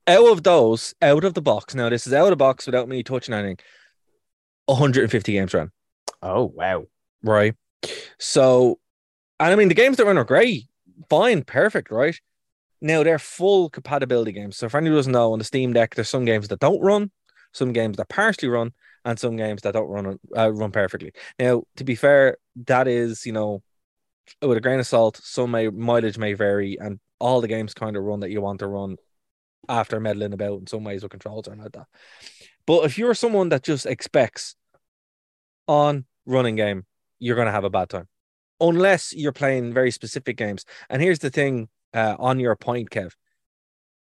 out 0.06 0.30
of 0.32 0.42
those, 0.42 0.94
out 1.02 1.24
of 1.24 1.34
the 1.34 1.42
box, 1.42 1.74
now 1.74 1.88
this 1.88 2.06
is 2.06 2.12
out 2.12 2.24
of 2.24 2.30
the 2.30 2.36
box 2.36 2.66
without 2.66 2.88
me 2.88 3.02
touching 3.02 3.34
anything, 3.34 3.58
150 4.66 5.32
games 5.32 5.54
run, 5.54 5.70
oh 6.22 6.44
wow, 6.44 6.86
right? 7.22 7.54
So 8.18 8.78
And 9.38 9.52
I 9.52 9.56
mean, 9.56 9.68
the 9.68 9.74
games 9.74 9.96
that 9.96 10.06
run 10.06 10.18
are 10.18 10.24
great, 10.24 10.64
fine, 11.08 11.42
perfect, 11.42 11.90
right? 11.90 12.18
Now 12.80 13.02
they're 13.02 13.18
full 13.18 13.70
compatibility 13.70 14.32
games. 14.32 14.56
So 14.56 14.68
for 14.68 14.78
anyone 14.78 14.96
doesn't 14.96 15.12
know, 15.12 15.32
on 15.32 15.38
the 15.38 15.44
Steam 15.44 15.72
Deck, 15.72 15.94
there's 15.94 16.08
some 16.08 16.25
games 16.25 16.49
that 16.49 16.60
don't 16.60 16.80
run, 16.80 17.10
some 17.52 17.72
games 17.72 17.96
that 17.99 18.08
partially 18.08 18.49
run, 18.49 18.72
and 19.04 19.18
some 19.18 19.37
games 19.37 19.62
that 19.62 19.75
don't 19.75 19.88
run 19.88 20.18
uh, 20.37 20.52
run 20.52 20.72
perfectly. 20.72 21.12
Now, 21.38 21.62
to 21.76 21.84
be 21.84 21.94
fair, 21.94 22.38
that 22.66 22.88
is 22.88 23.26
you 23.26 23.32
know, 23.32 23.62
with 24.42 24.56
a 24.56 24.60
grain 24.60 24.80
of 24.80 24.87
salt, 24.87 25.20
some 25.22 25.50
may, 25.50 25.68
mileage 25.68 26.18
may 26.18 26.34
vary, 26.34 26.78
and 26.80 27.00
all 27.18 27.40
the 27.40 27.49
games 27.49 27.75
kind 27.75 27.96
of 27.96 28.02
run 28.02 28.20
that 28.20 28.30
you 28.30 28.40
want 28.40 28.60
to 28.60 28.66
run 28.66 28.96
after 29.68 30.00
meddling 30.00 30.32
about 30.32 30.60
in 30.60 30.66
some 30.66 30.84
ways 30.84 31.02
with 31.02 31.10
controls 31.10 31.49
or 31.49 31.56
like 31.56 31.72
that. 31.72 31.87
But 32.66 32.84
if 32.84 32.99
you're 32.99 33.14
someone 33.14 33.50
that 33.50 33.62
just 33.62 33.87
expects 33.87 34.54
on 35.68 36.06
running 36.26 36.56
game, 36.56 36.87
you're 37.18 37.37
going 37.37 37.46
to 37.46 37.52
have 37.52 37.64
a 37.64 37.70
bad 37.70 37.88
time 37.90 38.08
unless 38.60 39.14
you're 39.14 39.32
playing 39.32 39.72
very 39.72 39.90
specific 39.90 40.37
games. 40.37 40.64
And 40.88 41.00
here's 41.00 41.18
the 41.18 41.30
thing 41.30 41.68
uh, 41.94 42.16
on 42.18 42.38
your 42.40 42.56
point, 42.56 42.90
Kev 42.90 43.12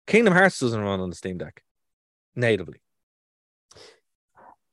Kingdom 0.08 0.34
Hearts 0.34 0.60
doesn't 0.60 0.80
run 0.82 1.00
on 1.00 1.10
the 1.10 1.16
Steam 1.16 1.38
Deck 1.38 1.63
natively. 2.36 2.82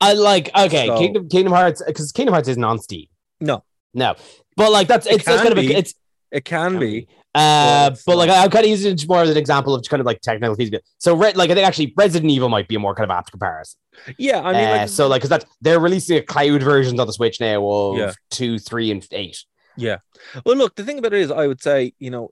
I 0.00 0.12
like 0.14 0.50
okay, 0.56 0.86
So- 0.86 0.98
Kingdom 0.98 1.28
Kingdom 1.28 1.52
Hearts 1.52 1.82
because 1.86 2.12
Kingdom 2.12 2.32
Hearts 2.34 2.48
isn't 2.48 2.62
on 2.64 2.78
Steam. 2.78 3.06
No, 3.40 3.62
No, 3.94 4.14
but 4.56 4.72
like 4.72 4.88
that's 4.88 5.06
It 5.06 5.14
it's, 5.14 5.18
it's 5.20 5.26
can 5.28 5.38
kind 5.38 5.48
of 5.50 5.56
be. 5.64 5.74
a, 5.74 5.78
it's 5.78 5.94
it 6.30 6.44
can 6.44 6.78
be. 6.78 7.08
Uh, 7.34 7.90
it's 7.92 8.02
but 8.04 8.16
like. 8.16 8.30
I'm 8.30 8.50
kind 8.50 8.64
of 8.64 8.70
using 8.70 8.92
it 8.94 9.08
more 9.08 9.22
as 9.22 9.30
an 9.30 9.36
example 9.36 9.74
of 9.74 9.84
kind 9.88 10.00
of 10.00 10.06
like 10.06 10.20
technical 10.20 10.54
feasibility. 10.56 10.84
So, 10.98 11.14
Red, 11.16 11.36
like 11.36 11.50
I 11.50 11.54
think 11.54 11.66
actually 11.66 11.94
Resident 11.96 12.30
Evil 12.30 12.48
might 12.48 12.66
be 12.68 12.74
a 12.74 12.78
more 12.78 12.94
kind 12.94 13.10
of 13.10 13.16
apt 13.16 13.30
comparison. 13.30 13.78
Yeah, 14.18 14.40
I 14.40 14.52
mean, 14.52 14.64
Uh, 14.64 14.76
like, 14.78 14.88
so 14.88 15.06
like 15.08 15.20
because 15.20 15.30
that's 15.30 15.44
they're 15.60 15.78
releasing 15.78 16.18
a 16.18 16.22
cloud 16.22 16.62
versions 16.62 16.98
on 16.98 17.06
the 17.06 17.12
Switch 17.12 17.40
now 17.40 17.64
of 17.68 17.96
Yeah. 17.98 18.12
two, 18.30 18.58
three, 18.58 18.90
and 18.90 19.06
eight. 19.12 19.44
Yeah. 19.76 19.98
Well, 20.44 20.56
look, 20.56 20.74
the 20.74 20.84
thing 20.84 20.98
about 20.98 21.12
it 21.12 21.20
is, 21.20 21.30
I 21.30 21.46
would 21.46 21.62
say, 21.62 21.92
you 21.98 22.10
know, 22.10 22.30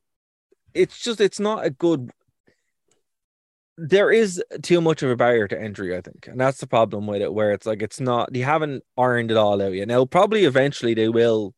it's 0.77 0.99
just 1.01 1.21
it's 1.21 1.41
not 1.41 1.65
a 1.65 1.71
good. 1.71 2.11
There 3.79 4.11
is 4.11 4.43
too 4.63 4.81
much 4.81 5.03
of 5.03 5.11
a 5.11 5.17
barrier 5.17 5.47
to 5.49 5.61
entry, 5.61 5.95
I 5.95 6.01
think, 6.01 6.29
and 6.29 6.41
that's 6.41 6.59
the 6.61 6.67
problem 6.67 7.07
with 7.07 7.21
it. 7.21 7.33
Where 7.33 7.53
it's 7.53 7.67
like 7.67 7.83
it's 7.83 8.01
not 8.01 8.35
you 8.35 8.45
haven't 8.45 8.85
ironed 8.97 9.31
it 9.31 9.37
all 9.37 9.61
out 9.61 9.73
yet. 9.75 9.89
Now, 9.89 10.05
probably 10.07 10.45
eventually 10.45 10.95
they 10.95 11.09
will. 11.09 11.55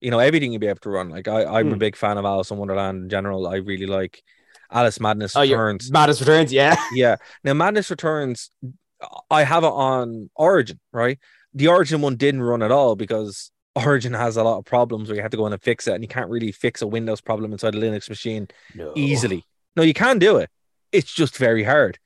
You 0.00 0.10
know, 0.10 0.18
everything 0.18 0.50
you'll 0.50 0.58
be 0.58 0.66
able 0.66 0.80
to 0.80 0.90
run. 0.90 1.10
Like 1.10 1.28
I, 1.28 1.44
I'm 1.44 1.68
a 1.68 1.72
Hmm. 1.74 1.78
big 1.78 1.94
fan 1.94 2.18
of 2.18 2.24
Alice 2.24 2.50
in 2.50 2.58
Wonderland 2.58 3.04
in 3.04 3.08
general. 3.08 3.46
I 3.46 3.56
really 3.58 3.86
like 3.86 4.20
Alice 4.68 4.98
Madness 4.98 5.36
Oh, 5.36 5.42
yeah, 5.42 5.52
Returns. 5.54 5.92
Madness 5.92 6.18
Returns, 6.18 6.52
yeah. 6.52 6.74
yeah. 6.92 7.16
Now, 7.44 7.54
Madness 7.54 7.88
Returns, 7.88 8.50
I 9.30 9.44
have 9.44 9.62
it 9.62 9.68
on 9.70 10.28
Origin, 10.34 10.80
right? 10.92 11.20
The 11.54 11.68
Origin 11.68 12.00
one 12.00 12.16
didn't 12.16 12.42
run 12.42 12.64
at 12.64 12.72
all 12.72 12.96
because 12.96 13.52
Origin 13.74 14.12
has 14.12 14.36
a 14.36 14.42
lot 14.42 14.58
of 14.58 14.64
problems 14.64 15.08
where 15.08 15.16
you 15.16 15.22
have 15.22 15.30
to 15.30 15.36
go 15.36 15.46
in 15.46 15.52
and 15.52 15.62
fix 15.62 15.86
it, 15.88 15.94
and 15.94 16.04
you 16.04 16.08
can't 16.08 16.28
really 16.30 16.52
fix 16.52 16.82
a 16.82 16.86
Windows 16.86 17.20
problem 17.20 17.52
inside 17.52 17.74
a 17.74 17.78
Linux 17.78 18.08
machine 18.08 18.48
No. 18.74 18.92
easily. 18.94 19.46
No, 19.76 19.82
you 19.82 19.94
can 19.94 20.18
do 20.18 20.36
it. 20.36 20.50
It's 20.92 21.12
just 21.12 21.38
very 21.38 21.64
hard. 21.64 21.98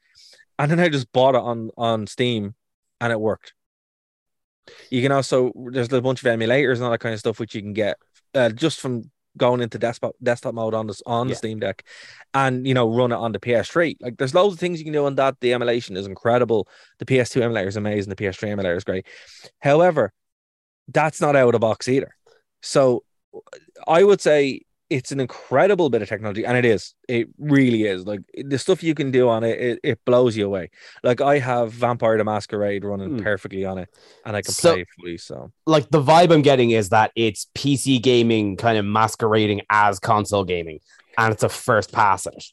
And 0.59 0.71
then 0.71 0.79
I 0.81 0.89
just 0.89 1.13
bought 1.13 1.35
it 1.35 1.41
on 1.43 1.71
on 1.77 2.07
Steam, 2.07 2.55
and 3.01 3.13
it 3.13 3.21
worked. 3.21 3.53
You 4.91 5.03
can 5.03 5.13
also 5.13 5.53
there's 5.71 5.93
a 5.93 6.01
bunch 6.01 6.25
of 6.25 6.27
emulators 6.27 6.77
and 6.77 6.85
all 6.85 6.91
that 6.91 6.99
kind 7.01 7.13
of 7.13 7.21
stuff 7.21 7.39
which 7.39 7.55
you 7.55 7.63
can 7.63 7.73
get 7.73 7.97
uh, 8.35 8.49
just 8.51 8.81
from 8.81 9.11
going 9.37 9.61
into 9.61 9.79
desktop 9.79 10.15
desktop 10.23 10.55
mode 10.55 10.73
on 10.75 10.87
this 10.87 11.03
on 11.05 11.27
the 11.29 11.35
Steam 11.35 11.59
Deck, 11.61 11.85
and 12.33 12.67
you 12.67 12.75
know 12.75 12.89
run 12.89 13.13
it 13.13 13.17
on 13.17 13.33
the 13.33 13.39
PS3. 13.41 13.97
Like 14.01 14.17
there's 14.17 14.35
loads 14.35 14.55
of 14.55 14.61
things 14.61 14.79
you 14.79 14.85
can 14.85 14.93
do 14.93 15.05
on 15.07 15.17
that. 15.17 15.39
The 15.41 15.53
emulation 15.53 15.97
is 15.97 16.07
incredible. 16.07 16.69
The 16.99 17.05
PS2 17.05 17.43
emulator 17.43 17.69
is 17.69 17.77
amazing. 17.77 18.11
The 18.11 18.17
PS3 18.17 18.51
emulator 18.51 18.77
is 18.77 18.85
great. 18.85 19.07
However, 19.61 20.13
that's 20.89 21.21
not 21.21 21.37
out 21.37 21.49
of 21.49 21.53
the 21.53 21.59
box 21.59 21.89
either. 21.89 22.15
So 22.63 23.05
I 23.87 24.03
would 24.05 24.21
say 24.21 24.63
it's 24.89 25.11
an 25.11 25.19
incredible 25.19 25.91
bit 25.91 26.01
of 26.01 26.09
technology, 26.09 26.47
and 26.47 26.57
it 26.57 26.65
is. 26.65 26.95
It 27.09 27.29
really 27.39 27.85
is. 27.85 28.07
Like 28.07 28.21
the 28.37 28.57
stuff 28.59 28.85
you 28.85 28.95
can 28.95 29.11
do 29.11 29.29
on 29.29 29.43
it, 29.43 29.59
it, 29.61 29.81
it 29.83 30.01
blows 30.05 30.37
you 30.37 30.47
away. 30.47 30.71
Like 31.03 31.21
I 31.21 31.41
have 31.41 31.73
Vampire 31.73 32.17
the 32.19 32.25
Masquerade 32.25 32.85
running 32.85 33.19
Hmm. 33.19 33.23
perfectly 33.25 33.65
on 33.65 33.79
it, 33.79 33.89
and 34.25 34.37
I 34.37 34.43
can 34.43 34.55
So- 34.55 34.75
play 34.75 34.85
fully. 35.01 35.19
So 35.19 35.51
Like 35.67 35.91
the 35.91 36.01
vibe 36.03 36.33
I'm 36.33 36.43
getting 36.43 36.71
is 36.71 36.91
that 36.91 37.11
it's 37.17 37.49
PC 37.57 38.01
gaming 38.01 38.57
kind 38.57 38.79
of 38.79 38.85
masquerading 38.85 39.63
as 39.71 39.99
console 39.99 40.45
gaming, 40.45 40.79
and 41.19 41.33
it's 41.33 41.43
a 41.43 41.49
first 41.49 41.91
pass 41.93 42.27
at 42.29 42.35
it. 42.35 42.45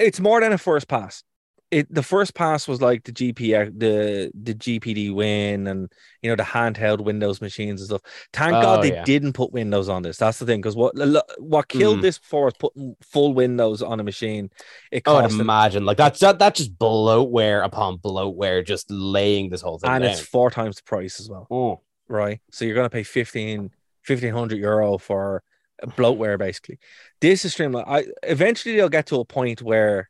it's 0.00 0.18
more 0.20 0.40
than 0.40 0.52
a 0.52 0.58
first 0.58 0.88
pass. 0.88 1.22
It 1.70 1.92
the 1.92 2.02
first 2.02 2.34
pass 2.34 2.66
was 2.66 2.80
like 2.80 3.04
the 3.04 3.12
GP 3.12 3.78
the 3.78 4.30
the 4.34 4.54
GPD 4.54 5.12
win 5.14 5.66
and 5.66 5.92
you 6.22 6.30
know 6.30 6.36
the 6.36 6.42
handheld 6.42 7.02
Windows 7.02 7.42
machines 7.42 7.82
and 7.82 7.88
stuff. 7.88 8.00
Thank 8.32 8.54
Oh, 8.54 8.62
God 8.62 8.84
they 8.84 8.92
yeah. 8.94 9.04
didn't 9.04 9.34
put 9.34 9.52
Windows 9.52 9.88
on 9.90 10.02
this. 10.02 10.16
That's 10.16 10.38
the 10.38 10.46
thing 10.46 10.60
because 10.62 10.76
what 10.76 10.94
what 11.38 11.68
killed 11.68 11.98
Mm. 11.98 12.02
this 12.02 12.18
before 12.18 12.46
was 12.46 12.54
putting 12.58 12.96
full 13.02 13.34
Windows 13.34 13.82
on 13.82 14.00
a 14.00 14.02
machine. 14.02 14.48
It 14.90 15.06
I 15.06 15.22
would 15.22 15.32
imagine 15.32 15.84
like 15.84 15.98
that's 15.98 16.20
that, 16.20 16.38
that's 16.38 16.58
just 16.58 16.78
bloatware 16.78 17.62
upon 17.62 17.98
bloatware, 17.98 18.64
just 18.64 18.90
laying 18.90 19.50
this 19.50 19.60
whole 19.60 19.78
thing 19.78 19.90
and 19.90 20.02
down. 20.04 20.12
it's 20.12 20.20
four 20.20 20.50
times 20.50 20.76
the 20.76 20.82
price 20.84 21.20
as 21.20 21.28
well. 21.28 21.46
Oh. 21.50 21.82
right? 22.08 22.40
So 22.50 22.64
you're 22.64 22.74
going 22.76 22.86
to 22.86 22.90
pay 22.90 23.02
15, 23.02 23.70
1500 24.06 24.56
euro 24.58 24.96
for 24.96 25.42
bloatware, 25.84 26.38
basically. 26.38 26.78
This 27.20 27.44
is 27.44 27.52
streamlined. 27.52 27.86
I 27.88 28.06
eventually 28.22 28.76
they'll 28.76 28.88
get 28.88 29.06
to 29.08 29.20
a 29.20 29.24
point 29.26 29.60
where 29.60 30.08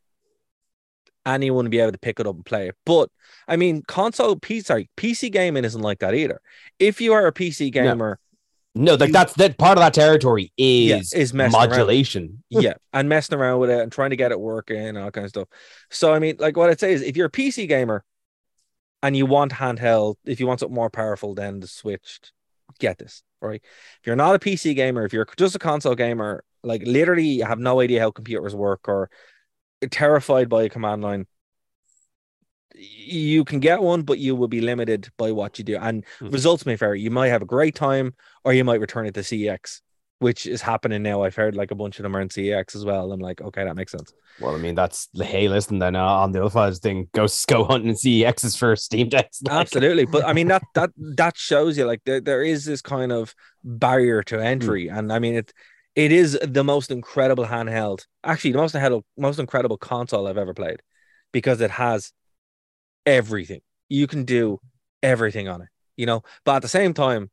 anyone 1.25 1.65
will 1.65 1.69
be 1.69 1.79
able 1.79 1.91
to 1.91 1.97
pick 1.99 2.19
it 2.19 2.27
up 2.27 2.35
and 2.35 2.45
play 2.45 2.69
it. 2.69 2.75
But 2.85 3.09
I 3.47 3.55
mean, 3.55 3.83
console 3.87 4.35
PC, 4.35 4.65
sorry, 4.65 4.89
PC 4.97 5.31
gaming 5.31 5.65
isn't 5.65 5.81
like 5.81 5.99
that 5.99 6.13
either. 6.13 6.41
If 6.79 7.01
you 7.01 7.13
are 7.13 7.27
a 7.27 7.33
PC 7.33 7.71
gamer, 7.71 8.19
No, 8.75 8.93
like 8.93 9.07
You- 9.07 9.13
that's 9.13 9.33
that 9.33 9.57
part 9.57 9.77
of 9.77 9.81
that 9.81 9.93
territory 9.93 10.51
Yeah, 10.57 10.97
is, 10.97 11.13
is 11.13 11.33
modulation. 11.33 12.43
yeah, 12.49 12.73
and 12.93 13.09
messing 13.09 13.37
around 13.37 13.59
with 13.59 13.69
it 13.69 13.79
and 13.81 13.91
trying 13.91 14.11
to 14.11 14.15
get 14.15 14.31
it 14.31 14.39
working 14.39 14.77
and 14.77 14.97
all 14.97 15.11
kind 15.11 15.25
of 15.25 15.29
stuff. 15.29 15.47
So 15.89 16.13
I 16.13 16.19
mean, 16.19 16.35
like 16.39 16.55
what 16.55 16.69
I'd 16.69 16.79
say 16.79 16.93
is, 16.93 17.01
if 17.01 17.17
you're 17.17 17.27
a 17.27 17.31
PC 17.31 17.67
gamer 17.67 18.03
and 19.01 19.15
you 19.15 19.25
want 19.25 19.53
handheld, 19.53 20.15
if 20.25 20.39
you 20.39 20.47
want 20.47 20.59
something 20.59 20.75
more 20.75 20.89
powerful 20.89 21.33
than 21.33 21.59
the 21.59 21.67
Switch, 21.67 22.19
get 22.79 22.97
this 22.97 23.23
right. 23.41 23.61
If 23.63 24.07
you're 24.07 24.15
not 24.15 24.35
a 24.35 24.39
PC 24.39 24.75
gamer, 24.75 25.05
if 25.05 25.13
you're 25.13 25.27
just 25.37 25.55
a 25.55 25.59
console 25.59 25.95
gamer, 25.95 26.43
like 26.63 26.83
literally 26.85 27.23
you 27.27 27.45
have 27.45 27.59
no 27.59 27.79
idea 27.79 28.01
how 28.01 28.11
computers 28.11 28.55
work 28.55 28.87
or 28.87 29.09
terrified 29.89 30.49
by 30.49 30.63
a 30.63 30.69
command 30.69 31.01
line. 31.01 31.25
You 32.75 33.43
can 33.45 33.59
get 33.59 33.81
one, 33.81 34.03
but 34.03 34.19
you 34.19 34.35
will 34.35 34.47
be 34.47 34.61
limited 34.61 35.09
by 35.17 35.31
what 35.31 35.57
you 35.57 35.65
do, 35.65 35.77
and 35.77 36.05
Mhm. 36.21 36.31
results 36.31 36.65
may 36.65 36.75
vary. 36.75 37.01
You 37.01 37.11
might 37.11 37.27
have 37.29 37.41
a 37.41 37.45
great 37.45 37.75
time, 37.75 38.13
or 38.43 38.53
you 38.53 38.63
might 38.63 38.79
return 38.79 39.05
it 39.07 39.13
to 39.15 39.23
CEX, 39.23 39.81
which 40.19 40.45
is 40.45 40.61
happening 40.61 41.01
now. 41.01 41.23
I've 41.23 41.35
heard 41.35 41.55
like 41.55 41.71
a 41.71 41.75
bunch 41.75 41.99
of 41.99 42.03
them 42.03 42.15
are 42.15 42.21
in 42.21 42.29
CEX 42.29 42.75
as 42.75 42.85
well. 42.85 43.11
I'm 43.11 43.19
like, 43.19 43.41
okay, 43.41 43.63
that 43.63 43.75
makes 43.75 43.91
sense. 43.91 44.13
Well, 44.39 44.55
I 44.55 44.59
mean, 44.59 44.75
that's 44.75 45.07
the 45.13 45.25
hey, 45.25 45.49
listen, 45.49 45.79
then 45.79 45.95
uh, 45.95 46.05
on 46.05 46.31
the 46.31 46.41
other 46.41 46.49
files 46.51 46.79
thing, 46.79 47.09
go 47.13 47.27
go 47.47 47.65
hunting 47.65 47.89
and 47.89 47.99
see 47.99 48.23
X's 48.23 48.55
for 48.55 48.75
Steam 48.75 49.09
decks. 49.09 49.41
Like, 49.45 49.53
Absolutely, 49.53 50.05
but 50.05 50.23
I 50.25 50.33
mean 50.33 50.47
that 50.47 50.61
that 50.75 50.91
that 50.95 51.37
shows 51.37 51.77
you 51.77 51.85
like 51.85 52.01
there, 52.05 52.21
there 52.21 52.43
is 52.43 52.65
this 52.65 52.81
kind 52.81 53.11
of 53.11 53.33
barrier 53.63 54.21
to 54.23 54.39
entry, 54.39 54.87
and 54.89 55.11
I 55.11 55.19
mean 55.19 55.35
it 55.35 55.51
it 55.99 56.13
is 56.13 56.39
the 56.41 56.63
most 56.63 56.91
incredible 56.91 57.45
handheld, 57.45 58.05
actually 58.23 58.53
the 58.53 58.57
most 58.57 58.73
handheld, 58.73 59.03
most 59.17 59.37
incredible 59.37 59.77
console 59.77 60.27
I've 60.27 60.37
ever 60.37 60.53
played, 60.53 60.81
because 61.33 61.59
it 61.59 61.71
has 61.71 62.13
everything. 63.05 63.59
You 63.89 64.07
can 64.07 64.23
do 64.23 64.59
everything 65.03 65.49
on 65.49 65.61
it, 65.61 65.67
you 65.97 66.05
know. 66.05 66.23
But 66.45 66.55
at 66.55 66.61
the 66.61 66.69
same 66.69 66.93
time, 66.93 67.29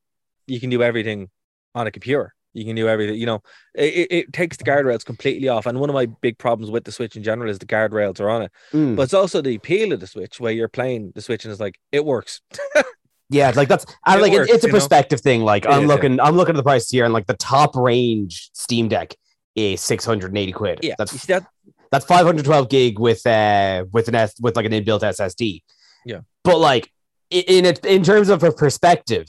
you 0.48 0.59
can 0.59 0.68
do 0.68 0.83
everything 0.83 1.29
on 1.76 1.87
a 1.87 1.92
computer. 1.92 2.35
You 2.55 2.64
can 2.64 2.74
do 2.74 2.88
everything, 2.88 3.14
you 3.20 3.26
know. 3.26 3.40
It, 3.76 4.09
it, 4.11 4.33
takes 4.33 4.57
the 4.57 4.64
guardrails 4.64 5.05
completely 5.05 5.46
off, 5.46 5.66
and 5.66 5.79
one 5.79 5.88
of 5.88 5.94
my 5.94 6.07
big 6.07 6.37
problems 6.37 6.68
with 6.68 6.83
the 6.83 6.90
Switch 6.90 7.14
in 7.14 7.22
general 7.22 7.48
is 7.48 7.61
the 7.61 7.66
guardrails 7.66 8.18
are 8.18 8.31
on 8.31 8.42
it. 8.42 8.52
Mm. 8.72 8.96
But 8.96 9.05
it's 9.05 9.14
also 9.14 9.40
the 9.40 9.55
appeal 9.55 9.92
of 9.92 10.00
the 10.00 10.09
Switch, 10.09 10.40
where 10.40 10.52
you're 10.52 10.66
playing 10.66 11.12
the 11.14 11.22
Switch 11.22 11.44
and 11.44 11.52
it's 11.52 11.61
like 11.61 11.79
it 11.92 12.05
works. 12.05 12.40
yeah, 13.31 13.53
like 13.55 13.69
that's 13.69 13.87
I 14.05 14.17
It 14.19 14.23
like 14.23 14.33
it- 14.33 14.49
it's 14.51 14.65
a 14.65 14.67
you 14.69 14.73
know? 14.73 14.79
perspective 14.79 15.21
thing. 15.21 15.43
Like 15.43 15.65
It 15.65 15.71
I'm 15.71 15.87
looking, 15.87 16.21
I'm 16.21 16.37
looking 16.37 16.55
at 16.55 16.57
the 16.57 16.62
price 16.62 16.89
here, 16.91 17.05
and 17.05 17.12
like 17.15 17.27
the 17.27 17.37
top 17.37 17.75
range 17.77 18.51
Steam 18.55 18.89
Deck 18.89 19.15
is 19.55 19.81
680 19.81 20.53
quid. 20.53 20.81
Yeah, 20.83 20.95
that's 20.99 21.27
that 21.27 21.47
that's 21.91 22.05
512 22.05 22.69
gig 22.69 22.99
with 22.99 23.27
uh 23.27 23.85
with 23.93 24.09
an 24.09 24.15
S 24.15 24.35
with 24.41 24.57
like 24.57 24.67
an 24.67 24.73
inbuilt 24.73 25.01
SSD. 25.03 25.62
Yeah. 26.05 26.21
But 26.45 26.59
like 26.59 26.91
in 27.31 27.65
it 27.65 27.85
in 27.85 28.03
terms 28.05 28.29
of 28.29 28.43
a 28.43 28.53
perspective, 28.53 29.27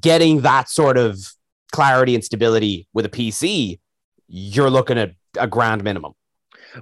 getting 0.00 0.40
that 0.42 0.68
sort 0.68 0.98
of 0.98 1.18
clarity 1.72 2.14
and 2.14 2.24
stability 2.24 2.88
with 2.92 3.04
a 3.06 3.08
PC, 3.08 3.78
you're 4.28 4.70
looking 4.70 4.98
at 4.98 5.12
a 5.38 5.46
grand 5.46 5.84
minimum. 5.84 6.12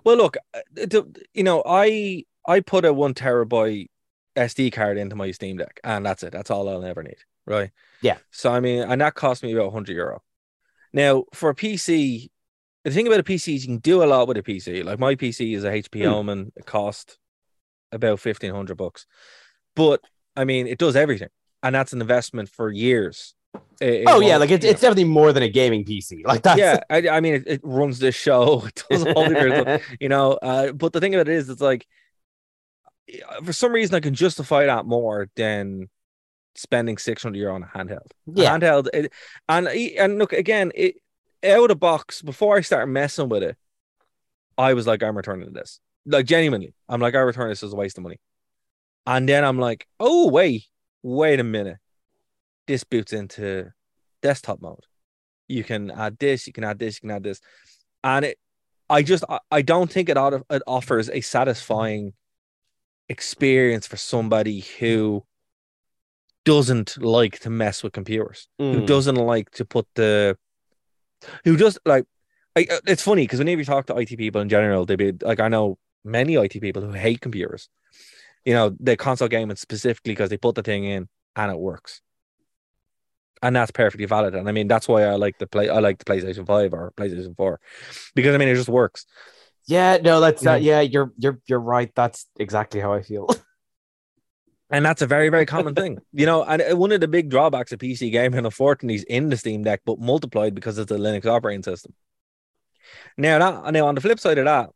Well, 0.04 0.16
look, 0.16 0.36
uh, 0.54 1.02
you 1.34 1.42
know, 1.42 1.62
I 1.66 2.24
I 2.46 2.60
put 2.60 2.84
a 2.84 2.92
one 2.92 3.14
terabyte 3.14 3.88
SD 4.36 4.72
card 4.72 4.98
into 4.98 5.16
my 5.16 5.30
Steam 5.30 5.56
Deck, 5.56 5.80
and 5.84 6.04
that's 6.04 6.22
it. 6.22 6.32
That's 6.32 6.50
all 6.50 6.68
I'll 6.68 6.84
ever 6.84 7.02
need, 7.02 7.18
right? 7.46 7.70
Yeah. 8.02 8.18
So 8.30 8.52
I 8.52 8.60
mean, 8.60 8.82
and 8.82 9.00
that 9.00 9.14
cost 9.14 9.42
me 9.42 9.52
about 9.52 9.72
hundred 9.72 9.94
euro. 9.94 10.22
Now, 10.92 11.24
for 11.32 11.50
a 11.50 11.54
PC, 11.54 12.30
the 12.84 12.90
thing 12.90 13.06
about 13.06 13.20
a 13.20 13.24
PC 13.24 13.54
is 13.56 13.64
you 13.66 13.68
can 13.74 13.78
do 13.78 14.02
a 14.02 14.06
lot 14.06 14.28
with 14.28 14.36
a 14.36 14.42
PC. 14.42 14.84
Like 14.84 14.98
my 14.98 15.14
PC 15.14 15.54
is 15.56 15.64
a 15.64 15.70
HP 15.72 16.02
Hmm. 16.02 16.12
Omen. 16.14 16.52
It 16.56 16.66
cost 16.66 17.18
about 17.92 18.20
fifteen 18.20 18.52
hundred 18.54 18.76
bucks, 18.76 19.06
but 19.76 20.00
I 20.36 20.44
mean, 20.44 20.66
it 20.66 20.78
does 20.78 20.96
everything, 20.96 21.28
and 21.62 21.74
that's 21.74 21.92
an 21.92 22.00
investment 22.00 22.48
for 22.48 22.70
years 22.72 23.34
It- 23.80 24.00
it 24.02 24.04
Oh 24.08 24.20
yeah, 24.20 24.36
like 24.36 24.50
it's 24.50 24.64
it's 24.64 24.80
definitely 24.80 25.04
more 25.04 25.32
than 25.32 25.42
a 25.44 25.48
gaming 25.48 25.84
PC. 25.84 26.22
Like 26.26 26.42
that. 26.42 26.58
yeah, 26.58 26.80
I, 26.90 27.08
I 27.08 27.20
mean, 27.20 27.34
it, 27.34 27.44
it 27.46 27.60
runs 27.62 27.98
this 28.00 28.14
show. 28.16 28.64
It 28.66 28.82
does 28.90 29.04
all 29.14 29.28
the 29.28 29.80
you 30.00 30.08
know. 30.08 30.32
Uh, 30.32 30.72
but 30.72 30.92
the 30.92 31.00
thing 31.00 31.14
about 31.14 31.28
it 31.28 31.34
is, 31.36 31.48
it's 31.48 31.60
like 31.60 31.86
for 33.42 33.52
some 33.52 33.72
reason 33.72 33.94
I 33.94 34.00
can 34.00 34.14
justify 34.14 34.66
that 34.66 34.86
more 34.86 35.28
than 35.36 35.88
spending 36.54 36.98
six 36.98 37.22
hundred 37.22 37.38
euro 37.38 37.54
on 37.54 37.62
a 37.62 37.66
handheld. 37.66 38.10
A 38.28 38.58
handheld, 38.58 38.88
it, 38.92 39.12
and 39.48 39.68
and 39.68 40.18
look 40.18 40.32
again, 40.32 40.72
it 40.74 40.96
out 41.44 41.70
of 41.70 41.80
box 41.80 42.22
before 42.22 42.56
I 42.56 42.60
started 42.62 42.86
messing 42.86 43.28
with 43.28 43.42
it, 43.42 43.56
I 44.56 44.74
was 44.74 44.86
like, 44.86 45.02
I'm 45.02 45.16
returning 45.16 45.52
this. 45.52 45.80
Like 46.06 46.26
genuinely, 46.26 46.74
I'm 46.88 47.00
like, 47.00 47.14
I 47.14 47.20
return 47.20 47.48
this 47.48 47.62
as 47.62 47.72
a 47.72 47.76
waste 47.76 47.98
of 47.98 48.02
money. 48.04 48.20
And 49.06 49.28
then 49.28 49.44
I'm 49.44 49.58
like, 49.58 49.86
oh 50.00 50.28
wait, 50.28 50.64
wait 51.02 51.40
a 51.40 51.44
minute, 51.44 51.78
this 52.66 52.84
boots 52.84 53.12
into 53.12 53.72
desktop 54.22 54.62
mode. 54.62 54.84
You 55.48 55.64
can 55.64 55.90
add 55.90 56.18
this, 56.18 56.46
you 56.46 56.52
can 56.52 56.64
add 56.64 56.78
this, 56.78 56.96
you 56.96 57.08
can 57.08 57.16
add 57.16 57.22
this, 57.22 57.40
and 58.02 58.24
it. 58.24 58.38
I 58.90 59.02
just 59.02 59.24
I, 59.30 59.38
I 59.50 59.62
don't 59.62 59.90
think 59.90 60.10
it, 60.10 60.18
ought 60.18 60.34
it 60.34 60.62
offers 60.66 61.08
a 61.08 61.22
satisfying 61.22 62.12
experience 63.08 63.86
for 63.86 63.96
somebody 63.96 64.60
who 64.78 65.24
doesn't 66.44 67.02
like 67.02 67.38
to 67.40 67.50
mess 67.50 67.82
with 67.82 67.92
computers, 67.92 68.48
who 68.58 68.82
Mm. 68.82 68.86
doesn't 68.86 69.16
like 69.16 69.50
to 69.52 69.64
put 69.64 69.86
the, 69.94 70.36
who 71.44 71.56
just 71.56 71.78
like, 71.86 72.06
I, 72.56 72.66
uh, 72.70 72.80
it's 72.86 73.02
funny 73.02 73.22
because 73.22 73.38
whenever 73.38 73.60
you 73.60 73.64
talk 73.64 73.86
to 73.86 73.96
IT 73.96 74.16
people 74.16 74.40
in 74.40 74.48
general, 74.48 74.84
they 74.84 74.96
be 74.96 75.12
like, 75.22 75.40
I 75.40 75.48
know 75.48 75.78
many 76.04 76.36
IT 76.36 76.60
people 76.60 76.82
who 76.82 76.92
hate 76.92 77.20
computers, 77.20 77.68
you 78.44 78.52
know, 78.54 78.76
the 78.78 78.96
console 78.96 79.28
gaming 79.28 79.56
specifically 79.56 80.12
because 80.12 80.30
they 80.30 80.36
put 80.36 80.54
the 80.54 80.62
thing 80.62 80.84
in 80.84 81.08
and 81.34 81.50
it 81.50 81.58
works. 81.58 82.02
And 83.42 83.56
that's 83.56 83.70
perfectly 83.70 84.06
valid. 84.06 84.34
And 84.34 84.48
I 84.48 84.52
mean, 84.52 84.68
that's 84.68 84.88
why 84.88 85.04
I 85.04 85.16
like 85.16 85.38
the 85.38 85.46
play. 85.46 85.68
I 85.68 85.78
like 85.78 85.98
the 85.98 86.04
PlayStation 86.04 86.46
5 86.46 86.72
or 86.72 86.92
PlayStation 86.96 87.36
4 87.36 87.60
because 88.14 88.34
I 88.34 88.38
mean, 88.38 88.48
it 88.48 88.54
just 88.54 88.68
works. 88.68 89.06
Yeah, 89.66 89.96
no, 89.96 90.20
that's 90.20 90.42
that. 90.42 90.62
Yeah, 90.62 90.80
you're 90.80 91.12
you're 91.16 91.40
you're 91.46 91.60
right. 91.60 91.90
That's 91.94 92.26
exactly 92.38 92.80
how 92.80 92.92
I 92.92 93.02
feel. 93.02 93.28
And 94.70 94.84
that's 94.84 95.02
a 95.02 95.06
very, 95.06 95.28
very 95.28 95.46
common 95.46 95.74
thing, 95.74 95.98
you 96.12 96.26
know. 96.26 96.42
And 96.42 96.62
uh, 96.62 96.76
one 96.76 96.90
of 96.90 97.00
the 97.00 97.08
big 97.08 97.28
drawbacks 97.28 97.72
of 97.72 97.78
PC 97.78 98.10
gaming, 98.10 98.44
unfortunately, 98.44 98.96
is 98.96 99.04
in 99.04 99.28
the 99.28 99.36
Steam 99.36 99.62
Deck, 99.62 99.82
but 99.84 99.98
multiplied 100.00 100.54
because 100.54 100.78
it's 100.78 100.90
a 100.90 100.96
Linux 100.96 101.26
operating 101.26 101.62
system. 101.62 101.94
Now, 103.16 103.38
that 103.38 103.72
now 103.72 103.86
on 103.86 103.94
the 103.94 104.00
flip 104.00 104.18
side 104.20 104.38
of 104.38 104.44
that, 104.46 104.70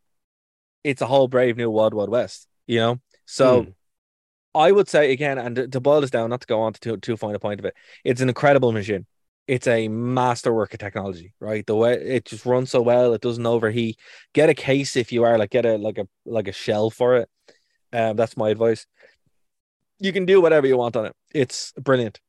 it's 0.85 1.03
a 1.03 1.07
whole 1.07 1.29
brave 1.29 1.57
new 1.57 1.71
world, 1.71 1.95
wild 1.95 2.11
west, 2.11 2.49
you 2.67 2.79
know. 2.79 3.01
So, 3.27 3.65
Hmm. 3.65 3.71
I 4.55 4.73
would 4.73 4.89
say 4.89 5.13
again, 5.13 5.39
and 5.39 5.57
to, 5.57 5.69
to 5.69 5.81
boil 5.81 6.01
this 6.01 6.11
down, 6.11 6.31
not 6.31 6.43
to 6.43 6.47
go 6.47 6.61
on 6.63 6.73
to 6.75 6.81
too, 6.81 6.97
too 6.99 7.17
fine 7.17 7.35
a 7.35 7.39
point 7.41 7.61
of 7.61 7.67
it, 7.67 7.77
it's 8.05 8.21
an 8.21 8.29
incredible 8.29 8.73
machine. 8.73 9.07
It's 9.49 9.67
a 9.67 9.89
masterwork 9.89 10.75
of 10.75 10.79
technology, 10.79 11.33
right? 11.41 11.67
The 11.67 11.75
way 11.75 11.95
it 11.95 12.27
just 12.27 12.45
runs 12.47 12.71
so 12.71 12.83
well, 12.83 13.15
it 13.15 13.23
doesn't 13.23 13.47
overheat. 13.47 13.99
Get 14.35 14.51
a 14.51 14.55
case 14.55 14.95
if 14.95 15.11
you 15.11 15.25
are 15.25 15.39
like 15.39 15.51
get 15.51 15.65
a 15.67 15.77
like 15.79 15.97
a 15.99 16.07
like 16.27 16.47
a 16.49 16.53
shell 16.53 16.91
for 16.91 17.17
it. 17.17 17.29
Um, 17.93 18.15
that's 18.17 18.37
my 18.37 18.51
advice. 18.51 18.87
You 19.99 20.13
can 20.13 20.27
do 20.27 20.41
whatever 20.43 20.67
you 20.67 20.77
want 20.77 20.97
on 20.97 21.07
it. 21.07 21.15
It's 21.35 21.73
brilliant. 21.73 22.21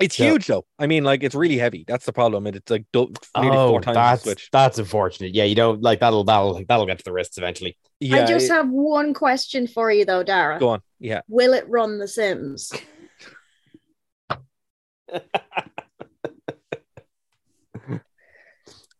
It's 0.00 0.18
Yeah. 0.18 0.30
huge 0.32 0.46
though. 0.48 0.66
I 0.78 0.86
mean, 0.88 1.04
like 1.04 1.22
it's 1.22 1.34
really 1.36 1.56
heavy. 1.58 1.84
That's 1.86 2.04
the 2.04 2.12
problem. 2.12 2.46
It- 2.48 2.56
It's 2.56 2.70
like 2.70 2.84
do- 2.92 3.12
nearly 3.40 3.56
oh, 3.56 3.68
four 3.68 3.80
times 3.80 3.94
the 3.94 4.00
that's 4.00 4.22
Switch. 4.24 4.48
that's 4.52 4.78
unfortunate. 4.78 5.32
Yeah, 5.32 5.44
you 5.44 5.54
don't 5.54 5.80
like 5.80 6.00
that'll 6.00 6.24
that'll 6.24 6.62
that'll 6.68 6.86
get 6.86 6.98
to 6.98 7.04
the 7.04 7.12
wrists 7.12 7.38
eventually. 7.38 7.78
Yeah, 8.00 8.24
I 8.24 8.26
just 8.26 8.46
it- 8.50 8.52
have 8.52 8.68
one 8.68 9.14
question 9.14 9.66
for 9.68 9.90
you 9.92 10.04
though, 10.04 10.22
Dara. 10.24 10.58
go 10.58 10.70
on. 10.70 10.82
Yeah, 10.98 11.20
Will 11.28 11.54
it 11.54 11.66
run 11.68 11.98
The 11.98 12.08
Sims? 12.08 12.72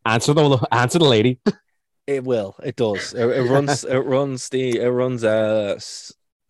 Answer 0.07 0.35
the 0.35 0.69
answer 0.73 0.99
the 0.99 1.05
lady. 1.05 1.38
it 2.07 2.25
will. 2.25 2.55
It 2.62 2.77
does. 2.77 3.12
It, 3.12 3.27
it 3.27 3.51
runs. 3.51 3.85
it 3.85 3.99
runs 3.99 4.49
the. 4.49 4.81
It 4.81 4.88
runs 4.88 5.25
uh 5.25 5.79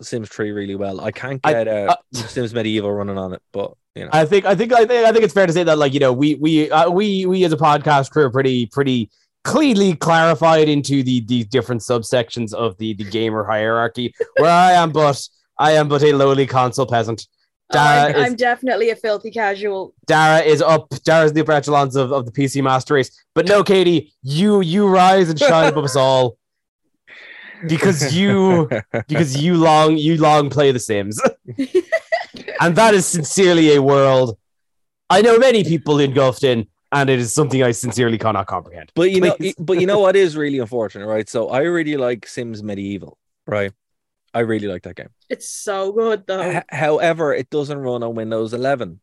Sims 0.03 0.29
3 0.29 0.51
really 0.51 0.77
well. 0.77 1.01
I 1.01 1.11
can't 1.11 1.41
I- 1.45 1.53
get 1.53 1.69
uh, 1.69 1.87
uh, 1.91 1.97
Sims 2.13 2.53
Medieval 2.53 2.93
running 2.93 3.19
on 3.19 3.33
it, 3.33 3.43
but 3.53 3.73
you 3.95 4.05
know. 4.05 4.11
I 4.13 4.27
think 4.27 4.45
I 4.45 4.55
think 4.55 4.73
I 4.73 4.85
think 4.85 5.07
I 5.07 5.13
think 5.13 5.25
it's 5.25 5.33
fair 5.35 5.47
to 5.47 5.53
say 5.53 5.65
that 5.65 5.79
like 5.79 5.95
you 5.95 6.01
know 6.01 6.13
we 6.13 6.35
we 6.35 6.71
uh, 6.71 6.91
we 6.91 7.25
we 7.27 7.45
as 7.45 7.53
a 7.53 7.57
podcast 7.57 8.11
crew 8.11 8.25
are 8.25 8.31
pretty 8.31 8.67
pretty 8.67 9.11
cleanly 9.45 9.95
clarified 9.95 10.69
into 10.69 11.03
the 11.03 11.21
the 11.21 11.45
different 11.45 11.81
subsections 11.81 12.53
of 12.53 12.77
the 12.79 12.95
the 12.95 13.05
gamer 13.05 13.45
hierarchy 13.45 14.13
where 14.39 14.51
I 14.51 14.73
am 14.73 14.93
but 14.93 15.27
I 15.59 15.73
am 15.73 15.89
but 15.89 16.03
a 16.03 16.13
lowly 16.13 16.47
console 16.47 16.87
peasant. 16.87 17.27
Dara 17.71 18.09
I'm, 18.09 18.15
is, 18.15 18.25
I'm 18.25 18.37
definitely 18.37 18.91
a 18.91 18.97
filthy 18.97 19.31
casual. 19.31 19.95
Dara 20.07 20.41
is 20.41 20.63
up. 20.63 20.89
Dara's 21.05 21.33
the 21.33 21.41
upper 21.41 21.53
echelons 21.53 21.97
of, 21.97 22.13
of 22.13 22.25
the 22.25 22.33
PC 22.33 22.63
master 22.63 22.95
race. 22.95 23.11
But 23.35 23.49
no, 23.49 23.65
Katie, 23.65 24.13
you 24.23 24.61
you 24.61 24.87
rise 24.87 25.29
and 25.29 25.39
shine 25.39 25.69
above 25.69 25.85
us 25.85 25.97
all 25.97 26.39
because 27.67 28.15
you 28.15 28.69
because 29.09 29.43
you 29.43 29.57
long 29.57 29.97
you 29.97 30.17
long 30.17 30.49
play 30.49 30.71
The 30.71 30.79
Sims, 30.79 31.21
and 32.61 32.77
that 32.77 32.95
is 32.95 33.07
sincerely 33.07 33.75
a 33.75 33.83
world 33.83 34.39
I 35.09 35.23
know 35.23 35.39
many 35.39 35.65
people 35.65 36.01
engulfed 36.01 36.45
in, 36.45 36.67
and 36.93 37.09
it 37.11 37.19
is 37.19 37.33
something 37.33 37.63
I 37.63 37.71
sincerely 37.71 38.19
cannot 38.19 38.47
comprehend. 38.47 38.93
But 38.95 39.11
you 39.11 39.21
know, 39.21 39.37
but 39.59 39.81
you 39.81 39.87
know 39.87 40.01
what 40.07 40.17
is 40.17 40.37
really 40.37 40.59
unfortunate, 40.59 41.07
right? 41.07 41.29
So 41.29 41.49
I 41.49 41.61
really 41.61 41.97
like 41.97 42.27
Sims 42.27 42.63
Medieval, 42.63 43.19
right? 43.47 43.73
I 44.37 44.41
really 44.41 44.69
like 44.69 44.83
that 44.83 44.97
game. 44.97 45.09
It's 45.31 45.49
so 45.49 45.93
good 45.93 46.27
though. 46.27 46.43
H- 46.43 46.65
however, 46.69 47.33
it 47.33 47.49
doesn't 47.49 47.79
run 47.79 48.03
on 48.03 48.15
Windows 48.15 48.53
11. 48.53 49.01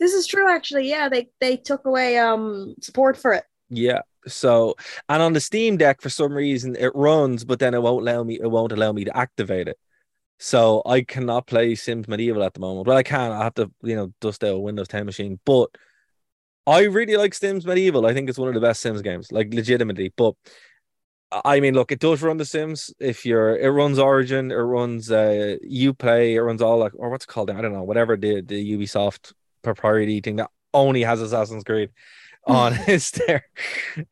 This 0.00 0.14
is 0.14 0.26
true, 0.26 0.50
actually. 0.50 0.88
Yeah, 0.88 1.08
they 1.08 1.28
they 1.40 1.56
took 1.56 1.86
away 1.86 2.18
um 2.18 2.74
support 2.80 3.16
for 3.16 3.32
it. 3.32 3.44
Yeah. 3.70 4.00
So, 4.26 4.74
and 5.08 5.22
on 5.22 5.32
the 5.32 5.40
Steam 5.40 5.76
Deck, 5.76 6.00
for 6.00 6.08
some 6.10 6.32
reason, 6.32 6.74
it 6.74 6.90
runs, 6.92 7.44
but 7.44 7.60
then 7.60 7.72
it 7.72 7.82
won't 7.82 8.02
allow 8.02 8.24
me. 8.24 8.40
It 8.40 8.50
won't 8.50 8.72
allow 8.72 8.90
me 8.90 9.04
to 9.04 9.16
activate 9.16 9.68
it. 9.68 9.78
So 10.40 10.82
I 10.84 11.02
cannot 11.02 11.46
play 11.46 11.76
Sims 11.76 12.08
Medieval 12.08 12.42
at 12.42 12.54
the 12.54 12.60
moment. 12.60 12.88
Well, 12.88 12.96
I 12.96 13.04
can. 13.04 13.30
I 13.30 13.44
have 13.44 13.54
to, 13.54 13.70
you 13.84 13.94
know, 13.94 14.12
dust 14.20 14.42
out 14.42 14.56
a 14.56 14.58
Windows 14.58 14.88
10 14.88 15.06
machine. 15.06 15.38
But 15.46 15.70
I 16.66 16.80
really 16.82 17.16
like 17.16 17.32
Sims 17.32 17.64
Medieval. 17.64 18.06
I 18.06 18.12
think 18.12 18.28
it's 18.28 18.38
one 18.38 18.48
of 18.48 18.54
the 18.54 18.60
best 18.60 18.80
Sims 18.80 19.02
games, 19.02 19.30
like 19.30 19.54
legitimately. 19.54 20.12
But 20.16 20.34
I 21.32 21.60
mean, 21.60 21.74
look, 21.74 21.90
it 21.90 21.98
does 21.98 22.22
run 22.22 22.36
the 22.36 22.44
Sims. 22.44 22.92
If 23.00 23.26
you're, 23.26 23.56
it 23.56 23.68
runs 23.70 23.98
Origin, 23.98 24.52
it 24.52 24.56
runs 24.56 25.10
uh 25.10 25.56
UPlay, 25.64 26.34
it 26.34 26.42
runs 26.42 26.62
all 26.62 26.78
like, 26.78 26.92
or 26.94 27.10
what's 27.10 27.24
it 27.24 27.28
called? 27.28 27.50
I 27.50 27.60
don't 27.60 27.72
know, 27.72 27.82
whatever 27.82 28.16
the 28.16 28.40
the 28.40 28.72
Ubisoft 28.76 29.32
propriety 29.62 30.20
thing 30.20 30.36
that 30.36 30.50
only 30.72 31.02
has 31.02 31.20
Assassin's 31.20 31.64
Creed 31.64 31.90
on 32.46 32.74
is 32.88 33.10
there. 33.10 33.46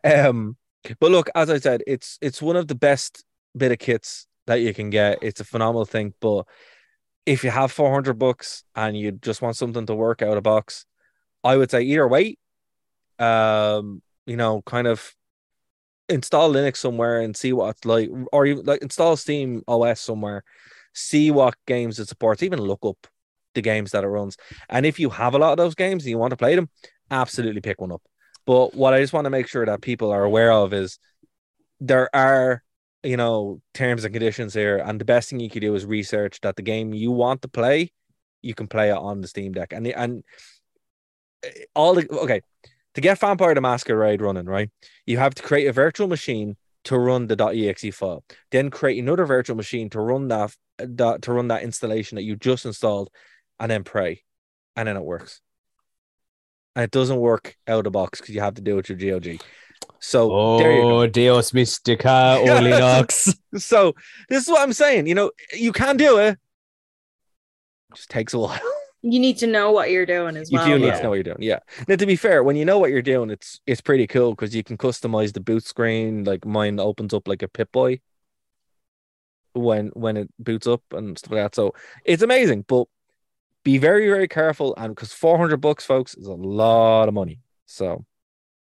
Um, 0.02 0.56
but 0.98 1.10
look, 1.10 1.28
as 1.34 1.50
I 1.50 1.58
said, 1.58 1.82
it's 1.86 2.18
it's 2.20 2.42
one 2.42 2.56
of 2.56 2.66
the 2.66 2.74
best 2.74 3.24
bit 3.56 3.72
of 3.72 3.78
kits 3.78 4.26
that 4.46 4.56
you 4.56 4.74
can 4.74 4.90
get. 4.90 5.18
It's 5.22 5.40
a 5.40 5.44
phenomenal 5.44 5.84
thing. 5.84 6.14
But 6.20 6.46
if 7.26 7.44
you 7.44 7.50
have 7.50 7.70
400 7.70 8.14
bucks 8.14 8.64
and 8.74 8.96
you 8.96 9.12
just 9.12 9.42
want 9.42 9.56
something 9.56 9.86
to 9.86 9.94
work 9.94 10.22
out 10.22 10.36
of 10.36 10.42
box, 10.42 10.86
I 11.44 11.56
would 11.56 11.70
say 11.70 11.82
either 11.82 12.08
wait, 12.08 12.38
um, 13.18 14.02
you 14.26 14.36
know, 14.36 14.62
kind 14.62 14.86
of 14.86 15.14
install 16.08 16.52
Linux 16.52 16.76
somewhere 16.76 17.20
and 17.20 17.36
see 17.36 17.52
what 17.52 17.84
like, 17.84 18.10
or 18.32 18.46
even 18.46 18.64
like 18.64 18.82
install 18.82 19.16
Steam 19.16 19.62
OS 19.68 20.00
somewhere, 20.00 20.44
see 20.94 21.30
what 21.30 21.54
games 21.66 21.98
it 21.98 22.08
supports, 22.08 22.42
even 22.42 22.60
look 22.60 22.80
up 22.84 23.06
the 23.54 23.62
games 23.62 23.92
that 23.92 24.04
it 24.04 24.08
runs. 24.08 24.36
And 24.68 24.86
if 24.86 24.98
you 24.98 25.10
have 25.10 25.34
a 25.34 25.38
lot 25.38 25.52
of 25.52 25.58
those 25.58 25.74
games 25.74 26.04
and 26.04 26.10
you 26.10 26.18
want 26.18 26.30
to 26.32 26.36
play 26.36 26.54
them, 26.54 26.68
absolutely 27.10 27.60
pick 27.60 27.80
one 27.80 27.92
up. 27.92 28.02
But 28.46 28.74
what 28.74 28.94
I 28.94 29.00
just 29.00 29.12
want 29.12 29.26
to 29.26 29.30
make 29.30 29.48
sure 29.48 29.64
that 29.66 29.82
people 29.82 30.10
are 30.10 30.24
aware 30.24 30.50
of 30.50 30.72
is 30.72 30.98
there 31.80 32.14
are, 32.14 32.62
you 33.02 33.16
know, 33.16 33.60
terms 33.74 34.04
and 34.04 34.12
conditions 34.12 34.54
here. 34.54 34.78
And 34.78 35.00
the 35.00 35.04
best 35.04 35.30
thing 35.30 35.40
you 35.40 35.50
can 35.50 35.60
do 35.60 35.74
is 35.74 35.84
research 35.84 36.40
that 36.42 36.56
the 36.56 36.62
game 36.62 36.92
you 36.92 37.12
want 37.12 37.42
to 37.42 37.48
play, 37.48 37.92
you 38.40 38.54
can 38.54 38.66
play 38.66 38.90
it 38.90 38.96
on 38.96 39.20
the 39.20 39.28
Steam 39.28 39.52
Deck. 39.52 39.72
And 39.72 39.86
the, 39.86 39.94
and 39.94 40.24
eh, 41.44 41.64
all 41.74 41.94
the 41.94 42.08
okay, 42.10 42.40
to 42.94 43.00
get 43.00 43.18
Vampire 43.18 43.54
the 43.54 43.60
Masquerade 43.60 44.20
running, 44.20 44.46
right? 44.46 44.70
You 45.06 45.18
have 45.18 45.34
to 45.34 45.42
create 45.42 45.66
a 45.66 45.72
virtual 45.72 46.08
machine 46.08 46.56
to 46.84 46.98
run 46.98 47.26
the 47.26 47.36
.exe 47.36 47.94
file. 47.94 48.24
Then 48.50 48.70
create 48.70 49.02
another 49.02 49.24
virtual 49.24 49.56
machine 49.56 49.88
to 49.90 50.00
run 50.00 50.28
that, 50.28 50.54
that 50.78 51.22
to 51.22 51.32
run 51.32 51.48
that 51.48 51.62
installation 51.62 52.16
that 52.16 52.22
you 52.22 52.36
just 52.36 52.66
installed, 52.66 53.10
and 53.60 53.70
then 53.70 53.84
pray, 53.84 54.22
and 54.76 54.88
then 54.88 54.96
it 54.96 55.04
works. 55.04 55.40
And 56.74 56.82
it 56.82 56.90
doesn't 56.90 57.18
work 57.18 57.56
out 57.68 57.78
of 57.78 57.84
the 57.84 57.90
box 57.90 58.20
because 58.20 58.34
you 58.34 58.40
have 58.40 58.54
to 58.54 58.62
do 58.62 58.72
it 58.72 58.88
with 58.88 58.88
your 58.88 59.20
GOG. 59.20 59.40
So 60.00 60.58
there 60.58 60.72
you 60.72 60.82
go. 60.82 61.00
Oh, 61.02 61.06
Deus 61.06 61.54
Mystica, 61.54 62.38
Linux. 62.40 63.36
So 63.56 63.94
this 64.28 64.42
is 64.42 64.48
what 64.48 64.62
I'm 64.62 64.72
saying. 64.72 65.06
You 65.06 65.14
know, 65.14 65.30
you 65.52 65.72
can 65.72 65.96
do 65.96 66.18
it. 66.18 66.38
Just 67.94 68.10
takes 68.10 68.34
a 68.34 68.38
while. 68.38 68.58
You 69.02 69.18
need 69.18 69.38
to 69.38 69.46
know 69.46 69.72
what 69.72 69.90
you're 69.90 70.06
doing 70.06 70.36
as 70.36 70.50
You 70.50 70.58
well. 70.58 70.68
You 70.68 70.74
do 70.74 70.80
need 70.80 70.86
yeah. 70.86 70.96
to 70.96 71.02
know 71.02 71.08
what 71.10 71.14
you're 71.16 71.24
doing. 71.24 71.42
Yeah. 71.42 71.58
Now, 71.88 71.96
to 71.96 72.06
be 72.06 72.16
fair, 72.16 72.44
when 72.44 72.56
you 72.56 72.64
know 72.64 72.78
what 72.78 72.90
you're 72.90 73.02
doing, 73.02 73.30
it's 73.30 73.60
it's 73.66 73.80
pretty 73.80 74.06
cool 74.06 74.30
because 74.30 74.54
you 74.54 74.62
can 74.62 74.76
customize 74.76 75.32
the 75.32 75.40
boot 75.40 75.64
screen. 75.64 76.24
Like 76.24 76.46
mine 76.46 76.78
opens 76.78 77.12
up 77.12 77.26
like 77.26 77.42
a 77.42 77.48
Pip 77.48 77.72
Boy 77.72 78.00
when 79.54 79.88
when 79.88 80.16
it 80.16 80.30
boots 80.38 80.66
up 80.66 80.82
and 80.92 81.18
stuff 81.18 81.32
like 81.32 81.42
that. 81.42 81.54
So 81.54 81.74
it's 82.04 82.22
amazing. 82.22 82.64
But 82.68 82.86
be 83.64 83.78
very 83.78 84.08
very 84.08 84.28
careful 84.28 84.74
and 84.76 84.94
because 84.94 85.12
400 85.12 85.58
bucks 85.58 85.84
folks 85.84 86.14
is 86.14 86.26
a 86.26 86.32
lot 86.32 87.08
of 87.08 87.14
money 87.14 87.40
so 87.66 88.04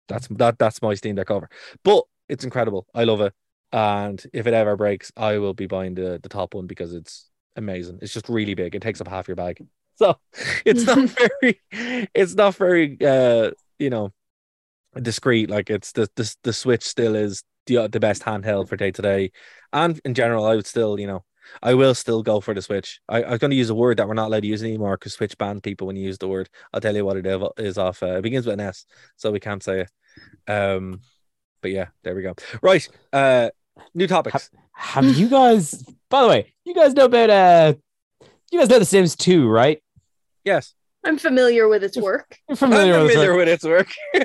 that's 0.09 0.29
that 0.29 0.59
that's 0.59 0.83
my 0.83 0.95
steam 0.95 1.15
deck 1.15 1.31
over 1.31 1.49
but 1.85 2.05
it's 2.29 2.45
incredible 2.45 2.87
i 2.95 3.05
love 3.05 3.21
it 3.21 3.33
and 3.73 4.25
if 4.33 4.47
it 4.47 4.55
ever 4.55 4.77
breaks 4.77 5.13
i 5.17 5.39
will 5.39 5.55
be 5.55 5.67
buying 5.67 5.95
the 5.95 6.21
the 6.23 6.29
top 6.29 6.55
one 6.55 6.67
because 6.67 6.95
it's 6.95 7.31
amazing 7.57 7.99
it's 8.03 8.13
just 8.13 8.29
really 8.29 8.55
big 8.55 8.75
it 8.75 8.83
takes 8.83 9.01
up 9.01 9.09
half 9.09 9.29
your 9.29 9.37
bag 9.37 9.65
so 10.01 10.17
it's 10.65 10.87
not 10.87 10.99
very 11.43 11.61
it's 12.15 12.35
not 12.35 12.55
very 12.55 12.97
uh 13.05 13.51
you 13.79 13.91
know 13.91 14.13
discreet 15.01 15.51
like 15.51 15.69
it's 15.69 15.93
the 15.93 16.09
the, 16.17 16.35
the 16.43 16.53
switch 16.53 16.83
still 16.83 17.15
is 17.15 17.45
the, 17.67 17.87
the 17.89 18.01
best 18.01 18.23
handheld 18.23 18.69
for 18.69 18.77
day 18.77 18.91
to 18.91 19.03
day 19.03 19.31
and 19.73 20.01
in 20.05 20.15
general 20.15 20.47
i 20.47 20.57
would 20.57 20.67
still 20.67 20.99
you 20.99 21.07
know 21.07 21.23
I 21.63 21.75
will 21.75 21.95
still 21.95 22.23
go 22.23 22.39
for 22.39 22.55
the 22.55 22.63
Switch. 22.63 23.01
I, 23.09 23.23
I 23.23 23.31
was 23.31 23.41
going 23.41 23.51
to 23.51 23.57
use 23.57 23.71
a 23.71 23.75
word 23.75 23.97
that 23.97 24.07
we're 24.07 24.15
not 24.15 24.29
allowed 24.29 24.43
to 24.43 24.47
use 24.47 24.63
anymore 24.63 24.97
because 24.97 25.15
Switch 25.15 25.37
banned 25.37 25.65
people 25.65 25.89
when 25.89 25.97
you 25.97 26.05
use 26.05 26.19
the 26.19 26.29
word. 26.29 26.49
I'll 26.73 26.81
tell 26.81 26.95
you 26.95 27.05
what 27.05 27.17
it 27.17 27.27
is 27.59 27.77
off. 27.77 28.05
Uh, 28.05 28.19
it 28.19 28.23
begins 28.23 28.47
with 28.47 28.53
an 28.55 28.61
S, 28.61 28.87
so 29.17 29.33
we 29.33 29.41
can't 29.41 29.61
say 29.61 29.81
it. 29.81 30.51
Um, 30.53 31.01
but 31.61 31.73
yeah, 31.73 31.87
there 32.05 32.15
we 32.15 32.23
go. 32.23 32.35
Right. 32.63 32.87
Uh, 33.13 33.51
new 33.95 34.07
topics. 34.07 34.51
Have 34.73 35.05
you 35.05 35.29
guys? 35.29 35.83
By 36.09 36.23
the 36.23 36.29
way, 36.29 36.55
you 36.65 36.75
guys 36.75 36.95
know 36.95 37.07
about 37.07 37.31
uh, 37.31 37.75
you 38.51 38.59
guys 38.59 38.69
know 38.69 38.79
The 38.79 38.85
Sims 38.85 39.15
2, 39.17 39.49
right? 39.49 39.83
Yes. 40.45 40.75
I'm 41.05 41.19
familiar 41.19 41.69
with 41.69 41.83
its 41.83 41.97
work. 41.97 42.37
You're 42.49 42.57
familiar, 42.57 42.95
I'm 42.95 43.03
with, 43.05 43.13
familiar 43.13 43.33
it. 43.35 43.37
with 43.39 43.49
its 43.49 43.65
work. 43.65 43.89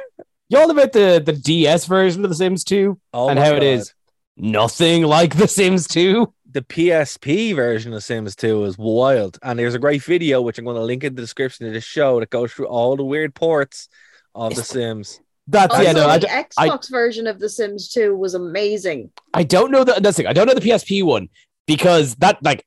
Y'all 0.49 0.69
about 0.69 0.91
the 0.93 1.21
the 1.25 1.34
DS 1.34 1.86
version 1.86 2.23
of 2.23 2.30
The 2.30 2.36
Sims 2.36 2.63
2 2.63 2.99
Oh 3.13 3.30
and 3.30 3.39
how 3.39 3.51
it 3.54 3.62
God. 3.62 3.63
is 3.63 3.93
nothing 4.38 5.04
like 5.04 5.36
The 5.38 5.47
Sims 5.47 5.88
2. 5.88 6.32
the 6.51 6.62
PSP 6.62 7.56
version 7.56 7.91
of 7.93 7.97
The 7.97 8.01
Sims 8.01 8.36
2 8.36 8.65
is 8.65 8.78
wild. 8.78 9.39
And 9.41 9.58
there's 9.58 9.73
a 9.73 9.80
great 9.80 10.04
video, 10.04 10.41
which 10.41 10.58
I'm 10.60 10.65
going 10.65 10.78
to 10.78 10.84
link 10.84 11.04
in 11.04 11.15
the 11.15 11.21
description 11.21 11.65
of 11.67 11.73
this 11.73 11.84
show, 11.84 12.19
that 12.19 12.30
goes 12.30 12.51
through 12.54 12.67
all 12.67 12.95
the 12.95 13.04
weird 13.04 13.34
ports 13.34 13.88
of 14.36 14.56
The 14.56 14.63
Sims. 14.63 15.19
That's 15.47 15.73
Also, 15.73 15.84
yeah, 15.84 15.91
no, 15.93 16.08
I, 16.08 16.17
the 16.17 16.28
d- 16.28 16.34
Xbox 16.34 16.89
version 16.91 17.28
of 17.28 17.39
The 17.39 17.49
Sims 17.49 17.89
2 17.89 18.15
was 18.15 18.34
amazing. 18.36 19.12
I 19.34 19.43
don't 19.43 19.71
know 19.71 19.84
the 19.84 19.93
that's 19.93 20.17
the 20.17 20.23
thing. 20.23 20.28
I 20.28 20.34
don't 20.34 20.47
know 20.47 20.54
the 20.54 20.62
PSP 20.62 21.04
one 21.04 21.30
because 21.67 22.15
that 22.15 22.41
like 22.43 22.65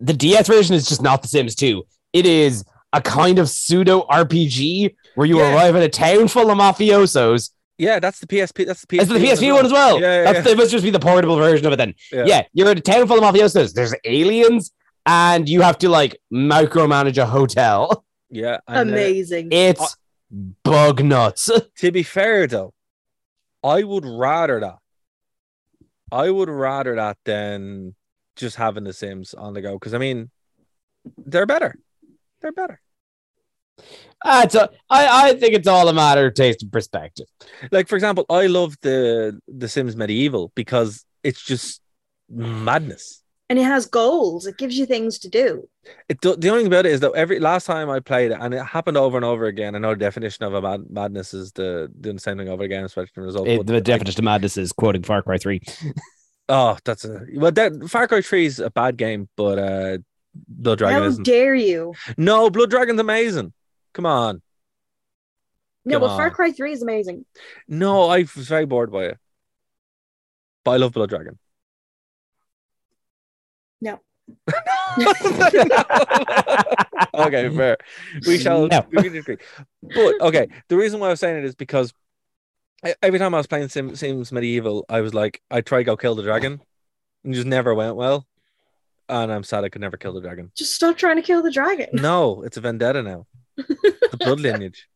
the 0.00 0.12
DS 0.12 0.46
version 0.46 0.74
is 0.74 0.86
just 0.88 1.00
not 1.02 1.22
The 1.22 1.28
Sims 1.28 1.54
2. 1.54 1.84
It 2.16 2.24
is 2.24 2.64
a 2.94 3.02
kind 3.02 3.38
of 3.38 3.50
pseudo 3.50 4.06
RPG 4.06 4.94
where 5.16 5.26
you 5.26 5.38
Yeah. 5.38 5.54
arrive 5.54 5.76
at 5.76 5.82
a 5.82 5.88
town 5.90 6.28
full 6.28 6.50
of 6.50 6.56
mafiosos. 6.56 7.50
Yeah, 7.76 8.00
that's 8.00 8.20
the 8.20 8.26
PSP. 8.26 8.64
That's 8.64 8.80
the 8.80 8.86
PSP. 8.86 9.02
Is 9.02 9.10
it 9.10 9.14
the 9.20 9.26
PSP 9.26 9.52
one 9.52 9.66
as 9.66 9.72
well? 9.72 10.00
Yeah, 10.00 10.22
yeah, 10.24 10.32
That's 10.32 10.46
yeah. 10.46 10.52
it 10.52 10.56
must 10.56 10.70
just 10.70 10.82
be 10.82 10.88
the 10.88 10.98
portable 10.98 11.36
version 11.36 11.66
of 11.66 11.74
it 11.74 11.76
then. 11.76 11.94
Yeah. 12.10 12.24
Yeah. 12.26 12.42
you're 12.54 12.70
at 12.70 12.78
a 12.78 12.80
town 12.80 13.06
full 13.06 13.22
of 13.22 13.34
mafiosos. 13.34 13.74
There's 13.74 13.94
aliens, 14.04 14.72
and 15.04 15.46
you 15.46 15.60
have 15.60 15.76
to 15.78 15.90
like 15.90 16.16
micromanage 16.32 17.18
a 17.18 17.26
hotel. 17.26 18.02
Yeah. 18.30 18.58
and, 18.66 18.88
uh, 18.90 18.92
amazing. 18.94 19.48
It's 19.52 19.96
bug 20.64 21.04
nuts. 21.04 21.50
to 21.78 21.92
be 21.92 22.02
fair, 22.02 22.46
though, 22.46 22.72
I 23.62 23.82
would 23.82 24.06
rather 24.06 24.58
that. 24.60 24.78
I 26.10 26.30
would 26.30 26.48
rather 26.48 26.96
that 26.96 27.18
than 27.24 27.94
just 28.36 28.56
having 28.56 28.84
the 28.84 28.92
Sims 28.94 29.34
on 29.34 29.52
the 29.52 29.60
go. 29.60 29.74
Because, 29.74 29.92
I 29.92 29.98
mean, 29.98 30.30
they're 31.18 31.46
better. 31.46 31.76
They're 32.40 32.52
better. 32.52 32.80
Uh, 34.24 34.42
it's 34.44 34.54
a, 34.54 34.70
I, 34.88 35.28
I 35.30 35.34
think 35.34 35.54
it's 35.54 35.68
all 35.68 35.88
a 35.88 35.92
matter 35.92 36.26
of 36.26 36.34
taste 36.34 36.62
and 36.62 36.72
perspective. 36.72 37.26
Like, 37.70 37.88
for 37.88 37.94
example, 37.96 38.24
I 38.30 38.46
love 38.46 38.76
the 38.80 39.38
the 39.46 39.68
Sims 39.68 39.96
Medieval 39.96 40.50
because 40.54 41.04
it's 41.22 41.42
just 41.44 41.82
madness. 42.30 43.22
and 43.50 43.58
it 43.58 43.64
has 43.64 43.86
goals. 43.86 44.46
It 44.46 44.56
gives 44.56 44.78
you 44.78 44.86
things 44.86 45.18
to 45.20 45.28
do. 45.28 45.68
It 46.08 46.20
do, 46.22 46.34
the 46.34 46.48
only 46.48 46.62
thing 46.62 46.66
about 46.72 46.86
it 46.86 46.92
is 46.92 47.00
that 47.00 47.12
every 47.12 47.38
last 47.38 47.66
time 47.66 47.90
I 47.90 48.00
played 48.00 48.30
it, 48.32 48.38
and 48.40 48.54
it 48.54 48.64
happened 48.64 48.96
over 48.96 49.18
and 49.18 49.24
over 49.24 49.44
again. 49.44 49.74
I 49.74 49.78
know 49.78 49.90
the 49.90 49.96
definition 49.96 50.44
of 50.46 50.54
a 50.54 50.62
mad, 50.62 50.84
madness 50.90 51.34
is 51.34 51.52
the 51.52 51.92
doing 52.00 52.16
the 52.16 52.20
same 52.22 52.38
thing 52.38 52.48
over 52.48 52.64
again, 52.64 52.84
especially 52.84 53.12
the 53.14 53.22
result. 53.22 53.46
It- 53.48 53.58
but, 53.58 53.66
the 53.66 53.74
like, 53.74 53.84
definition 53.84 54.20
of 54.20 54.24
madness 54.24 54.56
is 54.56 54.72
quoting 54.72 55.02
Far 55.02 55.22
Cry 55.22 55.36
3. 55.36 55.60
oh, 56.48 56.78
that's 56.84 57.04
a 57.04 57.20
well. 57.34 57.52
That 57.52 57.88
Far 57.90 58.08
Cry 58.08 58.22
Three 58.22 58.46
is 58.46 58.58
a 58.58 58.70
bad 58.70 58.96
game, 58.96 59.28
but 59.36 59.58
uh, 59.58 59.98
Blood 60.48 60.78
Dragon 60.78 61.02
How 61.02 61.08
isn't. 61.08 61.24
dare 61.24 61.54
you? 61.54 61.94
no, 62.16 62.50
Blood 62.50 62.70
Dragon's 62.70 63.00
amazing. 63.00 63.52
Come 63.94 64.06
on. 64.06 64.42
No, 65.84 66.00
Come 66.00 66.08
but 66.08 66.16
Far. 66.16 66.30
Cry 66.30 66.50
3 66.52 66.72
is 66.72 66.82
amazing. 66.82 67.24
No, 67.68 68.04
I 68.08 68.18
was 68.18 68.48
very 68.48 68.66
bored 68.66 68.90
by 68.90 69.04
it, 69.04 69.18
but 70.64 70.72
I 70.72 70.76
love 70.78 70.92
Blood 70.92 71.10
Dragon. 71.10 71.38
No. 73.80 74.00
okay, 77.14 77.48
fair. 77.50 77.76
We 78.26 78.38
shall 78.38 78.66
No. 78.66 78.84
we 78.90 79.02
can 79.02 79.16
agree. 79.16 79.36
But 79.82 80.20
okay, 80.20 80.48
the 80.68 80.76
reason 80.76 80.98
why 81.00 81.08
I 81.08 81.10
was 81.10 81.20
saying 81.20 81.38
it 81.38 81.44
is 81.44 81.54
because 81.54 81.92
I, 82.84 82.94
every 83.02 83.18
time 83.18 83.34
I 83.34 83.38
was 83.38 83.46
playing 83.46 83.68
Sim, 83.68 83.94
Sims 83.96 84.32
Medieval, 84.32 84.84
I 84.88 85.00
was 85.00 85.14
like, 85.14 85.40
I 85.50 85.60
try 85.60 85.78
to 85.78 85.84
go 85.84 85.96
kill 85.96 86.14
the 86.14 86.22
dragon, 86.22 86.60
and 87.24 87.34
just 87.34 87.46
never 87.46 87.74
went 87.74 87.96
well. 87.96 88.26
Oh, 89.08 89.22
and 89.22 89.32
I'm 89.32 89.44
sad 89.44 89.64
I 89.64 89.68
could 89.68 89.80
never 89.80 89.96
kill 89.96 90.12
the 90.12 90.20
dragon. 90.20 90.50
Just 90.56 90.74
stop 90.74 90.96
trying 90.96 91.16
to 91.16 91.22
kill 91.22 91.42
the 91.42 91.50
dragon. 91.50 91.88
No, 91.92 92.42
it's 92.42 92.56
a 92.56 92.60
vendetta 92.60 93.02
now. 93.02 93.26
the 93.56 94.16
blood 94.18 94.40
lineage. 94.40 94.88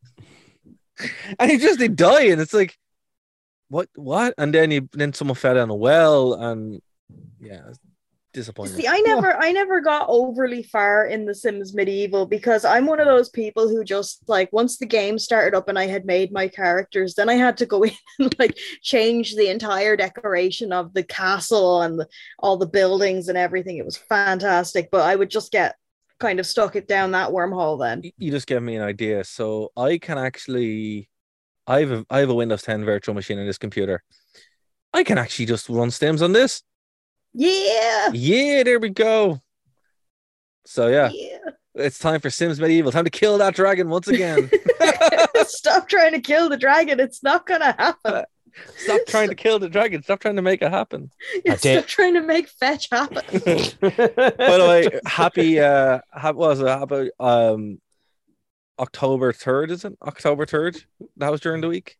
And 1.39 1.49
he 1.49 1.57
just 1.57 1.79
they 1.79 1.87
die, 1.87 2.25
and 2.25 2.41
it's 2.41 2.53
like, 2.53 2.77
what, 3.69 3.89
what? 3.95 4.33
And 4.37 4.53
then 4.53 4.69
you 4.71 4.89
then 4.91 5.13
someone 5.13 5.35
fell 5.35 5.55
down 5.55 5.69
a 5.69 5.75
well, 5.75 6.33
and 6.33 6.81
yeah, 7.39 7.71
it's 8.33 8.45
disappointing. 8.45 8.75
See, 8.75 8.87
I 8.87 8.99
never, 9.01 9.35
I 9.35 9.51
never 9.51 9.81
got 9.81 10.05
overly 10.07 10.63
far 10.63 11.05
in 11.05 11.25
The 11.25 11.35
Sims 11.35 11.73
Medieval 11.73 12.25
because 12.25 12.65
I'm 12.65 12.85
one 12.85 12.99
of 12.99 13.05
those 13.05 13.29
people 13.29 13.67
who 13.67 13.83
just 13.83 14.27
like 14.27 14.51
once 14.53 14.77
the 14.77 14.85
game 14.85 15.19
started 15.19 15.55
up 15.55 15.67
and 15.67 15.77
I 15.77 15.87
had 15.87 16.05
made 16.05 16.31
my 16.31 16.47
characters, 16.47 17.15
then 17.15 17.29
I 17.29 17.35
had 17.35 17.57
to 17.57 17.65
go 17.65 17.83
in 17.83 17.93
and 18.19 18.35
like 18.39 18.57
change 18.81 19.35
the 19.35 19.49
entire 19.49 19.95
decoration 19.95 20.71
of 20.71 20.93
the 20.93 21.03
castle 21.03 21.81
and 21.81 21.99
the, 21.99 22.07
all 22.39 22.57
the 22.57 22.67
buildings 22.67 23.27
and 23.27 23.37
everything. 23.37 23.77
It 23.77 23.85
was 23.85 23.97
fantastic, 23.97 24.89
but 24.91 25.01
I 25.01 25.15
would 25.15 25.29
just 25.29 25.51
get 25.51 25.75
kind 26.19 26.39
of 26.39 26.45
stuck 26.45 26.75
it 26.75 26.87
down 26.87 27.11
that 27.11 27.31
wormhole 27.31 27.79
then. 27.79 28.03
You 28.17 28.31
just 28.31 28.47
gave 28.47 28.61
me 28.61 28.75
an 28.75 28.83
idea. 28.83 29.23
So 29.23 29.71
I 29.75 29.97
can 29.97 30.17
actually, 30.17 31.09
I 31.67 31.79
have 31.81 31.91
a, 31.91 32.05
I 32.09 32.19
have 32.19 32.29
a 32.29 32.35
Windows 32.35 32.63
10 32.63 32.85
virtual 32.85 33.15
machine 33.15 33.39
in 33.39 33.45
this 33.45 33.57
computer. 33.57 34.03
I 34.93 35.03
can 35.03 35.17
actually 35.17 35.45
just 35.45 35.69
run 35.69 35.89
stems 35.89 36.21
on 36.21 36.33
this. 36.33 36.63
Yeah, 37.33 38.09
Yeah, 38.13 38.63
there 38.63 38.79
we 38.79 38.89
go. 38.89 39.41
So 40.65 40.87
yeah, 40.87 41.09
yeah. 41.13 41.37
it's 41.75 41.97
time 41.99 42.19
for 42.21 42.29
Sims 42.29 42.59
Medieval. 42.59 42.91
Time 42.91 43.03
to 43.05 43.09
kill 43.09 43.37
that 43.39 43.55
dragon 43.55 43.89
once 43.89 44.07
again. 44.07 44.49
Stop 45.45 45.87
trying 45.89 46.11
to 46.13 46.21
kill 46.21 46.49
the 46.49 46.57
dragon. 46.57 46.99
It's 46.99 47.23
not 47.23 47.45
gonna 47.45 47.73
happen. 47.77 48.25
Stop 48.75 49.01
trying 49.07 49.29
to 49.29 49.35
kill 49.35 49.59
the 49.59 49.69
dragon. 49.69 50.03
Stop 50.03 50.19
trying 50.19 50.35
to 50.35 50.41
make 50.41 50.61
it 50.61 50.69
happen. 50.71 51.09
That's 51.45 51.61
Stop 51.61 51.83
it. 51.83 51.87
trying 51.87 52.13
to 52.15 52.21
make 52.21 52.49
fetch 52.49 52.89
happen. 52.91 53.23
By 53.31 53.37
the 53.39 54.65
way, 54.67 54.99
happy 55.05 55.59
uh 55.59 55.99
ha- 56.13 56.31
what 56.33 56.49
was 56.49 56.59
it 56.61 56.67
happy 56.67 57.09
um 57.19 57.79
October 58.79 59.31
3rd, 59.31 59.71
is 59.71 59.85
it? 59.85 59.93
October 60.01 60.45
3rd? 60.45 60.83
That 61.17 61.31
was 61.31 61.39
during 61.41 61.61
the 61.61 61.67
week. 61.69 61.97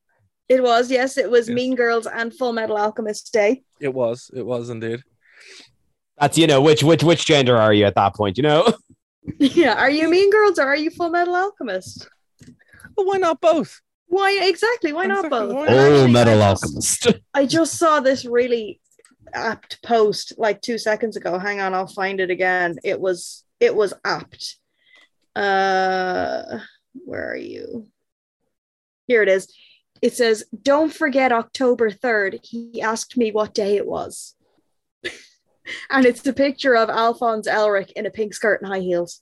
It 0.50 0.62
was, 0.63 0.89
yes, 0.91 1.17
it 1.17 1.30
was 1.32 1.48
Yes. 1.48 1.56
Mean 1.56 1.76
Girls 1.76 2.08
and 2.08 2.34
Full 2.34 2.52
Metal 2.54 2.76
Alchemist 2.78 3.32
Day. 3.32 3.63
It 3.80 3.94
was. 3.94 4.30
It 4.34 4.46
was 4.46 4.70
indeed. 4.70 5.04
That's 6.19 6.38
you 6.38 6.47
know 6.47 6.62
which 6.62 6.84
which 6.84 7.04
which 7.04 7.25
gender 7.25 7.58
are 7.58 7.73
you 7.73 7.86
at 7.86 7.95
that 7.95 8.15
point? 8.15 8.38
You 8.38 8.43
know. 8.43 8.73
Yeah, 9.38 9.75
are 9.75 9.89
you 9.89 10.10
Mean 10.10 10.32
Girls 10.32 10.58
or 10.58 10.63
are 10.63 10.75
you 10.75 10.89
Full 10.89 11.12
Metal 11.12 11.36
Alchemist? 11.36 12.10
But 12.95 13.06
why 13.06 13.17
not 13.17 13.39
both? 13.39 13.80
Why 14.08 14.39
exactly? 14.41 14.93
Why 14.93 15.06
not 15.06 15.30
both? 15.30 15.54
why 15.54 15.67
And 15.67 16.12
not? 16.12 16.27
I 16.27 16.34
just- 16.34 16.63
alchemist. 16.63 17.08
I 17.36 17.45
just 17.45 17.77
saw 17.77 17.99
this 17.99 18.25
really 18.25 18.82
apt 19.32 19.82
post 19.84 20.34
like 20.39 20.60
two 20.62 20.80
seconds 20.80 21.17
ago. 21.17 21.38
Hang 21.38 21.62
on, 21.62 21.75
I'll 21.75 21.86
find 21.86 22.19
it 22.19 22.32
again. 22.32 22.77
It 22.84 22.99
was 22.99 23.43
it 23.60 23.75
was 23.75 23.93
apt. 24.04 24.58
Uh, 25.36 26.58
where 27.06 27.32
are 27.32 27.38
you? 27.38 27.88
Here 29.08 29.21
it 29.21 29.30
is. 29.30 29.54
It 30.01 30.13
says, 30.15 30.43
"Don't 30.63 30.91
forget 30.93 31.32
October 31.32 31.91
third. 31.91 32.39
He 32.43 32.82
asked 32.82 33.17
me 33.17 33.32
what 33.32 33.54
day 33.54 33.75
it 33.77 33.86
was." 33.86 34.36
and 35.89 36.06
it's 36.06 36.26
a 36.26 36.34
picture 36.34 36.76
of 36.76 36.89
Alphonse 36.89 37.47
Elric 37.47 37.91
in 37.93 38.06
a 38.06 38.12
pink 38.12 38.34
skirt 38.34 38.62
and 38.62 38.71
high 38.71 38.80
heels. 38.80 39.21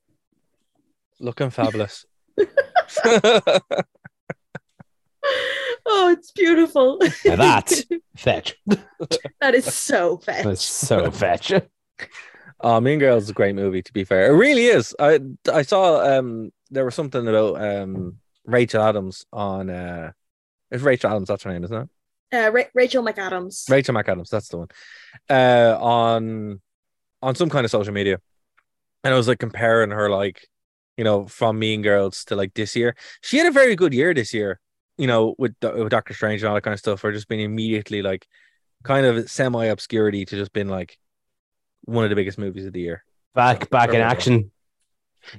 Looking 1.19 1.49
fabulous. 1.49 2.05
Oh, 5.85 6.09
it's 6.11 6.31
beautiful. 6.31 6.99
Now 7.25 7.35
that's 7.35 7.83
fetch. 8.15 8.55
that 9.41 9.55
is 9.55 9.65
so 9.73 10.17
fetch. 10.17 10.43
That's 10.43 10.63
so 10.63 11.09
fetch. 11.09 11.51
Oh, 12.61 12.79
Mean 12.79 12.99
Girls 12.99 13.23
is 13.23 13.29
a 13.29 13.33
great 13.33 13.55
movie. 13.55 13.81
To 13.81 13.93
be 13.93 14.03
fair, 14.03 14.31
it 14.31 14.35
really 14.35 14.65
is. 14.65 14.95
I 14.99 15.19
I 15.51 15.63
saw 15.63 16.01
um 16.05 16.51
there 16.69 16.85
was 16.85 16.95
something 16.95 17.27
about 17.27 17.61
um 17.61 18.17
Rachel 18.45 18.83
Adams 18.83 19.25
on 19.33 19.69
uh 19.69 20.11
it's 20.71 20.83
Rachel 20.83 21.09
Adams. 21.09 21.27
That's 21.29 21.43
her 21.43 21.51
name, 21.51 21.63
isn't 21.63 21.75
it? 21.83 21.89
Uh, 22.31 22.51
Ra- 22.51 22.63
Rachel 22.73 23.03
McAdams. 23.03 23.69
Rachel 23.69 23.95
McAdams. 23.95 24.29
That's 24.29 24.49
the 24.49 24.57
one. 24.57 24.67
Uh, 25.29 25.77
on 25.79 26.61
on 27.21 27.35
some 27.35 27.49
kind 27.49 27.65
of 27.65 27.71
social 27.71 27.93
media, 27.93 28.19
and 29.03 29.13
I 29.13 29.17
was 29.17 29.27
like 29.27 29.39
comparing 29.39 29.91
her 29.91 30.09
like 30.09 30.47
you 30.99 31.05
know, 31.05 31.25
from 31.27 31.57
Mean 31.57 31.81
Girls 31.81 32.25
to 32.25 32.35
like 32.35 32.53
this 32.55 32.75
year. 32.75 32.93
She 33.21 33.37
had 33.37 33.47
a 33.47 33.51
very 33.51 33.73
good 33.77 33.93
year 33.93 34.13
this 34.13 34.33
year, 34.33 34.59
you 34.97 35.07
know, 35.07 35.33
with, 35.37 35.55
with 35.61 35.87
Doctor 35.87 36.13
Strange 36.13 36.41
and 36.41 36.49
all 36.49 36.55
that 36.55 36.61
kind 36.61 36.73
of 36.73 36.79
stuff, 36.79 36.99
for 36.99 37.13
just 37.13 37.29
being 37.29 37.39
immediately 37.39 38.01
like 38.01 38.27
kind 38.83 39.05
of 39.05 39.31
semi 39.31 39.63
obscurity 39.63 40.25
to 40.25 40.35
just 40.35 40.51
being 40.51 40.67
like 40.67 40.97
one 41.85 42.03
of 42.03 42.09
the 42.09 42.17
biggest 42.17 42.37
movies 42.37 42.65
of 42.65 42.73
the 42.73 42.81
year. 42.81 43.05
Back 43.33 43.69
back 43.69 43.91
in 43.91 44.01
Perfect. 44.01 44.11
action. 44.11 44.51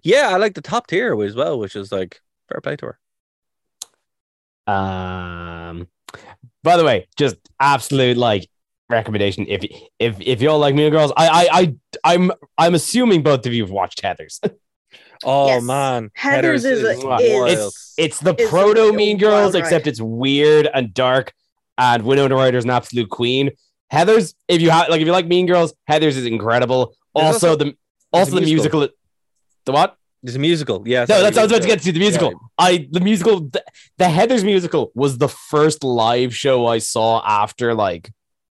Yeah, 0.02 0.30
I 0.30 0.38
like 0.38 0.54
the 0.54 0.62
top 0.62 0.86
tier 0.86 1.20
as 1.22 1.34
well, 1.34 1.58
which 1.58 1.76
is 1.76 1.92
like 1.92 2.22
fair 2.48 2.62
play 2.62 2.76
to 2.76 2.96
her. 4.66 4.72
Um, 4.72 5.88
by 6.62 6.76
the 6.76 6.84
way, 6.84 7.06
just 7.16 7.36
absolute 7.58 8.16
like 8.16 8.48
recommendation. 8.88 9.46
If 9.48 9.64
if 9.98 10.20
if 10.20 10.40
y'all 10.42 10.58
like 10.58 10.74
Mean 10.74 10.90
Girls, 10.90 11.12
I 11.16 11.28
I 11.28 11.48
I 11.60 11.74
I'm 12.14 12.32
I'm 12.58 12.74
assuming 12.74 13.22
both 13.22 13.46
of 13.46 13.52
you 13.54 13.62
have 13.62 13.70
watched 13.70 14.02
Heathers. 14.02 14.38
Oh 15.22 15.48
Yes. 15.48 15.62
man, 15.64 16.10
Heathers 16.18 16.64
is 16.64 16.82
a- 16.82 17.06
wild. 17.06 17.50
is- 17.50 17.92
It's 17.98 18.20
the 18.20 18.30
It's 18.32 18.44
a 18.44 18.48
proto 18.48 18.90
Mean 18.94 19.18
Girls, 19.18 19.52
ride. 19.52 19.60
except 19.60 19.86
it's 19.86 20.00
weird 20.00 20.66
and 20.72 20.94
dark. 20.94 21.34
And 21.76 22.04
Winona 22.04 22.34
Ryder's 22.34 22.64
an 22.64 22.70
absolute 22.70 23.10
queen. 23.10 23.50
Heathers, 23.92 24.32
if 24.48 24.62
you 24.62 24.70
have 24.70 24.88
like 24.88 25.02
if 25.02 25.06
you 25.06 25.12
like 25.12 25.26
Mean 25.26 25.44
Girls, 25.44 25.74
Heathers 25.90 26.16
is 26.16 26.24
incredible. 26.24 26.94
Also, 27.14 27.50
also- 27.50 27.56
the 27.56 27.76
also 28.14 28.36
the 28.36 28.40
musical. 28.40 28.80
musical. 28.80 28.96
The 29.66 29.72
what? 29.72 29.96
It's 30.22 30.34
a 30.34 30.38
musical. 30.38 30.82
Yeah, 30.86 31.06
No, 31.08 31.22
that's 31.22 31.36
what 31.36 31.40
I 31.40 31.42
was 31.44 31.52
about 31.52 31.62
to 31.62 31.68
get 31.68 31.80
to. 31.82 31.92
The 31.92 31.98
musical. 31.98 32.32
I 32.58 32.86
the 32.90 33.00
musical. 33.00 33.40
The, 33.40 33.64
the 33.96 34.04
Heathers 34.04 34.44
musical 34.44 34.92
was 34.94 35.16
the 35.18 35.28
first 35.28 35.82
live 35.82 36.34
show 36.36 36.66
I 36.66 36.78
saw 36.78 37.22
after 37.26 37.74
like 37.74 38.10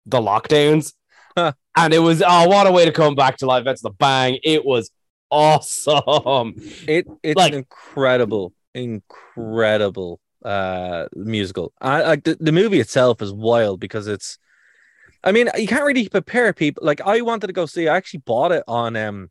the 0.06 0.20
lockdowns, 0.20 0.92
Huh. 1.36 1.52
and 1.76 1.92
it 1.92 1.98
was 1.98 2.22
oh 2.24 2.48
what 2.48 2.66
a 2.68 2.72
way 2.72 2.84
to 2.84 2.92
come 2.92 3.14
back 3.16 3.38
to 3.38 3.46
live 3.46 3.62
events. 3.62 3.82
The 3.82 3.90
bang! 3.90 4.38
It 4.44 4.64
was 4.64 4.90
awesome. 5.30 6.54
It 6.86 7.06
it's 7.24 7.36
Like- 7.36 7.52
an 7.52 7.58
incredible, 7.58 8.52
incredible 8.74 10.20
uh 10.44 11.06
musical. 11.16 11.72
I 11.80 12.02
like 12.02 12.22
the, 12.24 12.36
the 12.38 12.52
movie 12.52 12.78
itself 12.78 13.20
is 13.22 13.32
wild 13.32 13.80
because 13.80 14.06
it's 14.06 14.38
I 15.24 15.32
mean, 15.32 15.48
you 15.56 15.66
can't 15.66 15.84
really 15.84 16.08
prepare 16.08 16.52
people. 16.52 16.86
Like 16.86 17.00
I 17.00 17.20
wanted 17.22 17.48
to 17.48 17.52
go 17.52 17.66
see, 17.66 17.88
I 17.88 17.96
actually 17.96 18.20
bought 18.20 18.52
it 18.52 18.62
on 18.68 18.94
um 18.94 19.30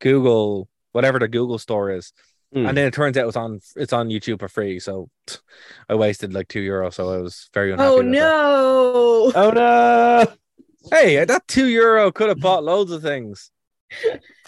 Google, 0.00 0.68
whatever 0.94 1.18
the 1.18 1.28
Google 1.28 1.58
store 1.58 1.90
is. 1.90 2.12
Hmm. 2.52 2.66
And 2.66 2.76
then 2.76 2.86
it 2.86 2.94
turns 2.94 3.18
out 3.18 3.26
it's 3.26 3.36
on 3.36 3.60
it's 3.76 3.92
on 3.92 4.08
YouTube 4.08 4.38
for 4.38 4.48
free. 4.48 4.78
So 4.80 5.10
I 5.88 5.94
wasted 5.96 6.32
like 6.32 6.48
two 6.48 6.60
euro. 6.60 6.90
So 6.90 7.12
I 7.12 7.18
was 7.18 7.50
very 7.52 7.72
unhappy. 7.72 7.90
Oh 7.90 7.96
with 7.98 8.06
that. 8.06 8.12
no! 8.12 9.32
Oh 9.34 9.50
no! 9.54 10.32
Hey, 10.90 11.24
that 11.24 11.48
two 11.48 11.66
euro 11.68 12.12
could 12.12 12.28
have 12.28 12.40
bought 12.40 12.62
loads 12.62 12.92
of 12.92 13.00
things. 13.00 13.50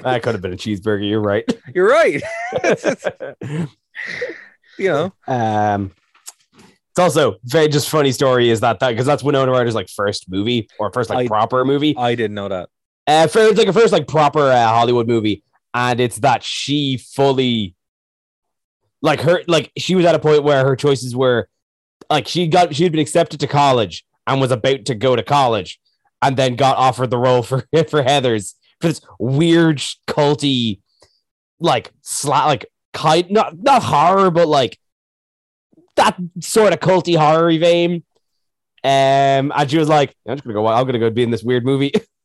That 0.00 0.22
could 0.22 0.34
have 0.34 0.42
been 0.42 0.52
a 0.52 0.56
cheeseburger. 0.56 1.08
You're 1.08 1.20
right. 1.22 1.50
You're 1.74 1.88
right. 1.88 2.22
you 4.78 4.88
know. 4.90 5.12
um, 5.26 5.92
it's 6.90 6.98
also 6.98 7.36
very 7.44 7.68
just 7.68 7.88
funny 7.88 8.12
story 8.12 8.50
is 8.50 8.60
that 8.60 8.80
that 8.80 8.90
because 8.90 9.06
that's 9.06 9.22
Winona 9.22 9.50
Ryder's 9.50 9.74
like 9.74 9.88
first 9.88 10.30
movie 10.30 10.68
or 10.78 10.92
first 10.92 11.08
like 11.08 11.24
I- 11.24 11.28
proper 11.28 11.64
movie. 11.64 11.94
I 11.96 12.14
didn't 12.14 12.34
know 12.34 12.48
that. 12.48 12.68
Uh, 13.06 13.26
for, 13.28 13.38
it's 13.38 13.56
like 13.58 13.68
a 13.68 13.72
first 13.72 13.92
like 13.92 14.06
proper 14.06 14.40
uh, 14.50 14.66
Hollywood 14.68 15.06
movie, 15.08 15.42
and 15.76 16.00
it's 16.00 16.16
that 16.20 16.42
she 16.42 16.96
fully, 16.96 17.74
like 19.02 19.20
her, 19.20 19.42
like 19.46 19.70
she 19.76 19.94
was 19.94 20.06
at 20.06 20.14
a 20.14 20.18
point 20.18 20.42
where 20.42 20.64
her 20.64 20.74
choices 20.74 21.14
were, 21.14 21.50
like 22.08 22.26
she 22.26 22.48
got 22.48 22.74
she 22.74 22.82
had 22.82 22.92
been 22.92 23.00
accepted 23.00 23.40
to 23.40 23.46
college 23.46 24.06
and 24.26 24.40
was 24.40 24.50
about 24.50 24.86
to 24.86 24.94
go 24.94 25.14
to 25.14 25.22
college, 25.22 25.78
and 26.22 26.34
then 26.34 26.56
got 26.56 26.78
offered 26.78 27.10
the 27.10 27.18
role 27.18 27.42
for 27.42 27.68
for 27.72 28.02
Heathers 28.02 28.54
for 28.80 28.88
this 28.88 29.02
weird 29.20 29.78
culty, 30.08 30.80
like 31.60 31.92
sla 32.02 32.46
like 32.46 32.66
kind 32.94 33.30
not 33.30 33.58
not 33.58 33.82
horror 33.82 34.30
but 34.30 34.48
like 34.48 34.78
that 35.96 36.16
sort 36.40 36.72
of 36.72 36.80
culty 36.80 37.18
horror 37.18 37.56
vein. 37.58 38.02
Um, 38.82 39.52
and 39.54 39.70
she 39.70 39.76
was 39.76 39.90
like, 39.90 40.14
"I'm 40.26 40.36
just 40.36 40.44
gonna 40.44 40.54
go. 40.54 40.66
I'm 40.66 40.86
gonna 40.86 40.98
go 40.98 41.10
be 41.10 41.22
in 41.22 41.30
this 41.30 41.42
weird 41.42 41.66
movie." 41.66 41.92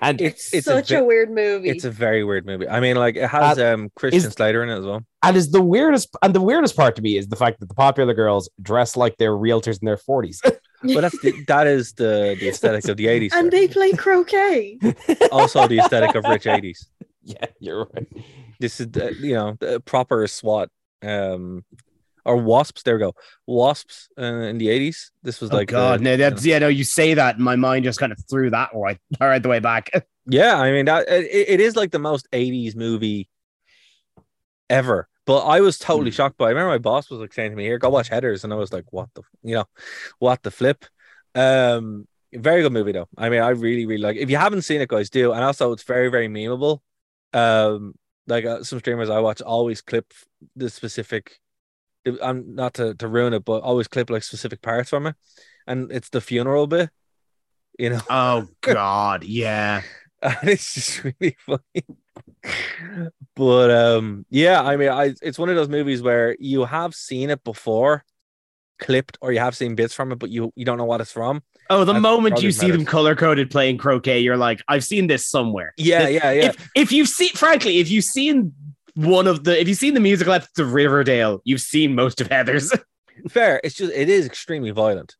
and 0.00 0.20
It's 0.20 0.52
it's 0.54 0.66
Such 0.66 0.90
a, 0.90 1.00
a, 1.00 1.04
weird 1.04 1.30
movie. 1.30 1.70
It's 1.70 1.84
a 1.84 1.90
very 1.90 2.22
weird 2.24 2.46
movie. 2.46 2.68
I 2.68 2.80
mean, 2.80 2.96
like 2.96 3.16
it 3.16 3.28
has 3.28 3.58
um 3.58 3.90
Christian 3.96 4.26
is- 4.26 4.32
Slater 4.32 4.62
in 4.62 4.68
it 4.70 4.78
as 4.78 4.84
well. 4.84 5.00
and 5.22 5.36
is 5.36 5.50
the 5.50 5.60
weirdest 5.62 6.08
and 6.22 6.34
the 6.34 6.40
weirdest 6.40 6.76
part 6.76 6.96
to 6.96 7.02
me 7.02 7.16
is 7.18 7.28
the 7.28 7.36
fact 7.36 7.60
that 7.60 7.68
the 7.68 7.74
popular 7.74 8.14
girls 8.14 8.48
dress 8.62 8.96
like 8.96 9.16
they're 9.18 9.32
realtors 9.36 9.80
in 9.82 9.86
their 9.86 9.96
40s 9.96 10.38
But 10.42 10.60
that's 11.00 11.18
the, 11.20 11.44
that 11.48 11.66
is 11.66 11.92
the 11.94 12.36
the 12.38 12.48
aesthetic 12.52 12.86
of 12.88 12.96
the 12.96 13.08
eighties. 13.08 13.32
and 13.34 13.50
they 13.50 13.66
play 13.68 13.92
croquet. 13.92 14.78
also 15.32 15.66
the 15.66 15.78
aesthetic 15.78 16.14
of 16.14 16.24
rich 16.24 16.46
eighties. 16.46 16.88
yeah 17.24 17.46
you're 17.58 17.86
right 17.94 18.06
This 18.60 18.80
is 18.80 18.90
the, 18.90 19.14
you 19.20 19.34
know 19.34 19.56
the 19.58 19.80
proper 19.80 20.26
SWAT 20.26 20.68
um 21.02 21.64
or 22.28 22.36
wasps. 22.36 22.82
There 22.84 22.94
we 22.94 23.00
go. 23.00 23.14
Wasps 23.46 24.08
uh, 24.18 24.22
in 24.22 24.58
the 24.58 24.68
eighties. 24.68 25.10
This 25.22 25.40
was 25.40 25.50
Oh 25.50 25.56
like 25.56 25.68
God, 25.68 26.00
the- 26.00 26.04
no, 26.04 26.10
you 26.12 26.16
that's 26.18 26.44
know. 26.44 26.50
yeah, 26.50 26.58
no. 26.60 26.68
You 26.68 26.84
say 26.84 27.14
that, 27.14 27.34
and 27.36 27.44
my 27.44 27.56
mind 27.56 27.84
just 27.84 27.98
kind 27.98 28.12
of 28.12 28.18
threw 28.30 28.50
that 28.50 28.70
right, 28.74 28.98
right 29.20 29.42
the 29.42 29.48
way 29.48 29.58
back. 29.60 29.90
yeah. 30.26 30.56
I 30.60 30.70
mean 30.72 30.84
that 30.86 31.08
it, 31.08 31.24
it 31.54 31.60
is 31.60 31.74
like 31.74 31.90
the 31.90 31.98
most 31.98 32.28
eighties 32.32 32.76
movie 32.76 33.28
ever. 34.70 35.08
But 35.26 35.40
I 35.44 35.60
was 35.60 35.78
totally 35.78 36.10
shocked 36.10 36.38
by. 36.38 36.46
it. 36.46 36.48
I 36.48 36.50
remember 36.52 36.70
my 36.70 36.78
boss 36.78 37.10
was 37.10 37.20
like 37.20 37.34
saying 37.34 37.50
to 37.50 37.56
me, 37.56 37.64
"Here, 37.64 37.78
go 37.78 37.90
watch 37.90 38.08
Heathers," 38.10 38.44
and 38.44 38.52
I 38.52 38.56
was 38.56 38.72
like, 38.72 38.84
"What 38.92 39.08
the, 39.14 39.22
you 39.42 39.54
know, 39.56 39.64
what 40.18 40.42
the 40.42 40.50
flip?" 40.50 40.86
Um, 41.34 42.08
very 42.32 42.62
good 42.62 42.72
movie 42.72 42.92
though. 42.92 43.08
I 43.16 43.28
mean, 43.28 43.40
I 43.42 43.50
really, 43.50 43.84
really 43.84 44.00
like. 44.02 44.16
If 44.16 44.30
you 44.30 44.38
haven't 44.38 44.62
seen 44.62 44.80
it, 44.80 44.88
guys, 44.88 45.10
do. 45.10 45.32
And 45.32 45.44
also, 45.44 45.72
it's 45.72 45.82
very, 45.82 46.08
very 46.08 46.28
memeable. 46.28 46.80
Um, 47.34 47.94
like 48.26 48.46
uh, 48.46 48.62
some 48.64 48.78
streamers 48.78 49.10
I 49.10 49.20
watch 49.20 49.42
always 49.42 49.82
clip 49.82 50.12
the 50.56 50.70
specific. 50.70 51.38
I'm 52.22 52.54
not 52.54 52.74
to 52.74 52.94
to 52.94 53.08
ruin 53.08 53.34
it, 53.34 53.44
but 53.44 53.62
always 53.62 53.88
clip 53.88 54.10
like 54.10 54.22
specific 54.22 54.62
parts 54.62 54.90
from 54.90 55.06
it, 55.06 55.16
and 55.66 55.90
it's 55.92 56.08
the 56.10 56.20
funeral 56.20 56.66
bit. 56.66 56.90
You 57.78 57.90
know, 57.90 58.00
oh 58.10 58.48
God, 58.60 59.24
yeah. 59.24 59.82
and 60.22 60.36
it's 60.48 60.74
just 60.74 61.04
really 61.20 61.36
funny. 61.38 61.84
but 63.34 63.70
um, 63.70 64.26
yeah, 64.30 64.62
I 64.62 64.76
mean, 64.76 64.88
I 64.88 65.14
it's 65.22 65.38
one 65.38 65.48
of 65.48 65.56
those 65.56 65.68
movies 65.68 66.02
where 66.02 66.36
you 66.38 66.64
have 66.64 66.94
seen 66.94 67.30
it 67.30 67.44
before, 67.44 68.04
clipped, 68.78 69.18
or 69.20 69.32
you 69.32 69.38
have 69.38 69.56
seen 69.56 69.74
bits 69.74 69.94
from 69.94 70.12
it, 70.12 70.18
but 70.18 70.30
you 70.30 70.52
you 70.56 70.64
don't 70.64 70.78
know 70.78 70.84
what 70.84 71.00
it's 71.00 71.12
from. 71.12 71.42
Oh, 71.70 71.84
the 71.84 71.92
That's 71.92 72.02
moment 72.02 72.42
you 72.42 72.50
see 72.50 72.70
them 72.70 72.84
color 72.84 73.14
coded 73.14 73.50
playing 73.50 73.76
croquet, 73.76 74.20
you're 74.20 74.38
like, 74.38 74.62
I've 74.68 74.84
seen 74.84 75.06
this 75.06 75.26
somewhere. 75.26 75.74
Yeah, 75.76 76.08
yeah, 76.08 76.32
yeah. 76.32 76.44
If 76.46 76.70
if 76.74 76.92
you've 76.92 77.08
seen, 77.08 77.30
frankly, 77.30 77.78
if 77.78 77.90
you've 77.90 78.04
seen 78.04 78.54
one 78.98 79.28
of 79.28 79.44
the, 79.44 79.60
if 79.60 79.68
you've 79.68 79.78
seen 79.78 79.94
the 79.94 80.00
musical 80.00 80.32
episodes 80.32 80.58
of 80.58 80.72
Riverdale, 80.72 81.40
you've 81.44 81.60
seen 81.60 81.94
most 81.94 82.20
of 82.20 82.28
Heathers. 82.28 82.76
Fair. 83.28 83.60
It's 83.62 83.76
just 83.76 83.92
it 83.92 84.08
is 84.08 84.26
extremely 84.26 84.70
violent. 84.72 85.14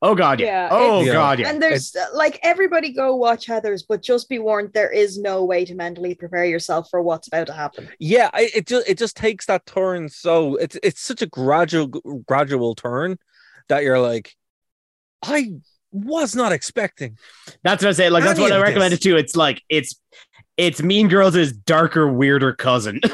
oh 0.00 0.14
God, 0.14 0.40
yeah. 0.40 0.46
Yeah, 0.46 0.68
oh 0.70 1.00
it's- 1.02 1.12
God, 1.12 1.38
yeah. 1.40 1.50
and 1.50 1.62
there's 1.62 1.94
uh, 1.94 2.06
like 2.14 2.40
everybody 2.42 2.92
go 2.92 3.16
watch 3.16 3.46
Heathers, 3.46 3.82
but 3.86 4.00
just 4.02 4.30
be 4.30 4.38
warned, 4.38 4.70
there 4.72 4.90
is 4.90 5.18
no 5.18 5.44
way 5.44 5.66
to 5.66 5.74
mentally 5.74 6.14
prepare 6.14 6.46
yourself 6.46 6.88
for 6.90 7.02
what's 7.02 7.28
about 7.28 7.48
to 7.48 7.52
happen. 7.52 7.88
Yeah, 7.98 8.30
I, 8.32 8.50
it 8.54 8.66
just 8.66 8.88
it 8.88 8.96
just 8.96 9.16
takes 9.16 9.44
that 9.46 9.66
turn 9.66 10.08
so 10.08 10.56
it's 10.56 10.78
it's 10.82 11.02
such 11.02 11.20
a 11.20 11.26
gradual 11.26 11.88
gradual 12.26 12.74
turn 12.74 13.18
that 13.68 13.82
you're 13.82 14.00
like, 14.00 14.34
I 15.22 15.52
was 15.92 16.34
not 16.34 16.52
expecting. 16.52 17.18
That's 17.62 17.82
what 17.82 17.90
I 17.90 17.92
say. 17.92 18.08
Like 18.10 18.24
that's 18.24 18.40
what 18.40 18.52
I 18.52 18.56
of 18.56 18.62
recommend 18.62 18.92
this. 18.92 19.00
it 19.00 19.02
to. 19.10 19.16
It's 19.16 19.36
like 19.36 19.62
it's 19.68 20.00
it's 20.56 20.82
Mean 20.82 21.08
Girls' 21.08 21.52
darker, 21.52 22.08
weirder 22.10 22.52
cousin. 22.52 23.00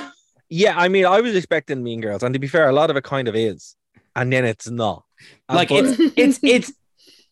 Yeah, 0.53 0.77
I 0.77 0.89
mean, 0.89 1.07
I 1.07 1.21
was 1.21 1.37
expecting 1.37 1.81
Mean 1.85 2.01
Girls, 2.01 2.25
and 2.25 2.33
to 2.33 2.41
be 2.41 2.49
fair, 2.49 2.69
a 2.69 2.73
lot 2.73 2.91
of 2.91 2.97
it 2.97 3.05
kind 3.05 3.29
of 3.29 3.37
is, 3.37 3.77
and 4.17 4.33
then 4.33 4.45
it's 4.45 4.69
not. 4.69 5.05
And 5.49 5.55
like 5.57 5.69
but- 5.69 5.85
it's 5.85 6.13
it's 6.17 6.41
it's 6.43 6.73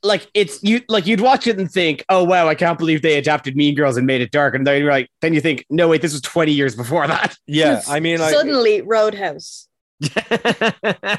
like 0.05 0.31
it's 0.35 0.63
you 0.63 0.83
like 0.89 1.05
you'd 1.09 1.21
watch 1.21 1.49
it 1.49 1.59
and 1.59 1.69
think 1.69 2.05
oh 2.09 2.23
wow 2.23 2.47
i 2.47 2.55
can't 2.55 2.79
believe 2.79 3.03
they 3.03 3.19
adapted 3.19 3.57
mean 3.57 3.75
girls 3.75 3.97
and 3.97 4.07
made 4.07 4.21
it 4.21 4.31
dark 4.31 4.55
and 4.55 4.65
then 4.65 4.81
you're 4.81 4.93
like 4.93 5.11
then 5.21 5.35
you 5.35 5.41
think 5.41 5.67
no 5.71 5.89
wait 5.89 6.01
this 6.01 6.13
was 6.13 6.21
20 6.21 6.53
years 6.53 6.77
before 6.77 7.09
that 7.09 7.37
yeah, 7.49 7.83
I 7.89 7.99
mean, 7.99 8.21
like 8.21 8.33
Suddenly, 8.33 8.83
Roadhouse. 8.83 9.67
I 10.15 11.19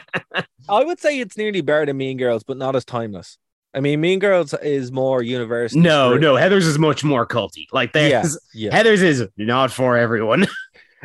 would 0.69 1.01
say 1.01 1.19
it's 1.19 1.35
nearly 1.35 1.59
better 1.59 1.87
than 1.87 1.97
Mean 1.97 2.17
Girls, 2.17 2.43
but 2.43 2.55
not 2.55 2.77
as 2.77 2.85
timeless. 2.85 3.37
I 3.73 3.81
mean, 3.81 4.01
Mean 4.01 4.19
Girls 4.19 4.53
is 4.55 4.91
more 4.91 5.21
universal. 5.21 5.79
no 5.79 6.17
no 6.17 6.33
heathers 6.35 6.65
is 6.65 6.79
much 6.79 7.03
more 7.03 7.27
culty 7.27 7.65
like 7.71 7.91
Yeah, 7.93 8.21
there's 8.21 8.39
yeah. 8.53 8.71
heathers 8.71 9.03
is 9.03 9.27
not 9.37 9.71
for 9.71 9.95
everyone 9.97 10.47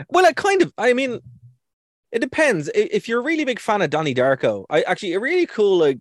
Well, 0.08 0.24
it 0.24 0.34
kind 0.34 0.60
of. 0.60 0.72
I 0.76 0.92
mean, 0.92 1.20
it 2.10 2.18
depends. 2.18 2.68
If 2.74 3.08
you're 3.08 3.20
a 3.20 3.22
really 3.22 3.44
big 3.44 3.60
fan 3.60 3.80
of 3.80 3.90
Donnie 3.90 4.12
Darko, 4.14 4.64
I 4.68 4.82
actually 4.82 5.12
a 5.12 5.20
really 5.20 5.46
cool 5.46 5.78
like 5.78 5.98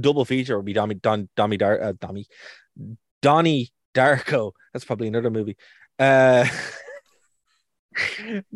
double 0.00 0.24
feature 0.24 0.56
would 0.56 0.64
be 0.64 0.72
Donnie 0.72 0.94
Don 0.94 1.28
Donnie 1.36 1.58
Dar 1.58 1.78
uh, 1.78 1.92
Donnie 2.00 2.26
Donnie 3.20 3.68
Darko. 3.92 4.52
That's 4.72 4.86
probably 4.86 5.08
another 5.08 5.30
movie. 5.30 5.58
Uh, 5.98 6.46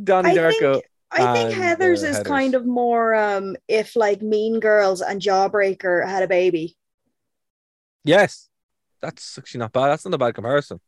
Donnie 0.02 0.30
I 0.30 0.34
Darko. 0.34 0.72
think 0.74 0.84
I 1.10 1.32
think 1.34 1.54
and, 1.54 1.62
Heathers 1.62 2.02
uh, 2.02 2.06
is 2.06 2.16
Heathers. 2.20 2.24
kind 2.24 2.54
of 2.54 2.64
more 2.64 3.14
um 3.14 3.56
if 3.68 3.94
like 3.94 4.22
Mean 4.22 4.58
Girls 4.58 5.02
and 5.02 5.20
Jawbreaker 5.20 6.08
had 6.08 6.22
a 6.22 6.28
baby. 6.28 6.77
Yes, 8.08 8.48
that's 9.00 9.38
actually 9.38 9.60
not 9.60 9.72
bad. 9.72 9.88
That's 9.88 10.04
not 10.04 10.14
a 10.14 10.18
bad 10.18 10.34
comparison. 10.34 10.80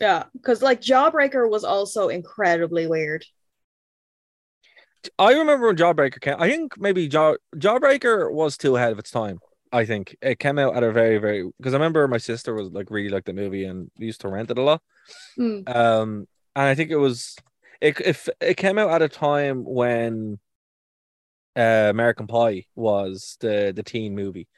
Yeah, 0.00 0.24
because 0.32 0.62
like 0.62 0.80
Jawbreaker 0.80 1.48
was 1.48 1.64
also 1.64 2.08
incredibly 2.08 2.86
weird. 2.86 3.24
I 5.18 5.32
remember 5.32 5.66
when 5.66 5.76
Jawbreaker 5.76 6.20
came. 6.20 6.36
I 6.38 6.48
think 6.48 6.78
maybe 6.78 7.08
Jaw 7.08 7.34
Jawbreaker 7.56 8.32
was 8.32 8.56
too 8.56 8.76
ahead 8.76 8.92
of 8.92 8.98
its 8.98 9.10
time. 9.10 9.38
I 9.72 9.84
think 9.84 10.16
it 10.20 10.38
came 10.38 10.58
out 10.58 10.76
at 10.76 10.82
a 10.82 10.92
very 10.92 11.18
very 11.18 11.48
because 11.58 11.74
I 11.74 11.76
remember 11.76 12.06
my 12.08 12.18
sister 12.18 12.54
was 12.54 12.70
like 12.70 12.90
really 12.90 13.08
liked 13.08 13.26
the 13.26 13.32
movie 13.32 13.64
and 13.64 13.90
we 13.98 14.06
used 14.06 14.20
to 14.22 14.28
rent 14.28 14.50
it 14.50 14.58
a 14.58 14.62
lot. 14.62 14.82
Mm. 15.38 15.68
Um, 15.74 16.26
and 16.54 16.64
I 16.64 16.74
think 16.74 16.90
it 16.90 16.96
was 16.96 17.36
it 17.80 18.00
if 18.00 18.28
it 18.40 18.56
came 18.56 18.78
out 18.78 18.90
at 18.90 19.02
a 19.02 19.08
time 19.08 19.64
when 19.64 20.38
uh, 21.56 21.88
American 21.90 22.26
Pie 22.26 22.64
was 22.74 23.36
the 23.40 23.72
the 23.74 23.82
teen 23.82 24.14
movie. 24.14 24.48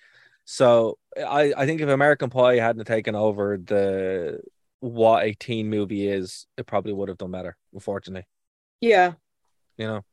So 0.44 0.98
I 1.16 1.52
I 1.56 1.66
think 1.66 1.80
if 1.80 1.88
American 1.88 2.30
Pie 2.30 2.56
hadn't 2.56 2.84
taken 2.86 3.14
over 3.14 3.56
the 3.56 4.40
what 4.80 5.24
a 5.24 5.32
teen 5.34 5.70
movie 5.70 6.06
is, 6.08 6.46
it 6.58 6.66
probably 6.66 6.92
would 6.92 7.08
have 7.08 7.18
done 7.18 7.30
better. 7.30 7.56
Unfortunately, 7.72 8.26
Yeah, 8.80 9.12
you 9.78 9.86
know. 9.86 10.04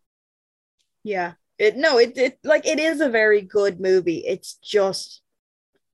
yeah. 1.04 1.34
It 1.58 1.76
no, 1.78 1.98
it 2.00 2.18
it 2.18 2.40
like 2.44 2.66
it 2.66 2.80
is 2.80 3.02
a 3.02 3.10
very 3.10 3.42
good 3.42 3.80
movie. 3.80 4.24
It's 4.26 4.56
just 4.56 5.22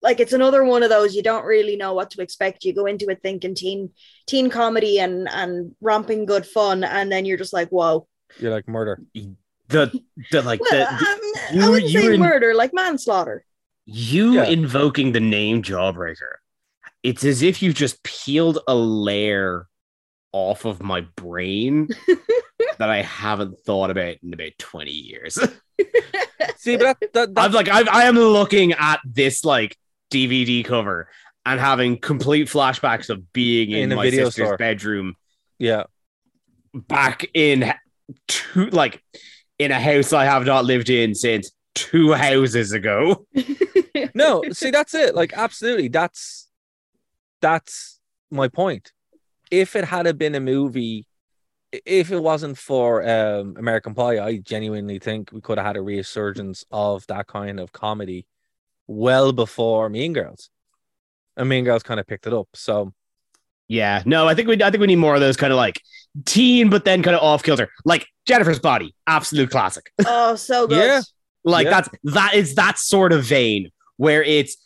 like 0.02 0.20
it's 0.20 0.32
another 0.34 0.64
one 0.64 0.84
of 0.84 0.90
those 0.90 1.16
you 1.16 1.24
don't 1.24 1.44
really 1.44 1.76
know 1.76 1.94
what 1.94 2.12
to 2.12 2.22
expect. 2.22 2.64
You 2.64 2.74
go 2.74 2.86
into 2.86 3.08
it 3.10 3.20
thinking 3.24 3.56
teen 3.56 3.90
teen 4.28 4.50
comedy 4.50 5.00
and 5.00 5.28
and 5.28 5.76
romping 5.82 6.26
good 6.26 6.46
fun, 6.46 6.84
and 6.84 7.12
then 7.12 7.26
you're 7.26 7.38
just 7.38 7.54
like, 7.54 7.70
whoa. 7.70 8.08
You're 8.40 8.52
like 8.52 8.68
murder. 8.68 9.02
The 9.70 9.92
the 10.32 10.42
like 10.44 10.62
Well, 10.62 10.72
the, 10.72 10.88
um, 10.88 10.98
I 11.02 11.50
you- 11.52 11.72
wouldn't 11.72 11.92
you 11.92 12.00
say 12.02 12.14
in- 12.14 12.20
murder, 12.22 12.54
like 12.54 12.74
manslaughter. 12.74 13.44
You 13.88 14.34
Yeah. 14.34 14.46
invoking 14.46 15.14
the 15.14 15.20
name 15.20 15.64
Jawbreaker. 15.64 16.36
It's 17.04 17.24
as 17.24 17.42
if 17.42 17.62
you've 17.62 17.76
just 17.76 18.04
peeled 18.04 18.60
a 18.68 18.76
layer 18.76 19.68
off 20.34 20.66
of 20.66 20.84
my 20.84 21.02
brain 21.16 21.88
that 22.78 22.90
I 22.90 23.02
haven't 23.02 23.60
thought 23.62 23.90
about 23.90 24.18
in 24.22 24.34
about 24.34 24.52
20 24.60 24.92
years. 24.92 25.40
See, 26.58 26.76
but 26.76 26.98
that, 27.14 27.14
that, 27.14 27.30
I'm 27.38 27.52
like, 27.54 27.70
I've, 27.70 27.88
I 27.88 28.04
am 28.04 28.16
looking 28.16 28.74
at 28.74 29.00
this 29.06 29.46
like 29.46 29.78
DVD 30.12 30.66
cover 30.66 31.10
and 31.46 31.60
having 31.60 31.98
complete 31.98 32.48
flashbacks 32.50 33.10
of 33.10 33.32
being 33.32 33.72
in, 33.72 33.92
In 33.92 33.96
my 33.96 34.04
video 34.04 34.26
sister's 34.26 34.48
store. 34.48 34.58
bedroom 34.58 35.16
yeah. 35.60 35.84
back 36.74 37.26
in 37.34 37.74
two, 38.28 38.66
like 38.68 39.02
in 39.60 39.72
a 39.72 39.80
house 39.80 40.12
I 40.12 40.26
have 40.26 40.46
not 40.46 40.66
lived 40.66 40.90
in 40.90 41.16
since 41.16 41.52
two 41.74 42.12
houses 42.12 42.74
ago. 42.74 43.26
No, 44.14 44.44
see, 44.52 44.72
that's 44.72 44.94
it. 44.94 45.16
Like, 45.16 45.34
absolutely. 45.34 45.88
That's 45.88 46.48
that's 47.42 48.00
my 48.32 48.48
point. 48.48 48.92
If 49.52 49.76
it 49.76 49.86
had 49.86 50.18
been 50.18 50.36
a 50.36 50.40
movie, 50.40 51.06
if 51.72 52.12
it 52.12 52.20
wasn't 52.20 52.58
for 52.58 53.08
um, 53.08 53.56
American 53.58 53.94
Pie, 53.94 54.20
I 54.20 54.38
genuinely 54.38 55.00
think 55.00 55.32
we 55.32 55.42
could 55.42 55.58
have 55.58 55.68
had 55.68 55.78
a 55.78 55.82
resurgence 55.82 56.66
of 56.72 57.06
that 57.08 57.28
kind 57.28 57.60
of 57.60 57.72
comedy 57.72 58.26
well 58.88 59.32
before 59.32 59.90
Mean 59.90 60.14
Girls. 60.14 60.50
And 61.36 61.48
Mean 61.50 61.64
Girls 61.66 61.84
kind 61.84 62.00
of 62.00 62.08
picked 62.08 62.26
it 62.28 62.34
up. 62.34 62.48
So 62.56 62.94
Yeah, 63.68 64.02
no, 64.06 64.28
I 64.28 64.34
think 64.36 64.48
we 64.48 64.62
I 64.64 64.72
think 64.72 64.82
we 64.82 64.88
need 64.88 64.96
more 64.98 65.16
of 65.16 65.22
those 65.22 65.38
kind 65.38 65.54
of 65.54 65.58
like 65.58 65.82
teen, 66.26 66.70
but 66.70 66.84
then 66.84 67.04
kind 67.04 67.16
of 67.16 67.22
off 67.22 67.44
kilter, 67.44 67.70
like 67.86 68.08
Jennifer's 68.26 68.60
Body, 68.60 68.96
absolute 69.06 69.50
classic. 69.52 69.92
oh, 70.06 70.36
so 70.36 70.68
good. 70.68 70.78
Yeah. 70.86 71.02
like 71.44 71.66
Yeah. 71.66 71.70
that's 71.72 71.90
that 72.16 72.34
is 72.34 72.56
that 72.56 72.78
sort 72.80 73.14
of 73.14 73.24
vein 73.24 73.70
where 73.98 74.24
it's 74.24 74.58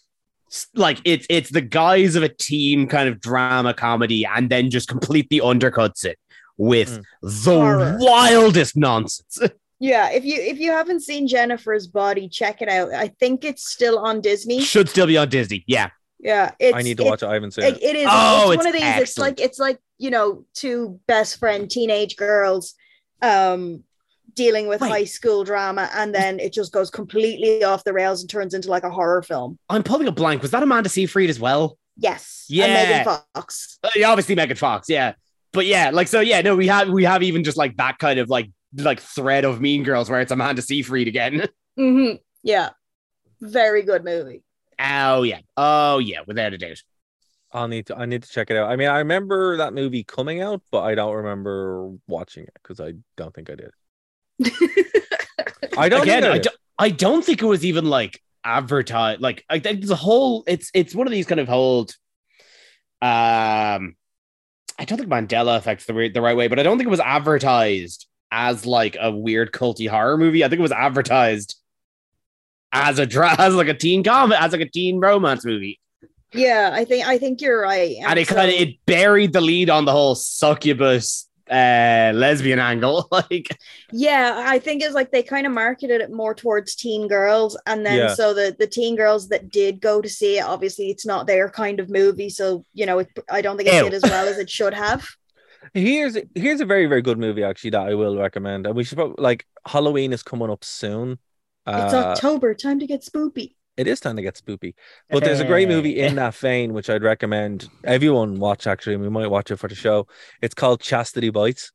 like 0.76 1.00
it's 1.06 1.26
it's 1.30 1.50
the 1.52 1.62
guise 1.62 2.16
of 2.16 2.24
a 2.24 2.30
team 2.30 2.88
kind 2.88 3.10
of 3.10 3.20
drama 3.20 3.74
comedy, 3.74 4.26
and 4.26 4.50
then 4.50 4.70
just 4.70 4.88
completely 4.88 5.40
undercuts 5.40 6.06
it 6.06 6.18
with 6.58 6.90
Mm. 6.90 7.04
the 7.44 7.52
Horror. 7.56 7.98
wildest 8.00 8.78
nonsense. 8.78 9.40
Yeah, 9.84 10.12
if 10.12 10.24
you 10.24 10.36
if 10.40 10.60
you 10.60 10.70
haven't 10.72 11.00
seen 11.00 11.28
Jennifer's 11.28 11.88
Body, 11.88 12.30
check 12.30 12.62
it 12.62 12.70
out. 12.70 12.94
I 12.94 13.08
think 13.08 13.44
it's 13.44 13.68
still 13.68 13.98
on 13.98 14.22
Disney. 14.22 14.62
Should 14.62 14.88
still 14.88 15.08
be 15.08 15.18
on 15.18 15.28
Disney. 15.28 15.64
Yeah, 15.66 15.90
Yeah, 16.20 16.52
it's, 16.60 16.78
I 16.78 16.84
need 16.84 16.98
to 16.98 17.04
it- 17.04 17.10
watch 17.10 17.24
it. 17.24 17.26
I 17.30 17.34
haven't 17.34 17.56
seen 17.56 17.64
It, 17.66 17.78
it. 17.78 17.84
it 17.84 17.96
is. 17.96 18.08
Oh, 18.08 18.52
it's, 18.52 18.58
one 18.64 18.68
of 18.68 18.74
these. 18.80 18.84
It's 18.98 19.18
like 19.18 19.40
it's 19.40 19.58
like 19.58 19.80
you 19.98 20.12
know 20.12 20.46
two 20.54 21.00
best 21.08 21.40
friend 21.40 21.68
teenage 21.68 22.16
girls, 22.16 22.76
um, 23.24 23.84
dealing 24.36 24.68
with 24.68 24.82
Wait. 24.82 24.90
high 24.90 25.04
school 25.04 25.44
drama, 25.44 25.90
and 25.94 26.14
then 26.14 26.40
it 26.40 26.54
just 26.54 26.72
goes 26.72 26.90
completely 26.90 27.64
off 27.64 27.84
the 27.84 27.94
rails 27.94 28.22
and 28.22 28.30
turns 28.30 28.54
into 28.54 28.70
like 28.70 28.84
a 28.84 28.90
horror 28.90 29.22
film. 29.22 29.58
I'm 29.70 29.84
pulling 29.84 30.08
a 30.08 30.12
blank. 30.12 30.42
Was 30.42 30.52
that 30.52 30.64
Amanda 30.64 30.90
Seyfried 30.90 31.30
as 31.30 31.40
well? 31.40 31.78
Yes. 31.98 32.46
Yeah. 32.50 32.66
And 32.66 32.90
Megan 32.90 33.22
Fox. 33.34 33.80
Uh, 33.84 33.90
yeah, 33.96 34.10
obviously 34.10 34.36
Megan 34.36 34.58
Fox, 34.58 34.90
yeah. 34.90 35.14
But 35.54 35.66
yeah, 35.66 35.90
like 35.92 36.08
so, 36.08 36.22
yeah. 36.22 36.42
No, 36.42 36.56
we 36.56 36.68
have 36.68 36.90
we 36.90 37.04
have 37.04 37.24
even 37.24 37.44
just 37.44 37.58
like 37.58 37.78
that 37.78 38.00
kind 38.00 38.20
of 38.20 38.30
like 38.30 38.50
like 38.76 39.02
thread 39.02 39.44
of 39.44 39.60
Mean 39.60 39.84
Girls 39.84 40.10
where 40.10 40.22
it's 40.22 40.32
Amanda 40.32 40.62
Seyfried 40.62 41.08
again. 41.08 41.48
hmm 41.78 42.12
Yeah. 42.44 42.70
Very 43.42 43.84
good 43.84 44.06
movie. 44.06 44.44
Oh 44.80 45.24
yeah, 45.24 45.40
oh 45.58 46.00
yeah, 46.00 46.20
without 46.26 46.54
a 46.54 46.58
doubt. 46.58 46.82
I'll 47.52 47.68
need 47.68 47.88
to 47.88 47.98
I 47.98 48.06
need 48.06 48.24
to 48.24 48.30
check 48.30 48.50
it 48.50 48.58
out. 48.58 48.72
I 48.72 48.76
mean, 48.76 48.88
I 48.88 49.00
remember 49.00 49.58
that 49.58 49.74
movie 49.74 50.04
coming 50.04 50.42
out, 50.42 50.62
but 50.72 50.82
I 50.82 50.96
don't 50.96 51.16
remember 51.16 51.92
watching 52.08 52.44
it 52.44 52.54
because 52.62 52.80
I 52.80 52.94
don't 53.18 53.34
think 53.34 53.50
I 53.50 53.56
did. 53.56 53.72
I 55.78 55.90
don't 55.90 56.04
Again, 56.04 56.24
think 56.24 56.26
I 56.26 56.36
I, 56.36 56.38
do, 56.40 56.50
I 56.80 56.90
don't 56.90 57.24
think 57.24 57.42
it 57.42 57.46
was 57.46 57.64
even 57.66 57.86
like 57.86 58.22
advertised. 58.44 59.22
Like 59.22 59.44
I 59.50 59.60
think 59.60 59.86
the 59.86 59.96
whole 59.96 60.44
it's 60.48 60.70
it's 60.74 60.96
one 60.96 61.08
of 61.08 61.12
these 61.12 61.26
kind 61.28 61.40
of 61.40 61.48
hold. 61.48 61.92
Um, 63.02 63.96
I 64.80 64.86
don't 64.86 64.98
think 64.98 65.10
Mandela 65.10 65.58
affects 65.58 65.86
the 65.86 66.10
the 66.14 66.22
right 66.22 66.36
way, 66.38 66.48
but 66.48 66.60
I 66.60 66.64
don't 66.64 66.78
think 66.78 66.88
it 66.88 66.92
was 66.92 67.00
advertised 67.00 68.08
as 68.32 68.66
like 68.66 68.98
a 69.00 69.12
weird 69.12 69.52
culty 69.52 69.88
horror 69.90 70.18
movie. 70.18 70.44
I 70.44 70.50
think 70.50 70.60
it 70.60 70.64
was 70.64 70.72
advertised 70.72 71.56
as 72.72 73.00
a 73.00 73.06
dra- 73.06 73.36
as 73.40 73.54
like 73.56 73.68
a 73.68 73.74
teen 73.74 74.04
comedy, 74.04 74.40
as 74.40 74.52
like 74.52 74.62
a 74.62 74.70
teen 74.70 75.00
romance 75.00 75.46
movie. 75.46 75.80
yeah, 76.34 76.70
I 76.74 76.86
think 76.86 77.08
I 77.08 77.18
think 77.18 77.42
you're 77.42 77.62
right. 77.62 77.96
and 78.06 78.18
it 78.20 78.28
so- 78.28 78.36
kind 78.36 78.50
of 78.50 78.56
it 78.56 78.76
buried 78.86 79.34
the 79.34 79.42
lead 79.42 79.70
on 79.70 79.86
the 79.86 79.92
whole 79.92 80.16
succubus 80.16 81.28
uh 81.52 82.12
lesbian 82.16 82.60
angle 82.60 83.08
like 83.12 83.50
Yeah, 83.94 84.44
I 84.48 84.60
think 84.60 84.82
it's 84.82 84.96
like 84.96 85.12
they 85.12 85.22
kind 85.24 85.46
of 85.46 85.52
marketed 85.54 86.00
it 86.02 86.12
more 86.12 86.34
towards 86.34 86.76
teen 86.76 87.08
girls, 87.08 87.58
and 87.66 87.86
then 87.86 88.08
Yeah. 88.08 88.10
so 88.10 88.34
the 88.34 88.56
the 88.58 88.68
teen 88.68 88.96
girls 88.96 89.28
that 89.30 89.50
did 89.50 89.82
go 89.82 90.02
to 90.02 90.08
see 90.10 90.38
it, 90.38 90.44
obviously 90.46 90.90
it's 90.90 91.06
not 91.06 91.28
their 91.28 91.50
kind 91.50 91.80
of 91.80 91.90
movie, 91.90 92.30
so 92.30 92.64
you 92.74 92.86
know, 92.86 93.00
it, 93.00 93.10
I 93.30 93.42
don't 93.42 93.58
think 93.58 93.68
it 93.70 93.78
Ew. 93.78 93.78
did 93.78 93.94
as 93.94 94.08
well 94.08 94.28
as 94.30 94.38
it 94.38 94.50
should 94.50 94.74
have. 94.74 95.06
Here's 95.74 96.18
here's 96.36 96.60
a 96.62 96.66
very 96.66 96.86
very 96.88 97.02
good 97.02 97.20
movie 97.20 97.44
actually 97.44 97.70
that 97.72 97.88
I 97.88 97.94
will 97.96 98.18
recommend, 98.18 98.66
and 98.66 98.76
we 98.76 98.84
should 98.84 98.98
probably 98.98 99.22
like 99.24 99.46
Halloween 99.66 100.12
is 100.14 100.24
coming 100.24 100.50
up 100.50 100.64
soon. 100.64 101.20
It's 101.76 101.94
Uh, 101.94 101.94
October, 101.94 102.56
time 102.56 102.80
to 102.80 102.88
get 102.88 103.02
spoopy. 103.02 103.56
It 103.78 103.88
is 103.88 104.02
time 104.02 104.18
to 104.18 104.22
get 104.22 104.36
spoopy, 104.36 104.74
but 105.10 105.24
there's 105.24 105.40
a 105.40 105.46
great 105.46 105.70
movie 105.70 106.00
in 106.00 106.16
that 106.16 106.36
vein 106.36 106.74
which 106.74 106.90
I'd 106.90 107.04
recommend 107.04 107.70
everyone 107.84 108.38
watch. 108.38 108.68
Actually, 108.68 108.98
we 108.98 109.10
might 109.10 109.32
watch 109.32 109.50
it 109.50 109.58
for 109.58 109.70
the 109.70 109.76
show. 109.76 110.08
It's 110.42 110.54
called 110.54 110.82
Chastity 110.82 111.30
Bites, 111.30 111.72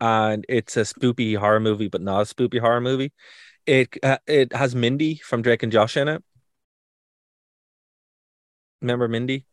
and 0.00 0.44
it's 0.48 0.76
a 0.76 0.80
spoopy 0.80 1.36
horror 1.36 1.60
movie, 1.60 1.88
but 1.88 2.02
not 2.02 2.22
a 2.22 2.34
spoopy 2.34 2.60
horror 2.60 2.80
movie. 2.80 3.12
It 3.64 3.96
uh, 4.02 4.18
it 4.26 4.52
has 4.52 4.74
Mindy 4.74 5.16
from 5.16 5.42
Drake 5.42 5.62
and 5.62 5.70
Josh 5.70 5.96
in 5.96 6.08
it. 6.08 6.22
Remember 8.80 9.08
Mindy, 9.08 9.46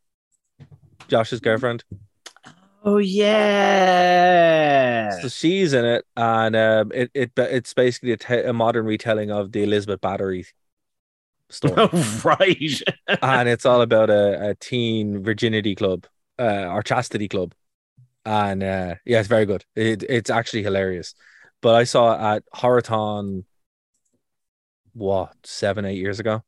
Josh's 1.07 1.39
girlfriend? 1.39 1.83
oh 2.83 2.97
yeah 2.97 5.09
So 5.21 5.27
she's 5.27 5.73
in 5.73 5.85
it, 5.85 6.05
and 6.17 6.55
um, 6.55 6.91
it 6.93 7.11
it 7.13 7.31
it's 7.37 7.73
basically 7.73 8.13
a, 8.13 8.49
a 8.49 8.53
modern 8.53 8.85
retelling 8.85 9.31
of 9.31 9.51
the 9.51 9.63
Elizabeth 9.63 10.01
Bathory 10.01 10.45
story, 11.49 11.87
right 12.23 12.81
and 13.21 13.49
it's 13.49 13.65
all 13.65 13.81
about 13.81 14.09
a, 14.09 14.49
a 14.49 14.55
teen 14.55 15.23
virginity 15.23 15.75
club, 15.75 16.05
uh, 16.39 16.67
or 16.67 16.81
chastity 16.81 17.27
club, 17.27 17.53
and 18.25 18.63
uh, 18.63 18.95
yeah, 19.05 19.19
it's 19.19 19.27
very 19.27 19.45
good. 19.45 19.65
It, 19.75 20.03
it's 20.03 20.29
actually 20.29 20.63
hilarious. 20.63 21.15
But 21.61 21.75
I 21.75 21.83
saw 21.83 22.13
it 22.13 22.35
at 22.35 22.43
Horrorthon, 22.53 23.45
what 24.93 25.33
seven 25.43 25.85
eight 25.85 25.97
years 25.97 26.19
ago. 26.19 26.43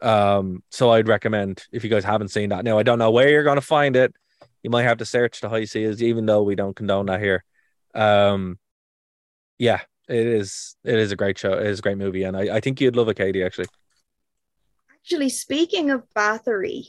Um, 0.00 0.62
so 0.70 0.90
I'd 0.90 1.08
recommend 1.08 1.64
if 1.70 1.84
you 1.84 1.90
guys 1.90 2.04
haven't 2.04 2.28
seen 2.28 2.50
that. 2.50 2.64
Now 2.64 2.78
I 2.78 2.82
don't 2.82 2.98
know 2.98 3.10
where 3.10 3.28
you're 3.28 3.44
gonna 3.44 3.60
find 3.60 3.96
it. 3.96 4.14
You 4.62 4.70
might 4.70 4.84
have 4.84 4.98
to 4.98 5.04
search 5.04 5.40
the 5.40 5.48
high 5.48 5.64
seas, 5.64 6.02
even 6.02 6.26
though 6.26 6.42
we 6.42 6.54
don't 6.54 6.76
condone 6.76 7.06
that 7.06 7.20
here. 7.20 7.44
Um, 7.94 8.58
yeah, 9.58 9.80
it 10.08 10.26
is. 10.26 10.76
It 10.84 10.98
is 10.98 11.12
a 11.12 11.16
great 11.16 11.38
show. 11.38 11.52
It 11.54 11.66
is 11.66 11.78
a 11.78 11.82
great 11.82 11.98
movie, 11.98 12.24
and 12.24 12.36
I, 12.36 12.56
I 12.56 12.60
think 12.60 12.80
you'd 12.80 12.96
love 12.96 13.08
it, 13.08 13.16
Katie. 13.16 13.42
Actually, 13.42 13.66
Actually, 15.04 15.28
speaking 15.30 15.90
of 15.90 16.02
Bathory, 16.16 16.84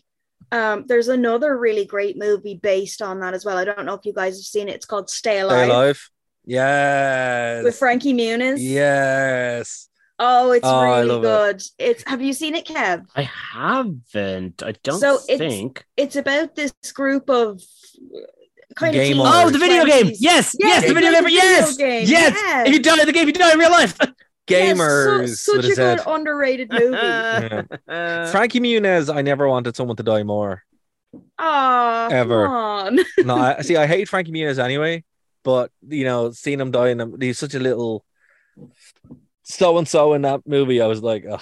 um, 0.51 0.85
there's 0.87 1.07
another 1.07 1.57
really 1.57 1.85
great 1.85 2.17
movie 2.17 2.55
based 2.61 3.01
on 3.01 3.19
that 3.21 3.33
as 3.33 3.43
well. 3.43 3.57
I 3.57 3.65
don't 3.65 3.85
know 3.85 3.95
if 3.95 4.05
you 4.05 4.13
guys 4.13 4.35
have 4.37 4.45
seen 4.45 4.69
it. 4.69 4.75
It's 4.75 4.85
called 4.85 5.09
Stay 5.09 5.39
Alive, 5.39 5.65
Stay 5.65 5.69
alive. 5.71 6.09
Yes. 6.45 7.63
with 7.63 7.75
Frankie 7.75 8.13
Muniz. 8.13 8.57
Yes. 8.59 9.89
Oh, 10.19 10.51
it's 10.51 10.65
Oh, 10.67 10.83
really 10.83 11.05
love 11.07 11.23
it. 11.23 11.27
good. 11.57 11.63
It's 11.79 12.03
have 12.07 12.21
you 12.21 12.33
seen 12.33 12.53
it, 12.55 12.65
Kev? 12.65 13.05
i 13.15 13.23
haven't 13.23 14.61
i 14.61 14.73
don't 14.83 14.99
So 14.99 15.15
it's- 15.27 15.39
think 15.39 15.83
it's 15.97 16.15
about 16.15 16.55
this 16.55 16.71
group 16.93 17.29
of 17.31 17.61
kind 18.75 18.93
Game 18.93 19.19
of. 19.19 19.25
Oh, 19.27 19.49
the 19.49 19.57
video 19.57 19.85
game. 19.85 20.05
20s. 20.07 20.17
Yes, 20.19 20.55
yes, 20.59 20.85
the 20.87 20.93
video 20.93 21.09
like 21.11 21.19
game. 21.21 21.23
the 21.25 21.31
Yes, 21.33 21.71
video 21.75 21.87
game, 21.99 22.07
yes. 22.07 22.37
yeah. 22.45 22.63
If 22.67 22.73
you 22.73 22.79
die 22.81 22.99
in 22.99 23.05
the 23.07 23.11
game, 23.11 23.27
you 23.27 23.33
die 23.33 23.53
in 23.53 23.59
real 23.59 23.71
life. 23.71 23.97
Yes, 24.47 24.77
Gamers. 24.77 25.37
so- 25.37 25.61
such 25.61 25.71
a 25.71 25.75
good 25.75 25.99
underrated 26.05 26.69
movie. 26.71 26.97
Yeah. 26.97 28.25
Frankie 28.31 28.59
Muniz, 28.59 29.13
I 29.13 29.21
never 29.21 29.47
wanted 29.47 29.75
someone 29.75 29.95
to 29.97 30.03
die 30.03 30.23
more. 30.23 30.63
Ah, 31.37 32.07
Ever. 32.09 32.47
No, 33.23 33.35
I 33.37 33.61
see. 33.61 33.75
I 33.77 33.85
hate 33.87 34.09
Frankie 34.09 34.31
Muniz 34.31 34.59
anyway, 34.59 35.03
but 35.43 35.71
you 35.87 36.03
know, 36.05 36.31
seeing 36.31 36.59
him 36.59 36.71
die, 36.71 36.89
and 36.89 37.21
he's 37.21 37.37
such 37.39 37.53
a 37.53 37.59
little 37.59 38.03
so 39.43 39.77
and 39.77 39.87
so 39.87 40.13
in 40.13 40.23
that 40.23 40.41
movie. 40.45 40.81
I 40.81 40.87
was 40.87 41.01
like, 41.03 41.25
Ugh. 41.29 41.41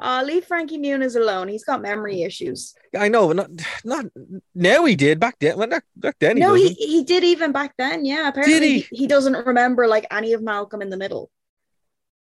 Uh, 0.00 0.22
leave 0.26 0.44
Frankie 0.44 0.78
Muniz 0.78 1.14
alone. 1.14 1.46
He's 1.46 1.62
got 1.62 1.80
memory 1.80 2.22
issues. 2.22 2.74
I 2.98 3.08
know, 3.08 3.28
but 3.28 3.36
not 3.36 3.50
not 3.84 4.06
now. 4.54 4.84
He 4.84 4.96
did 4.96 5.20
back 5.20 5.36
then. 5.38 5.58
Well, 5.58 5.68
back 5.94 6.16
then. 6.18 6.36
He 6.38 6.42
no, 6.42 6.54
he, 6.54 6.62
doesn't. 6.70 6.78
he 6.78 7.04
did 7.04 7.22
even 7.22 7.52
back 7.52 7.74
then. 7.78 8.04
Yeah, 8.04 8.28
apparently 8.28 8.58
he? 8.60 8.78
he? 8.80 8.96
he 8.96 9.06
doesn't 9.06 9.46
remember 9.46 9.86
like 9.86 10.06
any 10.10 10.32
of 10.32 10.42
Malcolm 10.42 10.82
in 10.82 10.90
the 10.90 10.96
Middle. 10.96 11.30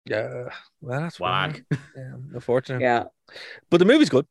Yeah, 0.06 0.50
well, 0.82 1.02
that's 1.02 1.20
Whack. 1.20 1.64
Yeah, 1.72 2.14
unfortunate. 2.34 2.82
Yeah, 2.82 3.06
but 3.70 3.78
the 3.78 3.86
movie's 3.86 4.10
good. 4.10 4.26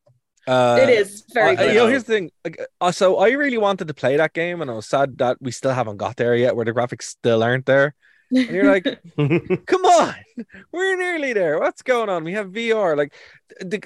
Uh, 0.47 0.79
it 0.81 0.89
is 0.89 1.25
very 1.33 1.57
uh, 1.57 1.61
good. 1.61 1.73
you 1.73 1.79
know, 1.79 1.87
here's 1.87 2.05
the 2.05 2.13
thing. 2.13 2.31
Like, 2.45 2.61
uh, 2.81 2.93
so 2.93 3.19
I 3.19 3.31
really 3.31 3.59
wanted 3.59 3.89
to 3.89 3.95
play 3.95 4.17
that 4.17 4.33
game, 4.33 4.63
and 4.63 4.71
I 4.71 4.75
was 4.75 4.87
sad 4.87 5.19
that 5.19 5.37
we 5.41 5.51
still 5.51 5.73
haven't 5.73 5.99
got 5.99 6.17
there 6.17 6.35
yet, 6.35 6.57
where 6.57 6.65
the 6.65 6.73
graphics 6.73 7.05
still 7.05 7.43
aren't 7.43 7.67
there. 7.67 7.95
And 8.31 8.49
you're 8.49 8.71
like, 8.73 8.85
come 9.67 9.85
on, 9.85 10.15
we're 10.73 10.97
nearly 10.97 11.33
there. 11.33 11.59
What's 11.59 11.83
going 11.83 12.09
on? 12.09 12.25
We 12.25 12.33
have 12.33 12.49
VR. 12.49 12.97
Like, 12.97 13.13
the, 13.61 13.83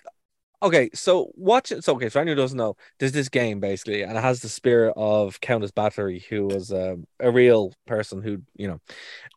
okay, 0.62 0.90
so 0.94 1.30
watch 1.36 1.72
it. 1.72 1.84
So, 1.84 1.94
okay, 1.96 2.08
for 2.08 2.18
anyone 2.20 2.36
who 2.36 2.42
doesn't 2.42 2.56
know, 2.58 2.76
there's 2.98 3.12
this 3.12 3.28
game 3.28 3.60
basically, 3.60 4.02
and 4.02 4.16
it 4.16 4.20
has 4.20 4.40
the 4.40 4.48
spirit 4.48 4.94
of 4.96 5.40
Countess 5.40 5.70
Bathory, 5.72 6.24
who 6.24 6.46
was 6.46 6.72
um, 6.72 7.06
a 7.20 7.30
real 7.30 7.72
person 7.86 8.22
who, 8.22 8.42
you 8.56 8.68
know, 8.68 8.80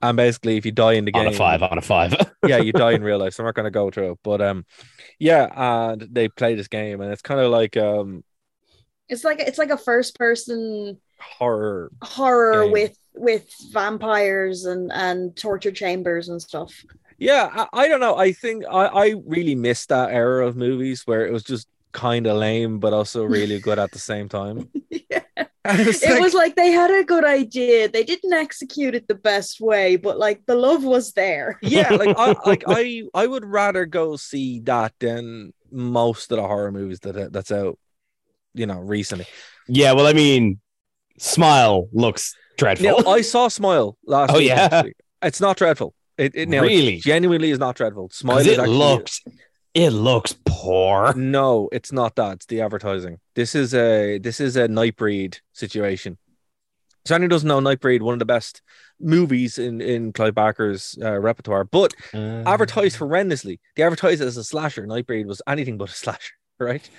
and 0.02 0.16
basically, 0.18 0.58
if 0.58 0.66
you 0.66 0.72
die 0.72 0.94
in 0.94 1.06
the 1.06 1.12
game, 1.12 1.28
on 1.28 1.28
a 1.28 1.32
five, 1.32 1.62
on 1.64 1.78
a 1.78 1.82
five. 1.82 2.14
yeah, 2.44 2.58
you 2.58 2.74
die 2.74 2.94
in 2.94 3.04
real 3.04 3.20
life. 3.20 3.34
So 3.34 3.44
I'm 3.44 3.48
not 3.48 3.56
going 3.56 3.66
to 3.66 3.72
go 3.72 3.90
through 3.92 4.14
it, 4.14 4.20
but 4.24 4.42
um, 4.42 4.66
yeah, 5.20 5.48
and 5.92 6.02
they 6.02 6.30
play 6.30 6.56
this 6.56 6.68
game, 6.68 7.02
and 7.02 7.12
it's 7.12 7.22
kind 7.22 7.40
of 7.40 7.52
like 7.52 7.78
um 7.78 8.24
It's 9.10 9.24
like 9.24 9.40
it's 9.40 9.58
like 9.58 9.70
a 9.70 9.78
first 9.78 10.16
person 10.18 11.00
horror. 11.20 11.92
horror 12.04 12.66
Game. 12.66 12.72
with 12.72 12.98
with 13.16 13.50
vampires 13.72 14.66
and 14.66 14.92
and 14.94 15.36
torture 15.36 15.72
chambers 15.72 16.30
and 16.30 16.42
stuff. 16.42 16.74
Yeah, 17.18 17.50
I, 17.54 17.68
I 17.84 17.88
don't 17.88 18.00
know. 18.00 18.16
I 18.16 18.32
think 18.32 18.64
I 18.70 18.86
I 18.88 19.16
really 19.26 19.56
missed 19.56 19.90
that 19.90 20.12
era 20.12 20.46
of 20.48 20.56
movies 20.56 21.04
where 21.06 21.26
it 21.26 21.32
was 21.34 21.44
just 21.44 21.68
kind 21.92 22.28
of 22.28 22.38
lame, 22.38 22.80
but 22.80 22.94
also 22.94 23.24
really 23.24 23.60
good 23.60 23.80
at 23.80 23.92
the 23.92 24.00
same 24.00 24.30
time. 24.30 24.70
And 25.70 25.82
it's 25.82 26.02
It 26.02 26.12
like- 26.12 26.22
was 26.22 26.34
like 26.34 26.56
they 26.56 26.72
had 26.72 26.92
a 26.92 27.04
good 27.04 27.26
idea. 27.26 27.90
They 27.90 28.06
didn't 28.06 28.32
execute 28.32 28.96
it 28.96 29.06
the 29.10 29.16
best 29.16 29.60
way, 29.60 29.98
but 29.98 30.18
like 30.18 30.46
the 30.46 30.56
love 30.56 30.86
was 30.86 31.12
there. 31.12 31.60
yeah, 31.62 31.90
like 31.94 32.16
I 32.18 32.36
like 32.46 32.64
I 32.68 33.04
I 33.14 33.28
would 33.28 33.44
rather 33.44 33.86
go 33.86 34.16
see 34.16 34.62
that 34.62 34.94
than 35.00 35.52
most 35.70 36.32
of 36.32 36.38
the 36.38 36.48
horror 36.48 36.72
movies 36.72 37.02
that 37.02 37.34
that's 37.34 37.52
out, 37.52 37.78
you 38.54 38.66
know, 38.66 38.80
recently. 38.80 39.26
yeah, 39.68 39.92
well, 39.92 40.08
I 40.08 40.14
mean, 40.14 40.62
Smile 41.18 41.90
looks 41.92 42.34
dreadful. 42.58 42.86
Now, 43.04 43.12
I 43.12 43.20
saw 43.22 43.50
Smile 43.50 43.98
last 44.06 44.32
Oh, 44.34 44.38
week. 44.38 44.48
yeah? 44.48 44.70
actually. 44.72 44.94
It's 45.22 45.42
not 45.42 45.58
dreadful. 45.58 45.94
It, 46.18 46.36
it 46.36 46.50
now, 46.50 46.64
it 46.64 46.68
Really? 46.68 46.98
genuinely 46.98 47.52
is 47.52 47.60
not 47.60 47.76
dreadful. 47.76 48.10
Smile 48.12 48.40
it 48.40 48.58
actually 48.58 48.70
looks, 48.76 49.22
it 49.74 49.92
looks 49.92 50.36
poor. 50.46 51.14
no, 51.14 51.70
it's 51.72 51.92
not 51.92 52.16
that. 52.16 52.34
It's 52.38 52.46
the 52.48 52.62
advertising. 52.62 53.20
This 53.36 53.54
is 53.56 53.74
a 53.74 54.18
this 54.20 54.40
is 54.40 54.56
a 54.56 54.68
Nightbreed 54.68 55.40
situation. 55.54 56.18
So 57.06 57.16
anyone 57.16 57.30
doesn't 57.30 57.48
know 57.48 57.60
Nightbreed, 57.60 58.02
one 58.02 58.14
of 58.14 58.20
the 58.20 58.26
best 58.26 58.62
movies 59.00 59.58
in 59.60 59.80
in 59.80 60.12
Clive 60.14 60.36
Barker's 60.36 60.98
uh, 61.02 61.18
repertoire, 61.20 61.64
but 61.64 61.94
advertised 62.14 62.98
horrendously. 63.00 63.60
They 63.76 63.84
advertised 63.84 64.22
it 64.22 64.26
as 64.26 64.38
a 64.38 64.44
slasher. 64.44 64.86
Nightbreed 64.88 65.26
was 65.26 65.42
anything 65.48 65.78
but 65.78 65.90
a 65.90 65.94
slasher, 66.04 66.34
right? 66.60 66.90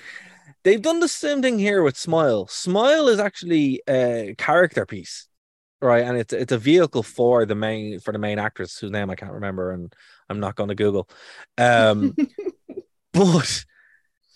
They've 0.64 0.81
done 0.83 1.01
the 1.01 1.09
same 1.09 1.41
thing 1.43 1.59
here 1.59 1.83
with 1.83 1.97
Smile. 1.97 2.47
Smile 2.49 3.09
is 3.09 3.21
actually 3.21 3.81
a 3.89 4.35
character 4.39 4.85
piece, 4.87 5.28
right? 5.81 6.05
And 6.05 6.16
it's 6.18 6.33
it's 6.33 6.53
a 6.53 6.59
vehicle 6.59 7.03
for 7.03 7.47
the 7.47 7.55
main 7.55 8.01
for 8.01 8.12
the 8.12 8.18
main 8.18 8.39
actress 8.39 8.79
whose 8.79 8.91
name 8.91 9.11
I 9.11 9.14
can't 9.16 9.33
remember, 9.33 9.72
and 9.72 9.93
I'm 10.29 10.41
not 10.41 10.57
going 10.57 10.68
to 10.68 10.74
Google. 10.74 11.09
Um, 11.57 12.16
but 13.12 13.64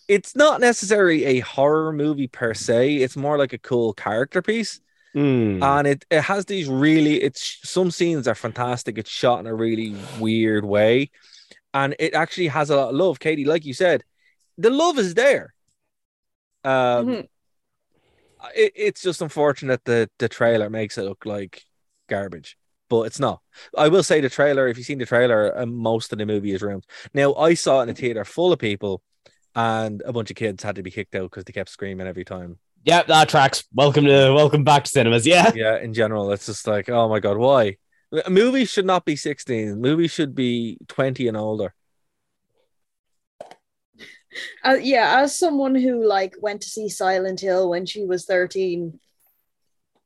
it's 0.09 0.37
not 0.37 0.61
necessarily 0.61 1.25
a 1.25 1.41
horror 1.41 1.93
movie 1.93 2.29
per 2.29 2.55
se. 2.55 2.97
It's 2.97 3.17
more 3.17 3.39
like 3.39 3.53
a 3.53 3.59
cool 3.59 3.93
character 3.95 4.43
piece 4.43 4.81
Hmm. 5.15 5.63
and 5.63 5.87
it, 5.87 6.07
it 6.11 6.23
has 6.23 6.47
these 6.47 6.69
really 6.69 7.23
it's 7.23 7.59
some 7.65 7.91
scenes 7.91 8.29
are 8.29 8.35
fantastic 8.35 8.99
it's 8.99 9.11
shot 9.11 9.41
in 9.41 9.47
a 9.47 9.55
really 9.55 9.95
weird 10.21 10.65
way 10.65 11.11
and 11.75 11.95
it 11.99 12.15
actually 12.15 12.49
has 12.49 12.71
a 12.71 12.77
lot 12.77 12.91
of 12.91 12.97
love 12.97 13.21
katie 13.21 13.45
like 13.45 13.65
you 13.65 13.75
said 13.75 14.05
the 14.59 14.71
love 14.71 14.99
is 14.99 15.15
there 15.15 15.55
um 16.65 17.07
Mhm. 17.07 17.29
It, 18.55 18.73
it's 18.75 19.03
just 19.03 19.23
unfortunate 19.23 19.85
that 19.85 20.11
the 20.19 20.29
trailer 20.29 20.71
makes 20.71 20.99
it 20.99 21.03
look 21.03 21.25
like 21.25 21.63
garbage 22.09 22.57
but 22.93 23.05
it's 23.05 23.19
not. 23.19 23.41
I 23.75 23.89
will 23.89 24.03
say 24.03 24.21
the 24.21 24.29
trailer 24.29 24.69
if 24.69 24.77
you've 24.77 24.87
seen 24.87 24.99
the 24.99 25.07
trailer 25.07 25.59
uh, 25.59 25.65
most 25.65 26.13
of 26.13 26.19
the 26.19 26.27
movie 26.27 26.53
is 26.53 26.61
ruined. 26.61 26.85
Now 27.15 27.35
i 27.37 27.55
saw 27.55 27.81
it 27.81 27.85
in 27.85 27.89
a 27.89 27.95
theater 27.95 28.23
full 28.23 28.53
of 28.53 28.59
people 28.59 29.03
and 29.55 30.03
a 30.05 30.13
bunch 30.13 30.29
of 30.29 30.37
kids 30.37 30.63
had 30.63 30.75
to 30.75 30.83
be 30.83 30.91
kicked 30.91 31.15
out 31.15 31.31
because 31.31 31.45
they 31.45 31.55
kept 31.55 31.71
screaming 31.71 32.07
every 32.07 32.27
time. 32.27 32.59
Yeah, 32.85 33.03
that 33.05 33.31
tracks. 33.31 33.65
Welcome 33.73 34.05
to 34.05 34.35
welcome 34.35 34.63
back 34.63 34.85
to 34.85 34.91
cinemas. 34.91 35.27
Yeah. 35.27 35.53
yeah 35.55 35.79
in 35.79 35.95
general 35.95 36.31
it's 36.33 36.45
just 36.45 36.67
like 36.67 36.91
oh 36.91 37.09
my 37.09 37.19
god 37.19 37.39
why? 37.39 37.79
A 38.27 38.29
movies 38.29 38.69
should 38.69 38.85
not 38.85 39.07
be 39.07 39.17
16 39.17 39.81
movies 39.81 40.11
should 40.11 40.35
be 40.35 40.77
20 40.89 41.29
and 41.29 41.37
older 41.39 41.75
Uh, 44.65 44.79
yeah, 44.81 45.21
as 45.21 45.37
someone 45.39 45.75
who 45.75 46.07
like 46.07 46.35
went 46.41 46.63
to 46.63 46.69
see 46.69 46.89
Silent 46.89 47.41
Hill 47.41 47.69
when 47.71 47.87
she 47.87 48.05
was 48.05 48.25
13, 48.25 48.99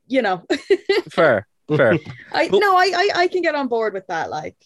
you 0.08 0.22
know, 0.22 0.42
fair 1.10 1.46
fair 1.68 1.98
I 2.32 2.48
But- 2.48 2.58
no, 2.60 2.76
I, 2.76 2.92
I 2.94 3.10
I 3.22 3.28
can 3.28 3.42
get 3.42 3.54
on 3.54 3.68
board 3.68 3.92
with 3.94 4.06
that. 4.06 4.30
Like, 4.30 4.56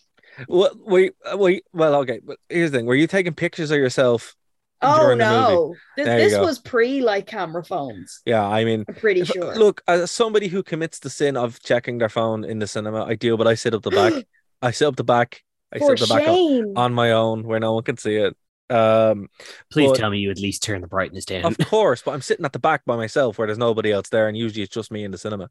well, 0.49 0.71
we 0.87 1.11
wait, 1.35 1.65
well 1.73 1.95
okay 1.97 2.21
but 2.25 2.39
here's 2.49 2.71
the 2.71 2.79
thing 2.79 2.87
were 2.87 2.95
you 2.95 3.07
taking 3.07 3.35
pictures 3.35 3.71
of 3.71 3.79
yourself 3.79 4.35
oh 4.83 5.01
during 5.01 5.19
the 5.19 5.25
movie? 5.25 5.37
no, 5.37 5.75
Th- 5.97 6.07
this 6.31 6.39
was 6.39 6.59
pre 6.59 7.01
like 7.03 7.27
camera 7.27 7.63
phones. 7.65 8.23
yeah 8.25 8.47
i 8.47 8.65
mean 8.65 8.85
I'm 8.89 8.95
pretty 8.95 9.21
if- 9.23 9.29
sure. 9.29 9.55
look 9.57 9.83
as 9.89 10.11
somebody 10.11 10.49
who 10.49 10.63
commits 10.63 11.01
the 11.01 11.11
sin 11.11 11.37
of 11.37 11.61
checking 11.61 11.99
their 11.99 12.09
phone 12.09 12.45
in 12.45 12.59
the 12.61 12.67
cinema 12.67 13.05
i 13.05 13.15
do 13.17 13.37
but 13.37 13.47
i 13.47 13.55
sit 13.55 13.75
up 13.75 13.83
the 13.83 13.91
back 13.91 14.13
i 14.63 14.71
sit 14.71 14.87
up 14.89 14.97
the 14.97 15.05
back 15.05 15.43
i 15.73 15.79
for 15.79 15.97
sit 15.97 16.03
up 16.03 16.09
the 16.09 16.15
back 16.15 16.29
on, 16.29 16.73
on 16.77 16.95
my 16.95 17.11
own 17.13 17.43
where 17.43 17.61
no 17.61 17.75
one 17.75 17.83
can 17.83 17.97
see 17.99 18.17
it 18.17 18.35
um 18.71 19.29
Please 19.73 19.91
But- 19.91 19.99
tell 19.99 20.11
me 20.11 20.19
you 20.19 20.31
at 20.31 20.39
least 20.39 20.63
turn 20.63 20.81
the 20.81 20.87
brightness 20.87 21.25
down. 21.25 21.45
Of 21.45 21.59
course, 21.69 22.03
but 22.03 22.13
I'm 22.13 22.23
sitting 22.23 22.45
at 22.45 22.53
the 22.53 22.59
back 22.59 22.85
by 22.85 22.97
myself 22.97 23.39
where 23.39 23.47
there's 23.47 23.59
nobody 23.59 23.93
else 23.93 24.09
there, 24.09 24.29
and 24.29 24.37
usually 24.37 24.63
it's 24.63 24.75
just 24.75 24.91
me 24.91 25.05
in 25.05 25.11
the 25.11 25.19
cinema. 25.19 25.51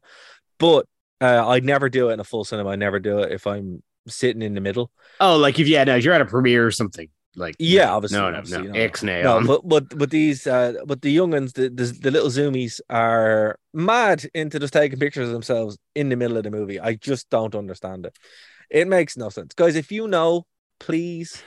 But 0.58 0.86
uh, 1.20 1.46
I'd 1.48 1.64
never 1.64 1.88
do 1.88 2.10
it 2.10 2.14
in 2.14 2.20
a 2.20 2.24
full 2.24 2.44
cinema. 2.44 2.70
I 2.70 2.76
never 2.76 2.98
do 2.98 3.18
it 3.20 3.32
if 3.32 3.46
I'm 3.46 3.82
sitting 4.08 4.42
in 4.42 4.54
the 4.54 4.60
middle. 4.60 4.90
oh, 5.20 5.36
like 5.36 5.58
if 5.58 5.68
yeah, 5.68 5.84
no, 5.84 5.96
if 5.96 6.04
you're 6.04 6.14
at 6.14 6.20
a 6.20 6.26
premiere 6.26 6.66
or 6.66 6.70
something. 6.70 7.08
Like 7.36 7.54
Yeah, 7.60 7.84
no, 7.86 7.92
obviously, 7.94 8.18
no, 8.18 8.30
no, 8.30 8.38
obviously, 8.38 8.68
no. 8.68 8.74
Ixnay 8.74 9.22
No, 9.22 9.46
but 9.46 9.68
but 9.68 9.96
but 9.96 10.10
these 10.10 10.48
uh, 10.48 10.74
but 10.84 11.00
the 11.02 11.16
younguns, 11.16 11.52
the, 11.52 11.68
the 11.68 11.84
the 11.84 12.10
little 12.10 12.28
zoomies 12.28 12.80
are 12.90 13.56
mad 13.72 14.28
into 14.34 14.58
just 14.58 14.72
taking 14.72 14.98
pictures 14.98 15.28
of 15.28 15.32
themselves 15.32 15.78
in 15.94 16.08
the 16.08 16.16
middle 16.16 16.36
of 16.38 16.42
the 16.42 16.50
movie. 16.50 16.80
I 16.80 16.94
just 16.96 17.30
don't 17.30 17.54
understand 17.54 18.06
it. 18.06 18.16
It 18.68 18.88
makes 18.88 19.16
no 19.16 19.28
sense, 19.28 19.54
guys. 19.54 19.76
If 19.76 19.92
you 19.92 20.08
know, 20.08 20.44
please, 20.80 21.40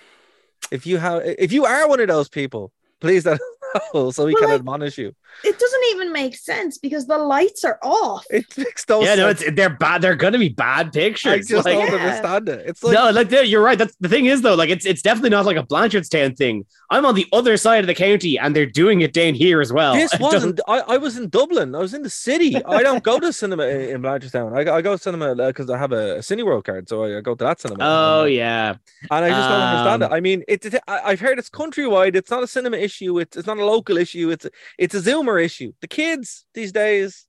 if 0.72 0.86
you 0.86 0.98
have, 0.98 1.22
if 1.26 1.52
you 1.52 1.66
are 1.66 1.88
one 1.88 2.00
of 2.00 2.08
those 2.08 2.30
people, 2.30 2.72
please 3.00 3.26
let 3.26 3.40
us 3.76 3.82
know 3.94 4.12
so 4.12 4.26
we 4.26 4.34
Well, 4.34 4.42
can 4.42 4.50
like- 4.52 4.60
admonish 4.60 4.98
you. 4.98 5.16
It 5.44 5.60
doesn't 5.60 5.84
even 5.92 6.12
make 6.12 6.36
sense 6.36 6.78
because 6.78 7.08
the 7.08 7.18
lights 7.18 7.64
are 7.64 7.80
off. 7.82 8.26
It 8.30 8.46
makes 8.58 8.88
no 8.88 9.02
yeah, 9.02 9.16
no, 9.16 9.28
sense. 9.30 9.42
it's 9.42 9.56
they're 9.56 9.70
bad. 9.70 10.02
They're 10.02 10.16
gonna 10.16 10.40
be 10.40 10.50
bad 10.50 10.92
pictures. 10.94 11.32
I 11.32 11.36
pictures. 11.38 11.50
just 11.50 11.66
like, 11.66 11.76
don't 11.78 11.88
Yeah. 12.00 12.06
understand 12.08 12.50
it. 12.50 12.66
It's 12.68 12.84
like 12.84 12.94
no, 12.94 13.10
like 13.12 13.32
you're 13.32 13.62
right. 13.64 13.78
That's 13.78 13.96
the 14.00 14.10
thing 14.10 14.26
is 14.28 14.42
though, 14.42 14.56
like 14.56 14.70
it's 14.70 14.86
it's 14.86 15.02
definitely 15.02 15.32
not 15.32 15.46
like 15.46 15.58
a 15.58 15.64
Blanchardstown 15.64 16.38
thing. 16.38 16.66
I'm 16.90 17.06
on 17.06 17.16
the 17.16 17.26
other 17.34 17.58
side 17.58 17.80
of 17.80 17.88
the 17.88 17.96
county, 17.96 18.38
and 18.38 18.56
they're 18.56 18.66
doing 18.68 19.02
it 19.02 19.14
down 19.14 19.34
here 19.34 19.62
as 19.62 19.74
well. 19.74 19.94
this 19.96 20.14
It 20.20 20.20
wasn't. 20.22 20.60
I, 20.68 20.80
I 20.80 20.98
was 20.98 21.18
in 21.18 21.30
Dublin. 21.30 21.74
I 21.76 21.80
was 21.80 21.94
in 21.94 22.04
the 22.04 22.10
city. 22.10 22.56
I 22.64 22.84
don't 22.84 23.04
go 23.04 23.20
to 23.20 23.34
cinema 23.34 23.64
in, 23.68 23.82
in 23.96 24.02
Blanchardstown. 24.02 24.56
I, 24.56 24.64
go- 24.64 24.76
I 24.76 24.82
go 24.82 24.94
to 24.96 24.98
cinema 25.02 25.36
because 25.36 25.70
I 25.70 25.78
have 25.78 25.92
a, 25.92 26.18
a 26.18 26.20
Cineworld 26.20 26.64
card, 26.66 26.88
so 26.88 27.04
I, 27.04 27.18
I 27.18 27.22
go 27.22 27.36
to 27.36 27.44
that 27.44 27.60
cinema. 27.60 27.84
Oh 27.84 28.26
yeah, 28.26 28.76
and 29.12 29.26
I 29.26 29.30
just 29.30 29.50
don't 29.50 29.62
understand 29.62 30.04
Um, 30.04 30.12
it. 30.12 30.16
I 30.16 30.20
mean, 30.20 30.44
it, 30.48 30.66
it, 30.66 30.76
I- 30.88 31.02
I've 31.06 31.20
heard 31.20 31.40
it's 31.40 31.50
countrywide. 31.50 32.16
It's 32.16 32.30
not 32.32 32.44
a 32.44 32.48
cinema 32.48 32.78
issue. 32.78 33.20
It's 33.20 33.36
it's 33.38 33.48
not 33.48 33.58
a 33.58 33.66
local 33.66 33.98
issue. 33.98 34.30
It's 34.30 34.46
a, 34.46 34.52
it's 34.78 34.94
a 34.96 35.00
Zoomer 35.24 35.44
issue. 35.44 35.74
The 35.82 35.88
kids 35.88 36.46
these 36.54 36.72
days 36.72 37.26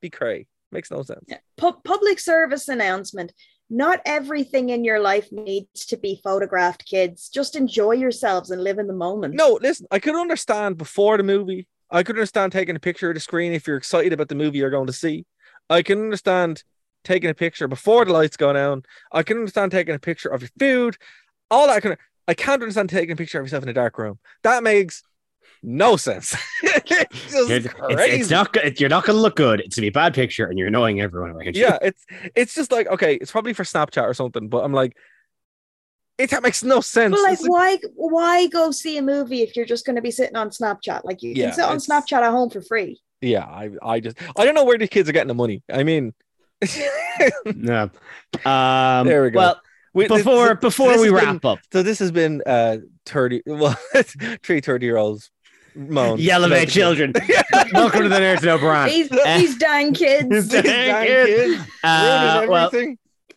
be 0.00 0.10
cray. 0.10 0.46
Makes 0.72 0.90
no 0.90 1.02
sense. 1.02 1.24
Yeah. 1.26 1.38
Pu- 1.56 1.80
public 1.84 2.20
service 2.20 2.68
announcement. 2.68 3.32
Not 3.68 4.00
everything 4.04 4.70
in 4.70 4.84
your 4.84 4.98
life 4.98 5.28
needs 5.30 5.86
to 5.86 5.96
be 5.96 6.20
photographed, 6.24 6.84
kids. 6.84 7.28
Just 7.28 7.54
enjoy 7.54 7.92
yourselves 7.92 8.50
and 8.50 8.64
live 8.64 8.78
in 8.78 8.88
the 8.88 8.92
moment. 8.92 9.34
No, 9.34 9.58
listen, 9.62 9.86
I 9.90 10.00
could 10.00 10.16
understand 10.16 10.76
before 10.76 11.16
the 11.16 11.22
movie. 11.22 11.68
I 11.90 12.02
could 12.02 12.16
understand 12.16 12.52
taking 12.52 12.76
a 12.76 12.80
picture 12.80 13.10
of 13.10 13.14
the 13.14 13.20
screen 13.20 13.52
if 13.52 13.66
you're 13.66 13.76
excited 13.76 14.12
about 14.12 14.28
the 14.28 14.34
movie 14.34 14.58
you're 14.58 14.70
going 14.70 14.88
to 14.88 14.92
see. 14.92 15.24
I 15.68 15.82
can 15.82 16.00
understand 16.00 16.64
taking 17.04 17.30
a 17.30 17.34
picture 17.34 17.68
before 17.68 18.04
the 18.04 18.12
lights 18.12 18.36
go 18.36 18.52
down. 18.52 18.82
I 19.12 19.22
can 19.22 19.38
understand 19.38 19.70
taking 19.70 19.94
a 19.94 20.00
picture 20.00 20.28
of 20.28 20.42
your 20.42 20.50
food. 20.58 20.96
All 21.50 21.68
that 21.68 21.82
kind 21.82 21.92
of. 21.92 21.98
I 22.28 22.34
can't 22.34 22.62
understand 22.62 22.90
taking 22.90 23.12
a 23.12 23.16
picture 23.16 23.38
of 23.40 23.46
yourself 23.46 23.64
in 23.64 23.68
a 23.68 23.72
dark 23.72 23.98
room. 23.98 24.18
That 24.42 24.62
makes 24.62 25.02
no 25.62 25.96
sense. 25.96 26.34
it's 26.62 27.34
It's, 27.34 27.74
it's 27.80 28.30
not 28.30 28.52
good. 28.52 28.80
You're 28.80 28.88
not 28.90 29.04
going 29.04 29.16
to 29.16 29.22
look 29.22 29.36
good. 29.36 29.60
It's 29.60 29.76
going 29.76 29.82
to 29.82 29.90
be 29.90 29.98
a 29.98 30.02
bad 30.02 30.14
picture, 30.14 30.46
and 30.46 30.58
you're 30.58 30.68
annoying 30.68 31.00
everyone 31.00 31.30
around 31.30 31.54
you. 31.56 31.62
yeah, 31.62 31.78
it's 31.82 32.04
it's 32.34 32.54
just 32.54 32.72
like 32.72 32.86
okay, 32.88 33.14
it's 33.14 33.30
probably 33.30 33.52
for 33.52 33.64
Snapchat 33.64 34.02
or 34.04 34.14
something, 34.14 34.48
but 34.48 34.64
I'm 34.64 34.72
like, 34.72 34.96
it 36.18 36.30
that 36.30 36.42
makes 36.42 36.62
no 36.62 36.80
sense. 36.80 37.14
But 37.14 37.22
like, 37.22 37.32
It's 37.34 37.42
like- 37.42 37.50
why 37.50 37.78
why 37.94 38.46
go 38.46 38.70
see 38.70 38.96
a 38.98 39.02
movie 39.02 39.42
if 39.42 39.56
you're 39.56 39.66
just 39.66 39.84
going 39.86 39.96
to 39.96 40.02
be 40.02 40.10
sitting 40.10 40.36
on 40.36 40.50
Snapchat? 40.50 41.04
Like, 41.04 41.22
you 41.22 41.32
Yeah, 41.34 41.46
can 41.46 41.54
sit 41.54 41.64
on 41.64 41.76
Snapchat 41.78 42.22
at 42.22 42.30
home 42.30 42.50
for 42.50 42.60
free. 42.62 43.00
yeah, 43.20 43.44
I 43.44 43.70
I 43.82 44.00
just 44.00 44.16
I 44.38 44.44
don't 44.44 44.54
know 44.54 44.64
where 44.64 44.78
the 44.78 44.88
kids 44.88 45.08
are 45.08 45.12
getting 45.12 45.28
the 45.28 45.34
money. 45.34 45.62
I 45.72 45.82
mean, 45.82 46.14
No. 47.54 47.90
Um, 48.44 49.06
There 49.06 49.24
we 49.24 49.30
go. 49.30 49.38
Well, 49.38 49.60
we- 49.92 50.06
before 50.08 50.48
this- 50.50 50.58
before 50.60 50.92
this 50.92 51.02
we 51.02 51.10
wrap 51.10 51.40
been- 51.42 51.50
up, 51.50 51.58
so 51.72 51.82
this 51.82 51.98
has 51.98 52.10
been 52.12 52.42
uh 52.46 52.78
30 53.06 53.42
well 53.46 53.76
three 54.42 54.60
30 54.60 54.86
year 54.86 54.96
olds 54.96 55.30
moan 55.74 56.18
yelling 56.20 56.52
at 56.52 56.68
children. 56.68 57.12
Welcome 57.72 58.02
to 58.04 58.08
the 58.08 58.16
Nerd 58.18 58.40
to 58.40 58.46
Know 58.46 58.58
brand. 58.58 58.90
These 58.90 59.08
these 59.10 59.56
dang 59.58 59.94
kids. 59.94 60.48
Dang 60.48 60.62
Dang 60.62 61.06
kids. 61.06 61.56
kids, 61.56 61.70
Uh, 61.84 62.46
well, 62.48 62.70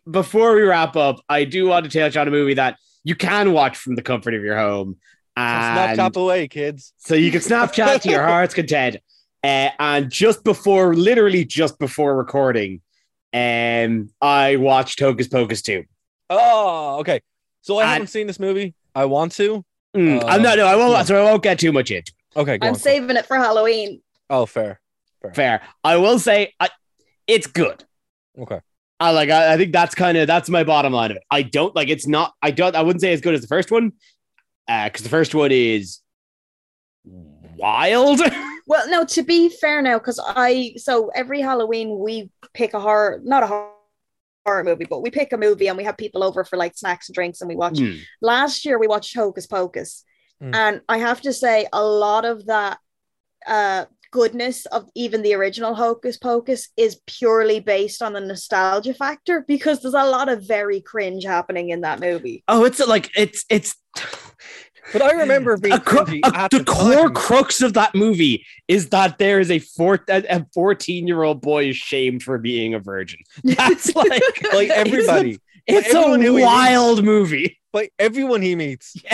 before 0.09 0.55
we 0.55 0.63
wrap 0.63 0.95
up, 0.95 1.21
I 1.29 1.45
do 1.45 1.67
want 1.67 1.89
to 1.89 1.99
touch 1.99 2.17
on 2.17 2.27
a 2.27 2.31
movie 2.31 2.55
that 2.55 2.77
you 3.03 3.15
can 3.15 3.53
watch 3.53 3.77
from 3.77 3.95
the 3.95 4.01
comfort 4.01 4.33
of 4.33 4.43
your 4.43 4.57
home. 4.57 4.97
And 5.35 5.97
Snapchat 5.99 6.15
away, 6.15 6.47
kids. 6.47 6.93
so 6.97 7.15
you 7.15 7.31
can 7.31 7.41
Snapchat 7.41 8.01
to 8.01 8.09
your 8.09 8.23
heart's 8.27 8.53
content. 8.53 8.97
Uh, 9.43 9.69
and 9.79 10.09
just 10.11 10.43
before, 10.43 10.93
literally 10.93 11.43
just 11.43 11.79
before 11.79 12.15
recording, 12.15 12.81
um, 13.33 14.09
I 14.21 14.57
watched 14.57 14.99
Hocus 14.99 15.27
Pocus 15.27 15.61
2. 15.63 15.83
Oh, 16.29 16.97
okay. 16.99 17.21
So 17.61 17.77
I 17.79 17.83
And- 17.83 17.91
haven't 17.91 18.07
seen 18.07 18.27
this 18.27 18.39
movie. 18.39 18.73
I 18.95 19.05
want 19.05 19.31
to. 19.33 19.65
Mm, 19.97 20.21
Uh, 20.21 20.25
I'm 20.27 20.41
not, 20.43 20.57
no, 20.57 20.65
I 20.67 20.75
won't, 20.75 20.91
yeah. 20.91 21.03
so 21.03 21.19
I 21.19 21.23
won't 21.29 21.41
get 21.43 21.59
too 21.59 21.71
much 21.71 21.89
into 21.91 22.11
it. 22.11 22.22
Okay, 22.35 22.57
go 22.57 22.67
I'm 22.67 22.73
on. 22.73 22.79
saving 22.79 23.15
it 23.17 23.25
for 23.25 23.37
Halloween. 23.37 24.01
Oh, 24.29 24.45
fair. 24.45 24.79
Fair. 25.33 25.61
I 25.83 25.97
will 25.97 26.19
say 26.19 26.53
I, 26.59 26.69
it's 27.27 27.47
good. 27.47 27.83
Okay. 28.37 28.59
I 28.99 29.11
like. 29.11 29.29
I, 29.29 29.53
I 29.53 29.57
think 29.57 29.71
that's 29.71 29.95
kind 29.95 30.17
of 30.17 30.27
that's 30.27 30.49
my 30.49 30.63
bottom 30.63 30.93
line 30.93 31.11
of 31.11 31.17
it. 31.17 31.23
I 31.29 31.41
don't 31.43 31.75
like. 31.75 31.89
It's 31.89 32.07
not. 32.07 32.33
I 32.41 32.51
don't. 32.51 32.75
I 32.75 32.81
wouldn't 32.81 33.01
say 33.01 33.13
as 33.13 33.21
good 33.21 33.33
as 33.33 33.41
the 33.41 33.47
first 33.47 33.71
one, 33.71 33.93
because 34.67 35.01
the 35.03 35.09
first 35.09 35.35
one 35.35 35.51
is 35.51 35.99
wild. 37.05 38.21
Well, 38.65 38.89
no, 38.89 39.03
to 39.03 39.23
be 39.23 39.49
fair 39.49 39.81
now, 39.81 39.97
because 39.97 40.21
I 40.25 40.75
so 40.77 41.09
every 41.13 41.41
Halloween 41.41 41.99
we 41.99 42.29
pick 42.53 42.73
a 42.73 42.79
horror, 42.79 43.19
not 43.21 43.43
a 43.43 43.47
horror, 43.47 43.73
horror 44.45 44.63
movie, 44.63 44.85
but 44.89 45.01
we 45.01 45.11
pick 45.11 45.33
a 45.33 45.37
movie 45.37 45.67
and 45.67 45.77
we 45.77 45.83
have 45.83 45.97
people 45.97 46.23
over 46.23 46.45
for 46.45 46.55
like 46.55 46.77
snacks 46.77 47.09
and 47.09 47.13
drinks 47.13 47.41
and 47.41 47.49
we 47.49 47.57
watch. 47.57 47.79
Hmm. 47.79 47.95
Last 48.21 48.63
year 48.63 48.79
we 48.79 48.87
watched 48.87 49.15
Hocus 49.15 49.47
Pocus, 49.47 50.05
Mm. 50.41 50.55
and 50.55 50.81
I 50.89 50.97
have 50.97 51.21
to 51.21 51.33
say 51.33 51.67
a 51.73 51.83
lot 51.83 52.25
of 52.25 52.45
that 52.47 52.79
uh 53.47 53.85
goodness 54.11 54.65
of 54.67 54.87
even 54.95 55.23
the 55.23 55.33
original 55.33 55.73
Hocus 55.73 56.17
Pocus 56.17 56.69
is 56.77 57.01
purely 57.07 57.59
based 57.59 58.01
on 58.03 58.13
the 58.13 58.21
nostalgia 58.21 58.93
factor 58.93 59.43
because 59.47 59.81
there's 59.81 59.95
a 59.95 60.05
lot 60.05 60.29
of 60.29 60.47
very 60.47 60.81
cringe 60.81 61.23
happening 61.23 61.69
in 61.69 61.81
that 61.81 61.99
movie. 61.99 62.43
Oh, 62.47 62.63
it's 62.63 62.79
like 62.79 63.09
it's 63.17 63.43
it's. 63.49 63.75
But 64.91 65.01
I 65.01 65.11
remember 65.13 65.55
being 65.57 65.75
A 65.75 65.79
cru- 65.79 66.01
a- 66.01 66.05
the 66.51 66.57
the 66.59 66.63
core 66.65 67.09
crux 67.09 67.61
of 67.61 67.73
that 67.75 67.95
movie 67.95 68.45
is 68.67 68.89
that 68.89 69.17
there 69.17 69.39
is 69.39 69.49
a 69.49 69.59
four 69.59 70.03
a 70.09 70.45
14 70.53 71.07
year 71.07 71.23
old 71.23 71.41
boy 71.41 71.69
is 71.69 71.77
shamed 71.77 72.21
for 72.21 72.37
being 72.37 72.73
a 72.73 72.79
virgin. 72.79 73.19
That's 73.45 73.95
like 73.95 74.21
like 74.53 74.69
everybody, 74.69 75.39
It's 75.67 75.93
a 75.93 76.03
who 76.03 76.35
he 76.35 76.43
wild 76.43 77.01
movie. 77.03 77.57
Like 77.73 77.93
everyone 77.99 78.41
he 78.41 78.55
meets. 78.55 78.95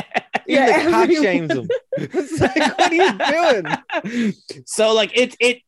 Yeah. 0.47 0.63
Even 0.67 0.91
Yeah, 0.91 1.05
the 1.05 1.15
shames 1.15 1.51
him. 1.51 1.69
It's 1.97 2.41
like, 2.41 2.79
what 2.79 2.91
are 2.91 2.95
you 2.95 4.23
doing? 4.23 4.33
so 4.65 4.93
like 4.95 5.15
it 5.15 5.35
it 5.39 5.61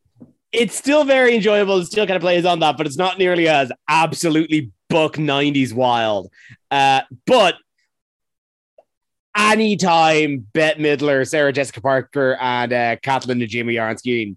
it's 0.50 0.74
still 0.74 1.04
very 1.04 1.36
enjoyable. 1.36 1.78
It 1.78 1.86
still 1.86 2.04
kind 2.04 2.16
of 2.16 2.22
plays 2.22 2.44
on 2.44 2.58
that, 2.60 2.76
but 2.76 2.86
it's 2.86 2.96
not 2.96 3.16
nearly 3.16 3.46
as 3.46 3.70
absolutely 3.88 4.72
buck 4.90 5.14
90s 5.14 5.72
wild. 5.72 6.30
Uh, 6.70 7.02
but 7.26 7.54
anytime 9.36 10.46
Bette 10.52 10.80
Midler, 10.82 11.26
Sarah 11.28 11.52
Jessica 11.52 11.80
Parker, 11.80 12.36
and 12.40 12.72
uh, 12.72 12.96
Kathleen 12.96 13.38
Najimy 13.38 13.80
are 13.80 13.88
on 13.88 13.98
screen, 13.98 14.36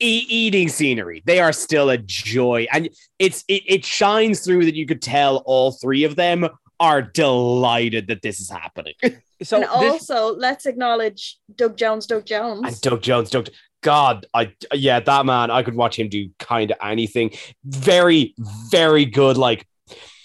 e- 0.00 0.26
eating 0.28 0.68
scenery, 0.68 1.22
they 1.26 1.40
are 1.40 1.52
still 1.52 1.90
a 1.90 1.98
joy, 1.98 2.66
and 2.72 2.88
it's 3.18 3.44
it, 3.48 3.62
it 3.66 3.84
shines 3.84 4.40
through 4.40 4.64
that 4.64 4.74
you 4.74 4.86
could 4.86 5.02
tell 5.02 5.38
all 5.38 5.72
three 5.72 6.04
of 6.04 6.16
them 6.16 6.48
are 6.80 7.02
delighted 7.02 8.08
that 8.08 8.22
this 8.22 8.40
is 8.40 8.50
happening. 8.50 8.94
So 9.40 9.58
and 9.58 9.66
this, 9.80 10.10
also, 10.10 10.34
let's 10.34 10.66
acknowledge 10.66 11.38
Doug 11.54 11.76
Jones, 11.76 12.06
Doug 12.06 12.26
Jones. 12.26 12.66
And 12.66 12.80
Doug 12.80 13.02
Jones, 13.02 13.30
Doug, 13.30 13.48
God, 13.82 14.26
I 14.34 14.52
yeah, 14.74 14.98
that 14.98 15.26
man, 15.26 15.52
I 15.52 15.62
could 15.62 15.76
watch 15.76 15.96
him 15.96 16.08
do 16.08 16.28
kind 16.40 16.72
of 16.72 16.78
anything. 16.82 17.30
Very, 17.64 18.34
very 18.72 19.04
good, 19.04 19.36
like 19.36 19.64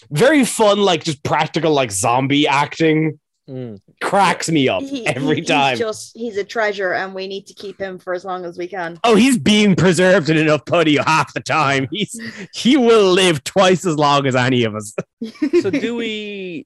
very 0.09 0.45
fun, 0.45 0.79
like 0.79 1.03
just 1.03 1.23
practical, 1.23 1.73
like 1.73 1.91
zombie 1.91 2.47
acting. 2.47 3.19
Mm. 3.49 3.81
Cracks 4.01 4.49
me 4.49 4.69
up 4.69 4.81
He- 4.83 5.05
every 5.05 5.35
he- 5.35 5.41
he's 5.41 5.47
time. 5.49 5.77
just 5.77 6.15
he's 6.15 6.37
a 6.37 6.45
treasure, 6.45 6.93
and 6.93 7.13
we 7.13 7.27
need 7.27 7.45
to 7.47 7.53
keep 7.53 7.77
him 7.79 7.99
for 7.99 8.13
as 8.13 8.23
long 8.23 8.45
as 8.45 8.57
we 8.57 8.67
can. 8.67 8.97
Oh, 9.03 9.15
he's 9.15 9.37
being 9.37 9.75
preserved 9.75 10.29
in 10.29 10.37
enough 10.37 10.65
putty 10.65 10.95
half 10.97 11.33
the 11.33 11.41
time. 11.41 11.87
He's 11.91 12.17
he 12.53 12.77
will 12.77 13.11
live 13.11 13.43
twice 13.43 13.85
as 13.85 13.97
long 13.97 14.25
as 14.27 14.35
any 14.35 14.63
of 14.63 14.75
us. 14.75 14.93
so 15.61 15.69
do 15.69 15.95
we 15.95 16.65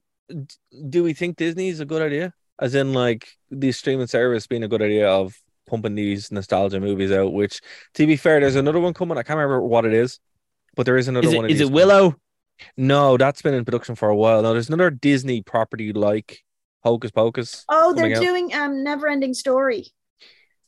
do 0.88 1.02
we 1.02 1.14
think 1.14 1.36
Disney's 1.36 1.80
a 1.80 1.84
good 1.84 2.02
idea? 2.02 2.32
As 2.60 2.74
in 2.76 2.92
like 2.92 3.28
the 3.50 3.72
streaming 3.72 4.06
service 4.06 4.46
being 4.46 4.62
a 4.62 4.68
good 4.68 4.82
idea 4.82 5.08
of 5.08 5.34
pumping 5.66 5.96
these 5.96 6.30
nostalgia 6.30 6.78
movies 6.80 7.10
out, 7.10 7.32
which 7.32 7.60
to 7.94 8.06
be 8.06 8.16
fair, 8.16 8.38
there's 8.40 8.54
another 8.56 8.78
one 8.80 8.94
coming. 8.94 9.18
I 9.18 9.22
can't 9.24 9.36
remember 9.36 9.60
what 9.62 9.84
it 9.84 9.94
is, 9.94 10.20
but 10.76 10.86
there 10.86 10.96
is 10.96 11.08
another 11.08 11.26
Is 11.28 11.34
one. 11.34 11.44
it, 11.46 11.50
of 11.50 11.54
is 11.56 11.60
it 11.60 11.70
Willow? 11.72 12.14
No, 12.76 13.16
that's 13.16 13.42
been 13.42 13.54
in 13.54 13.64
production 13.64 13.94
for 13.96 14.08
a 14.08 14.16
while. 14.16 14.42
No, 14.42 14.52
there's 14.52 14.68
another 14.68 14.90
Disney 14.90 15.42
property 15.42 15.92
like 15.92 16.42
Hocus 16.88 17.10
Pocus. 17.10 17.64
Oh, 17.68 17.92
they're 17.92 18.16
out. 18.16 18.22
doing 18.22 18.54
um 18.54 18.82
Never 18.82 19.08
Ending 19.08 19.34
Story. 19.34 19.88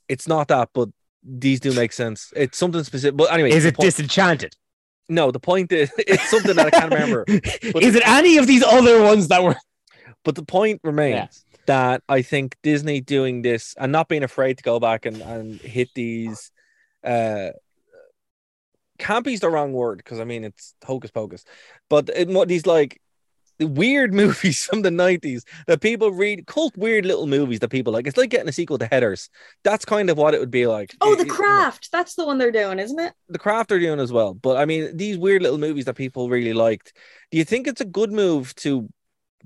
It's 0.08 0.28
not 0.28 0.48
that, 0.48 0.70
but 0.74 0.88
these 1.22 1.60
do 1.60 1.72
make 1.72 1.92
sense. 1.92 2.32
It's 2.36 2.58
something 2.58 2.82
specific. 2.84 3.16
But 3.16 3.32
anyway, 3.32 3.50
Is 3.52 3.64
it 3.64 3.74
point- 3.76 3.86
Disenchanted? 3.86 4.54
No, 5.08 5.30
the 5.30 5.40
point 5.40 5.72
is 5.72 5.90
it's 5.98 6.30
something 6.30 6.54
that 6.56 6.66
I 6.66 6.70
can't 6.70 6.92
remember. 6.92 7.24
is 7.28 7.94
it 7.94 8.06
any 8.06 8.36
of 8.38 8.46
these 8.46 8.62
other 8.62 9.02
ones 9.02 9.28
that 9.28 9.42
were 9.42 9.56
But 10.24 10.34
the 10.34 10.44
point 10.44 10.80
remains 10.84 11.44
that 11.66 12.02
I 12.08 12.22
think 12.22 12.56
Disney 12.62 13.00
doing 13.00 13.42
this 13.42 13.74
and 13.78 13.92
not 13.92 14.08
being 14.08 14.22
afraid 14.22 14.58
to 14.58 14.62
go 14.62 14.78
back 14.80 15.06
and, 15.06 15.20
and 15.22 15.60
hit 15.60 15.88
these 15.94 16.50
uh 17.02 17.50
campy's 18.98 19.40
the 19.40 19.48
wrong 19.48 19.72
word 19.72 19.96
because 19.98 20.20
I 20.20 20.24
mean 20.24 20.44
it's 20.44 20.74
hocus 20.84 21.10
pocus, 21.10 21.44
but 21.88 22.08
in 22.10 22.34
what 22.34 22.48
these 22.48 22.66
like 22.66 23.00
weird 23.66 24.12
movies 24.22 24.64
from 24.64 24.82
the 24.82 24.90
90s 24.90 25.42
that 25.66 25.80
people 25.80 26.10
read 26.12 26.46
cult 26.46 26.76
weird 26.76 27.04
little 27.04 27.26
movies 27.26 27.58
that 27.60 27.68
people 27.68 27.92
like 27.92 28.06
it's 28.06 28.16
like 28.16 28.30
getting 28.30 28.48
a 28.48 28.52
sequel 28.52 28.78
to 28.78 28.86
heathers 28.88 29.28
that's 29.64 29.84
kind 29.84 30.08
of 30.10 30.16
what 30.18 30.32
it 30.34 30.40
would 30.40 30.50
be 30.50 30.66
like 30.66 30.94
Oh, 31.00 31.14
The 31.14 31.22
it- 31.22 31.28
Craft. 31.28 31.90
That's 31.92 32.14
the 32.14 32.24
one 32.26 32.38
they're 32.38 32.50
doing, 32.52 32.78
isn't 32.78 32.98
it? 32.98 33.12
the 33.28 33.38
craft 33.38 33.68
they're 33.68 33.78
doing 33.78 34.00
as 34.00 34.12
well. 34.12 34.34
But 34.34 34.56
I 34.56 34.64
mean, 34.64 34.96
these 34.96 35.16
weird 35.18 35.42
little 35.42 35.58
movies 35.58 35.84
that 35.84 35.94
people 35.94 36.28
really 36.28 36.52
liked. 36.52 36.92
Do 37.30 37.38
you 37.38 37.44
think 37.44 37.66
it's 37.66 37.80
a 37.80 37.84
good 37.84 38.10
move 38.12 38.54
to 38.56 38.88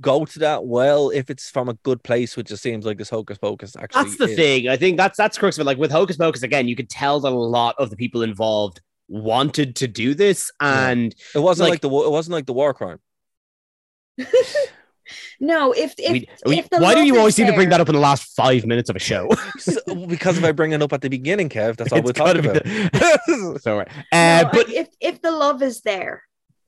go 0.01 0.25
to 0.25 0.39
that 0.41 0.65
well 0.67 1.11
if 1.11 1.31
it's 1.31 1.51
from 1.51 1.69
a 1.69 1.75
good 1.75 2.03
place, 2.03 2.37
which 2.37 2.51
it 2.51 2.57
seems 2.57 2.85
like 2.85 2.99
this 2.99 3.11
hocus 3.11 3.39
pocus 3.39 3.77
actually? 3.77 4.05
That's 4.05 4.17
the 4.17 4.25
is? 4.25 4.37
thing. 4.37 4.69
I 4.69 4.77
think 4.77 4.97
that's 4.97 5.17
that's 5.17 5.37
the 5.37 5.41
crux 5.41 5.57
of 5.59 5.63
it. 5.63 5.65
Like 5.65 5.79
with 5.79 5.91
Hocus 5.93 6.17
Pocus, 6.17 6.43
again, 6.43 6.67
you 6.69 6.77
could 6.77 6.89
tell 6.91 7.21
that 7.21 7.33
a 7.33 7.35
lot 7.35 7.75
of 7.79 7.91
the 7.91 7.97
people 7.97 8.23
involved 8.23 8.81
wanted 9.09 9.77
to 9.77 9.87
do 9.89 10.15
this, 10.15 10.51
Yeah. 10.63 10.89
and 10.91 11.15
It 11.35 11.39
wasn't 11.41 11.69
like- 11.69 11.75
like, 11.75 11.81
the 11.83 11.89
it 12.07 12.11
wasn't 12.11 12.33
like 12.35 12.47
the 12.47 12.53
war 12.55 12.73
crime. 12.75 12.99
No, 15.39 15.73
if 15.73 15.95
if, 15.99 16.13
we, 16.13 16.29
we- 16.47 16.59
if 16.59 16.71
the 16.71 16.79
why 16.79 16.95
do 16.95 17.05
you 17.05 17.13
is 17.15 17.19
always 17.19 17.35
seem 17.35 17.47
to 17.47 17.53
bring 17.53 17.69
that 17.69 17.81
up 17.81 17.89
in 17.89 17.95
the 17.95 18.01
last 18.01 18.35
five 18.35 18.65
minutes 18.65 18.89
of 18.89 18.97
a 18.97 19.01
show? 19.01 19.29
So- 19.59 19.81
because 20.07 20.39
if 20.39 20.45
I 20.45 20.53
bring 20.53 20.73
it 20.73 20.81
up 20.81 20.93
at 20.93 21.03
the 21.03 21.11
beginning, 21.11 21.49
Kev, 21.51 21.77
that's 21.77 21.93
all 21.93 21.99
It's 21.99 22.07
we're 22.07 22.13
talking 22.13 22.45
about. 22.45 22.65
be 22.65 22.71
the- 22.71 23.59
Sorry, 23.63 23.87
No, 24.13 24.19
uh, 24.19 24.51
but 24.51 24.71
if 24.71 24.89
if 25.01 25.21
the 25.21 25.31
love 25.31 25.63
is 25.63 25.83
there, 25.83 26.23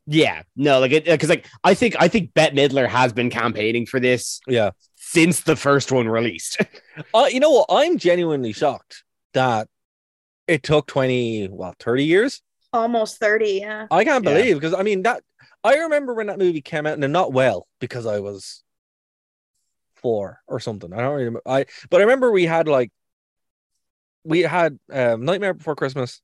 yeah, 0.07 0.43
no, 0.55 0.81
like 0.81 0.93
it 0.93 1.05
because 1.07 1.31
like 1.31 1.47
I 1.65 1.73
think 1.75 1.97
I 1.99 2.09
think 2.09 2.35
Bette 2.35 2.55
Midler 2.55 2.87
has 2.87 3.13
been 3.15 3.31
campaigning 3.31 3.87
for 3.87 4.01
this 4.01 4.41
yeah. 4.47 4.71
since 4.97 5.41
the 5.41 5.57
first 5.57 5.91
one 5.93 6.09
released. 6.09 6.59
Uh, 7.13 7.27
you 7.31 7.41
know 7.41 7.51
what? 7.51 7.67
I'm 7.69 7.99
genuinely 7.99 8.53
shocked 8.55 9.05
that 9.35 9.69
it 10.49 10.63
took 10.63 10.87
20, 10.87 11.49
well, 11.53 11.75
30 11.79 12.05
years? 12.05 12.41
almost 12.73 13.19
thirty. 13.19 13.59
Yeah. 13.61 13.87
I 13.91 14.03
can't 14.05 14.25
believe 14.25 14.57
because 14.57 14.73
I 14.75 14.83
mean 14.83 15.03
that 15.03 15.23
I 15.67 15.79
remember 15.79 16.15
when 16.15 16.29
that 16.29 16.39
movie 16.39 16.61
came 16.61 16.87
out 16.87 16.99
and 16.99 17.13
not 17.13 17.33
well 17.33 17.67
because 17.81 18.07
I 18.07 18.21
was 18.21 18.63
four 19.97 20.41
or 20.47 20.61
something. 20.61 20.93
I 20.93 20.99
don't 20.99 21.13
really 21.13 21.25
remember. 21.25 21.43
I 21.47 21.67
but 21.91 22.01
I 22.01 22.05
remember 22.05 22.31
we 22.31 22.45
had 22.45 22.69
like 22.69 22.93
we 24.25 24.41
had 24.41 24.79
um, 24.93 25.25
Nightmare 25.25 25.55
Before 25.55 25.75
Christmas 25.75 26.21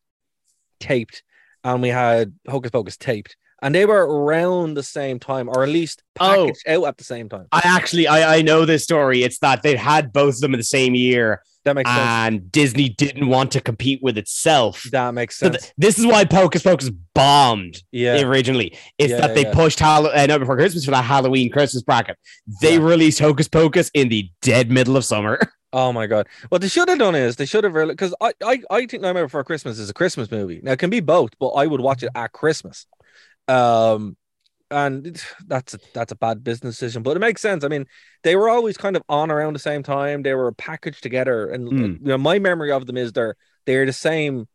taped 0.80 1.22
and 1.64 1.82
we 1.82 1.88
had 1.88 2.34
Hocus 2.49 2.70
Pocus 2.70 2.97
taped, 2.97 3.36
and 3.62 3.74
they 3.74 3.86
were 3.86 4.07
around 4.07 4.74
the 4.74 4.82
same 4.82 5.18
time, 5.18 5.49
or 5.49 5.62
at 5.62 5.68
least 5.68 6.03
Oh. 6.20 6.47
packaged 6.47 6.68
out 6.68 6.84
at 6.84 6.97
the 6.99 7.05
same 7.05 7.28
time. 7.28 7.47
I 7.53 7.62
actually 7.64 8.07
I, 8.07 8.36
I 8.36 8.43
know 8.43 8.64
this 8.64 8.84
story. 8.84 9.22
It's 9.24 9.38
that 9.40 9.62
they 9.62 9.76
had 9.76 10.12
both 10.12 10.34
of 10.36 10.40
them 10.40 10.55
in 10.55 10.59
the 10.61 10.64
same 10.64 10.95
year, 10.95 11.43
That 11.65 11.75
makes 11.77 11.89
sense. 11.89 12.01
and 12.01 12.51
Disney 12.51 12.89
didn't 12.89 13.29
want 13.29 13.53
to 13.53 13.61
compete 13.61 14.01
with 14.03 14.19
itself. 14.19 14.83
That 14.91 15.15
makes 15.15 15.39
So 15.39 15.47
sense. 15.51 15.63
th- 15.63 15.73
this 15.79 15.99
is 15.99 16.07
why 16.07 16.25
Pocus 16.25 16.63
Pocus 16.63 16.91
bombed 17.15 17.83
yeah, 17.93 18.21
originally. 18.23 18.77
It's 18.99 19.13
Yeah, 19.13 19.21
that 19.21 19.35
they 19.37 19.43
yeah. 19.43 19.55
pushed 19.55 19.79
Hall- 19.79 20.07
uh, 20.09 20.27
Night 20.27 20.39
Before 20.39 20.57
Christmas 20.57 20.85
for 20.85 20.91
that 20.91 21.05
Halloween 21.05 21.51
Christmas 21.51 21.83
bracket. 21.85 22.17
They 22.61 22.79
released 22.81 23.21
Hocus 23.21 23.47
Pocus 23.49 23.91
in 23.95 24.09
the 24.09 24.29
dead 24.43 24.71
middle 24.71 24.97
of 24.97 25.05
summer. 25.05 25.39
Oh 25.75 25.91
my 25.91 26.07
god! 26.07 26.27
What 26.51 26.61
they 26.61 26.69
should 26.69 26.91
have 26.91 26.99
done 26.99 27.15
is 27.15 27.37
they 27.37 27.47
should 27.47 27.65
have 27.65 27.73
really 27.73 27.95
because 27.95 28.15
I, 28.21 28.35
I 28.45 28.63
I 28.71 28.85
think 28.85 29.03
Nightmare 29.03 29.25
Before 29.25 29.43
Christmas 29.43 29.79
is 29.79 29.89
a 29.89 29.95
Christmas 29.95 30.31
movie. 30.31 30.61
Now 30.63 30.73
it 30.73 30.79
can 30.79 30.91
be 30.91 31.01
both, 31.01 31.31
but 31.41 31.49
I 31.53 31.67
would 31.67 31.81
watch 31.81 32.03
it 32.03 32.11
at 32.15 32.31
Christmas. 32.33 32.85
Um, 33.49 34.15
and 34.73 35.23
that's 35.47 35.75
a, 35.75 35.79
that's 35.95 36.12
a 36.12 36.16
bad 36.16 36.43
business 36.43 36.77
decision, 36.77 37.03
but 37.03 37.16
it 37.16 37.20
makes 37.20 37.41
sense. 37.41 37.62
I 37.64 37.68
mean, 37.68 37.87
they 38.23 38.35
were 38.37 38.49
always 38.49 38.77
kind 38.77 38.97
of 38.97 39.03
on 39.09 39.31
around 39.31 39.53
the 39.53 39.59
same 39.59 39.83
time. 39.83 40.23
They 40.23 40.35
were 40.35 40.53
packaged 40.53 41.03
together, 41.03 41.49
and 41.51 41.68
Hmm. 41.68 41.79
you 41.79 41.99
know 42.01 42.18
my 42.18 42.39
memory 42.39 42.73
of 42.73 42.87
them 42.87 42.97
is 42.97 43.12
they're 43.12 43.37
they're 43.66 43.87
the 43.87 43.93
same 43.93 44.49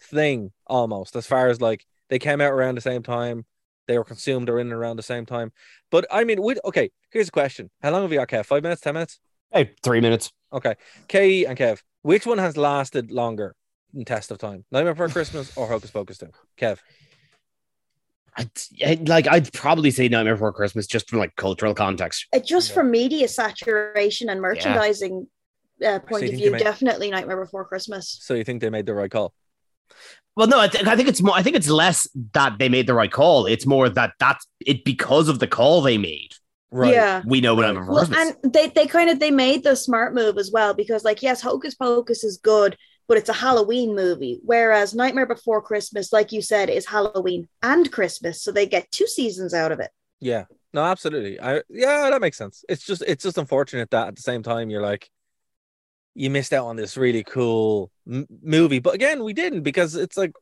thing 0.00 0.52
almost 0.66 1.16
as 1.16 1.26
far 1.26 1.48
as 1.48 1.60
like 1.60 1.84
they 2.08 2.18
came 2.18 2.40
out 2.40 2.52
around 2.52 2.76
the 2.76 2.80
same 2.80 3.02
time. 3.02 3.44
They 3.88 3.98
were 3.98 4.04
consumed 4.04 4.48
or 4.48 4.58
in 4.60 4.68
and 4.68 4.74
around 4.74 4.96
the 4.96 5.02
same 5.02 5.26
time. 5.26 5.52
But 5.90 6.06
I 6.10 6.24
mean, 6.24 6.40
with 6.40 6.58
okay, 6.64 6.90
here's 7.10 7.28
a 7.28 7.32
question: 7.32 7.70
How 7.82 7.90
long 7.90 8.02
have 8.02 8.12
you 8.12 8.18
got, 8.18 8.28
Kev? 8.28 8.46
Five 8.46 8.62
minutes? 8.62 8.80
Ten 8.80 8.94
minutes? 8.94 9.18
Hey, 9.52 9.72
three 9.82 10.00
minutes. 10.00 10.32
Okay. 10.52 10.74
Kay 11.08 11.44
and 11.44 11.58
Kev, 11.58 11.82
which 12.02 12.26
one 12.26 12.38
has 12.38 12.56
lasted 12.56 13.10
longer 13.10 13.54
in 13.94 14.04
test 14.04 14.30
of 14.30 14.38
time? 14.38 14.64
Nightmare 14.70 14.94
Before 14.94 15.08
Christmas 15.08 15.54
or 15.56 15.66
Hocus 15.66 15.90
Pocus 15.90 16.18
2? 16.18 16.28
Kev. 16.58 16.78
I'd, 18.36 18.50
I'd- 18.84 19.04
like 19.06 19.26
I'd 19.28 19.52
probably 19.52 19.90
say 19.90 20.08
Nightmare 20.08 20.34
Before 20.34 20.52
Christmas 20.52 20.86
just 20.86 21.08
from 21.10 21.18
like 21.18 21.36
cultural 21.36 21.74
context. 21.74 22.26
It 22.32 22.46
just 22.46 22.72
from 22.72 22.90
media 22.90 23.28
saturation 23.28 24.28
and 24.28 24.40
merchandising 24.40 25.26
uh, 25.84 25.98
point 26.00 26.24
you 26.24 26.28
of 26.30 26.34
view, 26.36 26.44
they 26.46 26.50
might- 26.52 26.60
definitely 26.62 27.10
Nightmare 27.10 27.40
Before 27.44 27.64
Christmas. 27.64 28.18
So 28.22 28.34
you 28.34 28.44
think 28.44 28.60
they 28.60 28.70
made 28.70 28.86
the 28.86 28.94
right 28.94 29.10
call? 29.10 29.34
Well, 30.34 30.46
no, 30.46 30.58
I, 30.58 30.68
th- 30.68 30.86
I 30.86 30.96
think 30.96 31.08
it's 31.10 31.20
more. 31.20 31.34
I 31.34 31.42
think 31.42 31.56
it's 31.56 31.68
less 31.68 32.08
that 32.32 32.58
they 32.58 32.70
made 32.70 32.86
the 32.86 32.94
right 32.94 33.12
call. 33.12 33.44
It's 33.44 33.66
more 33.66 33.90
that 33.90 34.14
that's 34.18 34.46
it 34.64 34.82
because 34.84 35.28
of 35.28 35.38
the 35.38 35.46
call 35.46 35.82
they 35.82 35.98
made. 35.98 36.30
Right. 36.70 36.94
Yeah. 36.94 37.20
We 37.26 37.42
know 37.42 37.54
what 37.54 37.66
Right. 37.66 37.74
Nightmare 37.74 37.84
Before 38.02 38.16
Well, 38.16 38.34
and 38.42 38.52
they, 38.54 38.68
they 38.68 38.86
kind 38.86 39.10
of 39.10 39.20
they 39.20 39.30
made 39.30 39.62
the 39.62 39.76
smart 39.76 40.14
move 40.14 40.38
as 40.38 40.50
well 40.50 40.72
because 40.72 41.04
like 41.04 41.22
yes, 41.22 41.42
Hocus 41.42 41.74
Pocus 41.74 42.24
is 42.24 42.38
good, 42.38 42.78
but 43.12 43.18
it's 43.18 43.28
a 43.28 43.34
Halloween 43.34 43.94
movie, 43.94 44.40
whereas 44.42 44.94
Nightmare 44.94 45.26
Before 45.26 45.60
Christmas, 45.60 46.14
like 46.14 46.32
you 46.32 46.40
said, 46.40 46.70
is 46.70 46.86
Halloween 46.86 47.46
and 47.62 47.92
Christmas, 47.92 48.42
so 48.42 48.50
they 48.50 48.64
get 48.64 48.90
two 48.90 49.06
seasons 49.06 49.52
out 49.52 49.70
of 49.70 49.80
it. 49.80 49.90
Yeah. 50.18 50.44
No, 50.72 50.82
absolutely. 50.82 51.38
I 51.38 51.60
yeah, 51.68 52.08
that 52.08 52.22
makes 52.22 52.38
sense. 52.38 52.64
It's 52.70 52.86
just 52.86 53.02
it's 53.06 53.22
just 53.22 53.36
unfortunate 53.36 53.90
that 53.90 54.08
at 54.08 54.16
the 54.16 54.22
same 54.22 54.42
time 54.42 54.70
you're 54.70 54.80
like 54.80 55.10
you 56.14 56.30
missed 56.30 56.54
out 56.54 56.64
on 56.64 56.76
this 56.76 56.96
really 56.96 57.22
cool 57.22 57.90
m- 58.10 58.26
movie. 58.42 58.78
But 58.78 58.94
again, 58.94 59.22
we 59.22 59.34
didn't 59.34 59.60
because 59.60 59.94
it's 59.94 60.16
like 60.16 60.32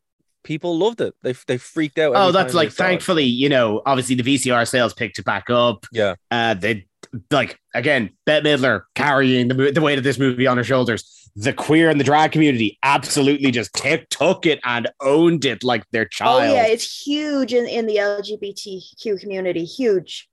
people 0.45 0.79
loved 0.79 1.01
it. 1.01 1.17
They 1.25 1.33
they 1.49 1.59
freaked 1.59 1.99
out. 1.99 2.13
Oh, 2.15 2.31
that's 2.31 2.55
like 2.55 2.69
they 2.69 2.85
it. 2.85 2.89
thankfully, 2.89 3.25
you 3.25 3.49
know, 3.49 3.83
obviously 3.85 4.15
the 4.15 4.23
VCR 4.23 4.69
sales 4.69 4.95
picked 4.95 5.19
it 5.19 5.25
back 5.25 5.51
up. 5.51 5.87
Yeah. 5.91 6.15
Uh, 6.31 6.55
they 6.55 6.87
like 7.31 7.59
again, 7.75 8.11
Bette 8.27 8.49
Midler 8.49 8.83
carrying 8.95 9.49
the 9.49 9.73
the 9.73 9.81
weight 9.81 9.99
of 9.99 10.05
this 10.05 10.19
movie 10.19 10.47
on 10.47 10.57
her 10.57 10.65
shoulders. 10.65 11.17
The 11.37 11.53
queer 11.53 11.91
and 11.91 11.99
the 12.01 12.05
drag 12.05 12.33
community 12.33 12.79
absolutely 12.83 13.51
just 13.51 13.73
took 13.75 14.09
took 14.09 14.47
it 14.47 14.61
and 14.65 14.89
owned 15.01 15.45
it 15.45 15.63
like 15.63 15.85
their 15.93 16.05
child. 16.05 16.43
Oh 16.43 16.55
yeah, 16.55 16.67
it's 16.67 17.07
huge 17.07 17.53
in, 17.55 17.67
in 17.67 17.87
the 17.87 17.97
LGBTQ 17.97 19.21
community, 19.21 19.65
huge. 19.65 20.29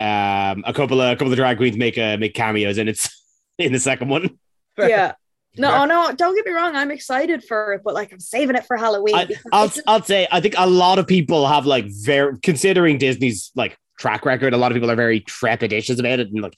um, 0.00 0.64
a 0.66 0.72
couple 0.72 1.00
of 1.00 1.12
a 1.12 1.16
couple 1.16 1.32
of 1.32 1.36
drag 1.36 1.56
queens 1.56 1.76
make 1.76 1.98
a 1.98 2.16
make 2.16 2.34
cameos 2.34 2.78
and 2.78 2.88
it's 2.88 3.08
in 3.58 3.72
the 3.72 3.80
second 3.80 4.08
one. 4.08 4.38
Yeah. 4.78 5.14
No, 5.56 5.82
oh, 5.82 5.84
no, 5.84 6.12
don't 6.14 6.36
get 6.36 6.46
me 6.46 6.52
wrong. 6.52 6.76
I'm 6.76 6.92
excited 6.92 7.42
for 7.42 7.72
it, 7.72 7.82
but 7.84 7.92
like 7.92 8.12
I'm 8.12 8.20
saving 8.20 8.54
it 8.54 8.64
for 8.66 8.76
Halloween. 8.76 9.16
I, 9.16 9.28
I'll, 9.52 9.72
I'll 9.86 10.02
say 10.02 10.28
I 10.30 10.40
think 10.40 10.54
a 10.56 10.66
lot 10.68 11.00
of 11.00 11.08
people 11.08 11.46
have 11.48 11.66
like 11.66 11.86
very 11.88 12.38
considering 12.38 12.98
Disney's 12.98 13.50
like 13.56 13.76
track 14.00 14.24
record. 14.24 14.52
A 14.52 14.56
lot 14.56 14.72
of 14.72 14.74
people 14.74 14.90
are 14.90 14.96
very 14.96 15.20
trepidatious 15.20 16.00
about 16.00 16.18
it, 16.18 16.28
and 16.28 16.40
like 16.40 16.56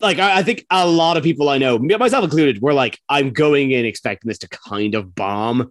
like 0.00 0.18
I, 0.18 0.38
I 0.38 0.42
think 0.42 0.66
a 0.70 0.86
lot 0.86 1.16
of 1.16 1.22
people 1.22 1.48
I 1.48 1.56
know, 1.56 1.78
myself 1.78 2.24
included, 2.24 2.60
were 2.60 2.74
like, 2.74 2.98
I'm 3.08 3.32
going 3.32 3.70
in 3.70 3.86
expecting 3.86 4.28
this 4.28 4.38
to 4.38 4.48
kind 4.48 4.94
of 4.94 5.14
bomb. 5.14 5.70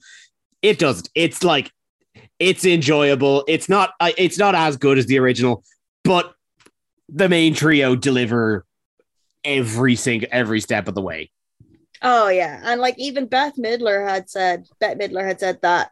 It 0.61 0.79
doesn't. 0.79 1.09
It's 1.13 1.43
like 1.43 1.69
it's 2.39 2.65
enjoyable. 2.65 3.43
It's 3.47 3.69
not. 3.69 3.91
Uh, 3.99 4.11
it's 4.17 4.37
not 4.37 4.55
as 4.55 4.77
good 4.77 4.97
as 4.97 5.05
the 5.05 5.19
original, 5.19 5.63
but 6.03 6.33
the 7.09 7.29
main 7.29 7.53
trio 7.53 7.95
deliver 7.95 8.65
every 9.43 9.95
single 9.95 10.29
every 10.31 10.61
step 10.61 10.87
of 10.87 10.95
the 10.95 11.01
way. 11.01 11.29
Oh 12.01 12.29
yeah, 12.29 12.61
and 12.63 12.81
like 12.81 12.95
even 12.97 13.27
Beth 13.27 13.55
Midler 13.57 14.07
had 14.07 14.29
said, 14.29 14.65
Beth 14.79 14.97
Midler 14.97 15.25
had 15.25 15.39
said 15.39 15.59
that 15.61 15.91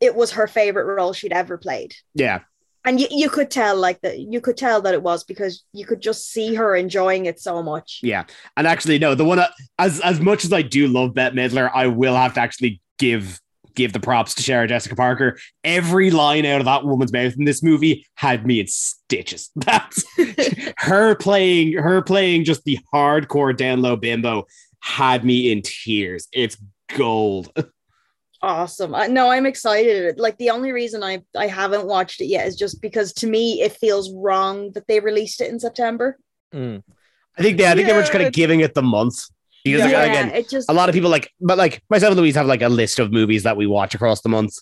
it 0.00 0.14
was 0.14 0.32
her 0.32 0.46
favorite 0.46 0.84
role 0.84 1.12
she'd 1.12 1.32
ever 1.32 1.58
played, 1.58 1.94
Yeah. 2.14 2.40
And 2.86 3.00
you, 3.00 3.08
you 3.10 3.28
could 3.28 3.50
tell 3.50 3.76
like 3.76 4.00
that 4.00 4.18
you 4.18 4.40
could 4.40 4.56
tell 4.56 4.80
that 4.82 4.94
it 4.94 5.02
was 5.02 5.24
because 5.24 5.64
you 5.72 5.84
could 5.84 6.00
just 6.00 6.30
see 6.30 6.54
her 6.54 6.74
enjoying 6.74 7.26
it 7.26 7.40
so 7.40 7.62
much. 7.62 8.00
Yeah, 8.02 8.24
and 8.56 8.66
actually, 8.66 8.98
no, 8.98 9.14
the 9.14 9.24
one 9.24 9.40
I- 9.40 9.50
as 9.78 10.00
as 10.00 10.20
much 10.20 10.44
as 10.44 10.52
I 10.52 10.62
do 10.62 10.88
love 10.88 11.12
Bette 11.12 11.36
Midler, 11.36 11.70
I 11.74 11.88
will 11.88 12.14
have 12.14 12.34
to 12.34 12.40
actually 12.40 12.80
give 12.98 13.40
give 13.74 13.92
the 13.92 14.00
props 14.00 14.34
to 14.34 14.42
Sarah 14.42 14.66
Jessica 14.66 14.96
Parker. 14.96 15.36
Every 15.62 16.10
line 16.10 16.46
out 16.46 16.60
of 16.60 16.64
that 16.64 16.84
woman's 16.84 17.12
mouth 17.12 17.34
in 17.36 17.44
this 17.44 17.62
movie 17.62 18.06
had 18.14 18.46
me 18.46 18.60
in 18.60 18.66
stitches. 18.68 19.50
That's 19.56 20.02
her 20.78 21.14
playing 21.16 21.74
her 21.74 22.00
playing 22.02 22.44
just 22.44 22.64
the 22.64 22.78
hardcore 22.94 23.54
down 23.54 23.82
low 23.82 23.96
bimbo 23.96 24.46
had 24.80 25.24
me 25.24 25.52
in 25.52 25.62
tears. 25.62 26.28
It's 26.32 26.56
gold. 26.96 27.52
Awesome. 28.46 28.94
I, 28.94 29.08
no, 29.08 29.28
I'm 29.28 29.44
excited. 29.44 30.20
Like 30.20 30.38
the 30.38 30.50
only 30.50 30.70
reason 30.70 31.02
I 31.02 31.22
I 31.36 31.48
haven't 31.48 31.84
watched 31.84 32.20
it 32.20 32.26
yet 32.26 32.46
is 32.46 32.54
just 32.54 32.80
because 32.80 33.12
to 33.14 33.26
me 33.26 33.60
it 33.60 33.72
feels 33.72 34.12
wrong 34.14 34.70
that 34.74 34.86
they 34.86 35.00
released 35.00 35.40
it 35.40 35.50
in 35.50 35.58
September. 35.58 36.16
Mm. 36.54 36.84
I 37.36 37.42
think 37.42 37.58
they 37.58 37.66
I 37.66 37.74
think 37.74 37.88
they 37.88 37.92
were 37.92 38.02
just 38.02 38.12
kind 38.12 38.24
of 38.24 38.32
giving 38.32 38.60
it 38.60 38.72
the 38.72 38.82
month 38.82 39.24
because 39.64 39.90
Yeah. 39.90 39.98
like, 39.98 40.10
again, 40.10 40.30
it 40.30 40.48
just 40.48 40.70
a 40.70 40.72
lot 40.72 40.88
of 40.88 40.94
people 40.94 41.10
like, 41.10 41.32
but 41.40 41.58
like 41.58 41.82
myself 41.90 42.12
and 42.12 42.20
Louise 42.20 42.36
have 42.36 42.46
like 42.46 42.62
a 42.62 42.68
list 42.68 43.00
of 43.00 43.10
movies 43.10 43.42
that 43.42 43.56
we 43.56 43.66
watch 43.66 43.96
across 43.96 44.20
the 44.20 44.28
month. 44.28 44.56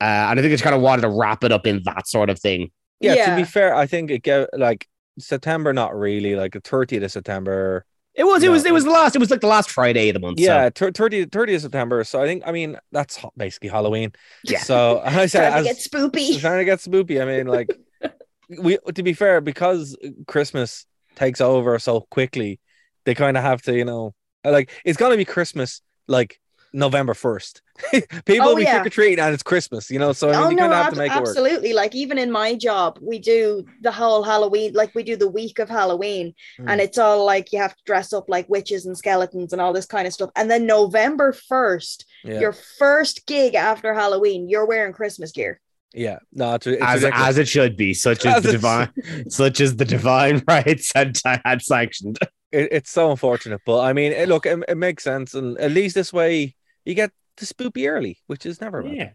Uh, 0.00 0.04
and 0.30 0.40
I 0.40 0.42
think 0.42 0.52
it's 0.52 0.60
kind 0.62 0.74
of 0.74 0.82
wanted 0.82 1.02
to 1.02 1.08
wrap 1.08 1.44
it 1.44 1.52
up 1.52 1.68
in 1.68 1.82
that 1.84 2.08
sort 2.08 2.30
of 2.30 2.40
thing. 2.40 2.72
Yeah, 2.98 3.30
to 3.30 3.36
be 3.36 3.44
fair, 3.44 3.76
I 3.76 3.86
think 3.86 4.10
it 4.10 4.24
get 4.24 4.48
like 4.58 4.88
September, 5.20 5.72
not 5.72 5.96
really, 5.96 6.34
like 6.34 6.54
the 6.54 6.60
30th 6.60 7.04
of 7.04 7.12
September. 7.12 7.84
It 8.14 8.24
was, 8.24 8.42
it 8.44 8.48
was, 8.48 8.64
it 8.64 8.72
was 8.72 8.84
the 8.84 8.90
last, 8.90 9.16
it 9.16 9.18
was 9.18 9.30
like 9.30 9.40
the 9.40 9.48
last 9.48 9.70
Friday 9.70 10.08
of 10.08 10.14
the 10.14 10.20
month. 10.20 10.38
Yeah, 10.38 10.66
So. 10.66 10.70
thir- 10.86 10.92
30, 10.92 11.26
30th 11.26 11.54
of 11.56 11.60
September. 11.62 12.04
So 12.04 12.22
I 12.22 12.26
think, 12.26 12.44
I 12.46 12.52
mean, 12.52 12.78
that's 12.92 13.18
basically 13.36 13.70
Halloween. 13.70 14.12
Yeah. 14.44 14.60
So 14.60 15.00
and 15.00 15.16
I 15.20 15.26
said, 15.26 15.50
trying 15.50 15.64
to 15.64 15.68
get 15.70 15.78
spoopy. 15.78 16.40
trying 16.40 16.58
to 16.58 16.64
get 16.64 16.78
spoopy. 16.78 17.20
I 17.20 17.24
mean, 17.24 17.46
like, 17.46 17.68
we 18.58 18.78
to 18.94 19.02
be 19.02 19.14
fair, 19.14 19.40
because 19.40 19.96
Christmas 20.28 20.86
takes 21.16 21.40
over 21.40 21.78
so 21.78 22.02
quickly, 22.02 22.60
they 23.04 23.14
kind 23.14 23.36
of 23.36 23.42
have 23.42 23.62
to, 23.62 23.76
you 23.76 23.84
know, 23.84 24.14
like 24.44 24.70
it's 24.84 24.98
gonna 24.98 25.16
be 25.16 25.24
Christmas 25.24 25.80
like 26.06 26.38
November 26.74 27.14
first. 27.14 27.62
People 28.24 28.46
Oh, 28.46 28.48
will 28.50 28.56
be 28.56 28.62
yeah. 28.64 28.74
trick 28.74 28.86
or 28.88 28.90
treating, 28.90 29.18
and 29.24 29.32
it's 29.32 29.42
Christmas, 29.42 29.90
you 29.90 29.98
know. 29.98 30.12
So 30.12 30.28
I 30.30 30.32
mean, 30.32 30.42
oh 30.42 30.50
you 30.50 30.56
no, 30.56 30.62
kind 30.64 30.72
of 30.72 30.78
have 30.78 30.86
ab- 30.88 30.92
to 30.94 30.98
make 30.98 31.12
it 31.12 31.18
work. 31.18 31.28
absolutely. 31.28 31.72
Like 31.72 31.94
even 31.94 32.18
in 32.18 32.30
my 32.30 32.54
job, 32.54 32.98
we 33.00 33.18
do 33.18 33.64
the 33.80 33.92
whole 33.92 34.22
Halloween, 34.22 34.72
like 34.74 34.94
we 34.94 35.02
do 35.04 35.16
the 35.16 35.28
week 35.28 35.58
of 35.60 35.68
Halloween, 35.68 36.34
Mm. 36.60 36.64
and 36.70 36.80
it's 36.80 36.98
all 36.98 37.24
like 37.24 37.52
you 37.52 37.58
have 37.60 37.74
to 37.76 37.82
dress 37.86 38.12
up 38.12 38.24
like 38.28 38.48
witches 38.48 38.84
and 38.86 38.98
skeletons 38.98 39.52
and 39.52 39.62
all 39.62 39.72
this 39.72 39.86
kind 39.86 40.06
of 40.06 40.12
stuff. 40.12 40.30
And 40.36 40.50
then 40.50 40.66
November 40.66 41.32
first, 41.32 42.04
Yeah, 42.24 42.40
your 42.40 42.52
first 42.52 43.26
gig 43.26 43.54
after 43.54 43.94
Halloween, 43.94 44.48
you're 44.48 44.66
wearing 44.66 44.92
Christmas 44.92 45.30
gear. 45.32 45.60
yeah. 45.92 46.18
No, 46.32 46.54
it's, 46.54 46.66
it's 46.66 46.82
As, 46.82 47.04
as 47.12 47.38
it 47.38 47.46
should 47.48 47.76
be, 47.76 47.94
such 47.94 48.26
as 48.26 48.36
As 48.36 48.42
the 48.46 48.52
divine, 48.52 48.90
such 49.30 49.60
as 49.60 49.76
the 49.80 49.84
divine 49.84 50.42
rights 50.48 50.90
had, 50.94 51.16
had 51.44 51.62
sanctioned. 51.62 52.18
it, 52.52 52.68
it's 52.72 52.90
so 52.90 53.10
unfortunate, 53.12 53.60
but 53.66 53.80
I 53.80 53.92
mean, 53.92 54.10
it, 54.12 54.28
look, 54.28 54.44
it, 54.46 54.58
it 54.68 54.76
makes 54.76 55.02
sense, 55.04 55.34
and 55.34 55.56
at 55.58 55.70
least 55.72 55.94
this 55.94 56.12
way 56.12 56.54
you 56.84 56.94
get 56.94 57.10
the 57.36 57.46
spoopy 57.46 57.88
early, 57.90 58.18
which 58.26 58.46
is 58.46 58.60
never 58.60 58.82
bad. 58.82 58.94
Yeah. 58.94 59.10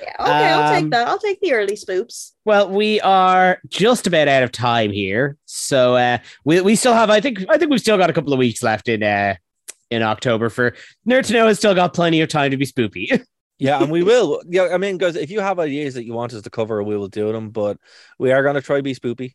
Yeah, 0.00 0.12
okay, 0.20 0.50
I'll 0.50 0.74
Um, 0.74 0.82
take 0.82 0.90
that. 0.90 1.08
I'll 1.08 1.18
take 1.18 1.40
the 1.40 1.52
early 1.54 1.74
spoops. 1.76 2.32
Well, 2.44 2.68
we 2.68 3.00
are 3.00 3.60
just 3.68 4.06
about 4.06 4.28
out 4.28 4.42
of 4.42 4.52
time 4.52 4.92
here, 4.92 5.36
so 5.46 5.96
uh, 5.96 6.18
we 6.44 6.60
we 6.60 6.76
still 6.76 6.92
have. 6.94 7.08
I 7.10 7.20
think 7.20 7.44
I 7.48 7.56
think 7.58 7.70
we've 7.70 7.80
still 7.80 7.96
got 7.96 8.10
a 8.10 8.12
couple 8.12 8.32
of 8.32 8.38
weeks 8.38 8.62
left 8.62 8.88
in 8.88 9.02
uh 9.02 9.36
in 9.90 10.02
October 10.02 10.48
for 10.50 10.74
Nerd 11.08 11.26
to 11.26 11.32
Know 11.34 11.46
has 11.46 11.58
still 11.58 11.74
got 11.74 11.94
plenty 11.94 12.20
of 12.20 12.28
time 12.28 12.50
to 12.50 12.56
be 12.56 12.66
spoopy. 12.66 13.24
Yeah, 13.58 13.80
and 13.80 13.92
we 13.92 14.02
will. 14.02 14.42
Yeah, 14.48 14.70
I 14.72 14.78
mean, 14.78 14.98
guys, 14.98 15.14
if 15.14 15.30
you 15.30 15.38
have 15.38 15.60
ideas 15.60 15.94
that 15.94 16.04
you 16.04 16.14
want 16.14 16.34
us 16.34 16.42
to 16.42 16.50
cover, 16.50 16.82
we 16.82 16.96
will 16.96 17.06
do 17.06 17.30
them. 17.30 17.50
But 17.50 17.76
we 18.18 18.32
are 18.32 18.42
going 18.42 18.56
to 18.56 18.60
try 18.60 18.80
be 18.80 18.92
spoopy, 18.92 19.34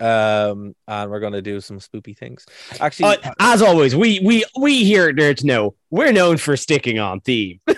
um, 0.00 0.74
and 0.86 1.10
we're 1.10 1.20
going 1.20 1.32
to 1.32 1.42
do 1.42 1.60
some 1.60 1.78
spoopy 1.78 2.16
things. 2.16 2.46
Actually, 2.80 3.16
Uh, 3.24 3.32
as 3.40 3.62
always, 3.62 3.96
we 3.96 4.20
we 4.20 4.44
we 4.58 4.84
here 4.84 5.08
at 5.08 5.16
Nerd 5.16 5.38
to 5.38 5.46
Know 5.46 5.74
we're 5.90 6.12
known 6.12 6.36
for 6.36 6.56
sticking 6.56 6.98
on 6.98 7.20
theme. 7.20 7.60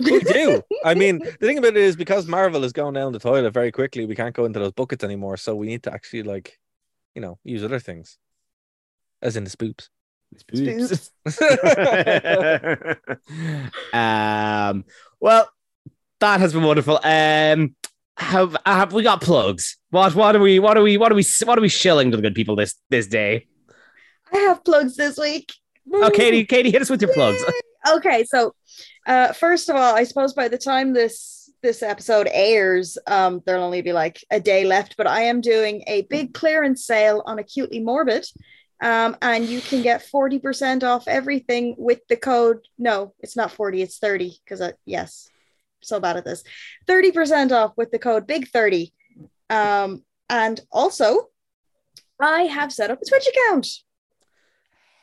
We 0.00 0.20
do. 0.20 0.62
I 0.84 0.94
mean, 0.94 1.20
the 1.20 1.46
thing 1.46 1.58
about 1.58 1.68
it 1.68 1.76
is 1.78 1.96
because 1.96 2.26
Marvel 2.26 2.64
is 2.64 2.72
going 2.72 2.94
down 2.94 3.12
the 3.12 3.18
toilet 3.18 3.52
very 3.52 3.72
quickly, 3.72 4.04
we 4.04 4.14
can't 4.14 4.34
go 4.34 4.44
into 4.44 4.58
those 4.58 4.72
buckets 4.72 5.04
anymore. 5.04 5.36
So 5.36 5.54
we 5.54 5.68
need 5.68 5.82
to 5.84 5.92
actually 5.92 6.22
like, 6.22 6.58
you 7.14 7.22
know, 7.22 7.38
use 7.44 7.64
other 7.64 7.78
things. 7.78 8.18
As 9.22 9.36
in 9.36 9.44
the 9.44 9.50
spoops. 9.50 9.88
Spoops. 10.36 11.10
um, 13.94 14.84
well, 15.18 15.48
that 16.20 16.40
has 16.40 16.52
been 16.52 16.62
wonderful. 16.62 17.00
Um, 17.02 17.74
have 18.18 18.56
have 18.64 18.92
we 18.92 19.02
got 19.02 19.20
plugs? 19.20 19.76
What 19.90 20.14
what 20.14 20.36
are 20.36 20.40
we 20.40 20.58
what 20.58 20.76
are 20.76 20.82
we 20.82 20.96
what 20.96 21.12
are 21.12 21.14
we 21.14 21.24
what 21.44 21.58
are 21.58 21.62
we 21.62 21.68
shilling 21.68 22.10
to 22.10 22.16
the 22.16 22.22
good 22.22 22.34
people 22.34 22.56
this 22.56 22.74
this 22.90 23.06
day? 23.06 23.46
I 24.32 24.38
have 24.38 24.64
plugs 24.64 24.96
this 24.96 25.18
week. 25.18 25.52
Oh, 25.92 26.10
Katie, 26.10 26.44
Katie, 26.44 26.70
hit 26.70 26.82
us 26.82 26.90
with 26.90 27.00
your 27.00 27.12
plugs. 27.12 27.42
okay 27.94 28.24
so 28.24 28.52
uh 29.06 29.32
first 29.32 29.68
of 29.68 29.76
all 29.76 29.94
i 29.94 30.02
suppose 30.02 30.32
by 30.34 30.48
the 30.48 30.58
time 30.58 30.92
this 30.92 31.52
this 31.62 31.82
episode 31.84 32.28
airs 32.32 32.98
um 33.06 33.40
there'll 33.46 33.62
only 33.62 33.80
be 33.82 33.92
like 33.92 34.18
a 34.32 34.40
day 34.40 34.64
left 34.64 34.96
but 34.96 35.06
i 35.06 35.20
am 35.20 35.40
doing 35.40 35.84
a 35.86 36.02
big 36.02 36.34
clearance 36.34 36.84
sale 36.84 37.22
on 37.26 37.38
acutely 37.38 37.78
morbid 37.78 38.26
um 38.82 39.16
and 39.22 39.44
you 39.46 39.60
can 39.60 39.82
get 39.82 40.04
40% 40.12 40.82
off 40.82 41.06
everything 41.06 41.76
with 41.78 42.00
the 42.08 42.16
code 42.16 42.58
no 42.76 43.14
it's 43.20 43.36
not 43.36 43.52
40 43.52 43.82
it's 43.82 43.98
30 43.98 44.36
because 44.44 44.72
yes 44.84 45.30
so 45.86 46.00
bad 46.00 46.16
at 46.16 46.24
this. 46.24 46.42
30% 46.88 47.52
off 47.52 47.72
with 47.76 47.90
the 47.90 47.98
code 47.98 48.26
big 48.26 48.48
30 48.48 48.92
um 49.48 50.02
and 50.28 50.60
also 50.72 51.28
i 52.20 52.42
have 52.42 52.72
set 52.72 52.90
up 52.90 53.00
a 53.00 53.04
twitch 53.04 53.28
account. 53.28 53.68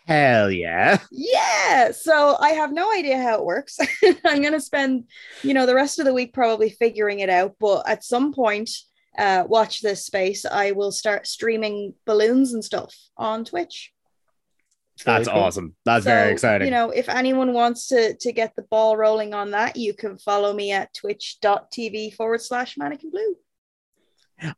Hell 0.06 0.52
yeah! 0.52 1.00
yeah 1.12 1.92
so 1.92 2.36
i 2.40 2.50
have 2.50 2.74
no 2.74 2.92
idea 2.92 3.22
how 3.22 3.36
it 3.36 3.46
works. 3.46 3.78
I'm 4.26 4.42
going 4.42 4.54
to 4.54 4.60
spend 4.60 5.06
you 5.44 5.54
know 5.54 5.66
the 5.66 5.76
rest 5.76 6.00
of 6.00 6.06
the 6.06 6.14
week 6.14 6.34
probably 6.34 6.70
figuring 6.70 7.20
it 7.20 7.30
out 7.30 7.56
but 7.60 7.88
at 7.88 8.04
some 8.04 8.34
point 8.34 8.70
uh 9.18 9.44
watch 9.48 9.82
this 9.82 10.06
space. 10.06 10.46
I 10.46 10.72
will 10.72 10.92
start 10.92 11.28
streaming 11.28 11.94
balloons 12.06 12.54
and 12.54 12.64
stuff 12.64 12.94
on 13.18 13.46
twitch 13.46 13.94
That's 15.06 15.28
cool. 15.28 15.40
awesome. 15.40 15.76
That's 15.86 16.06
So, 16.06 16.12
very 16.12 16.32
exciting. 16.32 16.68
you 16.68 16.72
know 16.72 16.90
if 16.90 17.10
anyone 17.10 17.54
wants 17.54 17.88
to 17.88 18.16
to 18.16 18.32
get 18.32 18.56
the 18.56 18.64
ball 18.64 18.96
rolling 18.98 19.34
on 19.34 19.52
that 19.52 19.76
you 19.76 19.94
can 19.94 20.18
follow 20.18 20.54
me 20.54 20.72
at 20.72 20.94
twitch.tv 20.94 22.14
forward 22.16 22.42
slash 22.42 22.78
mannequin 22.78 23.12
blue 23.12 23.36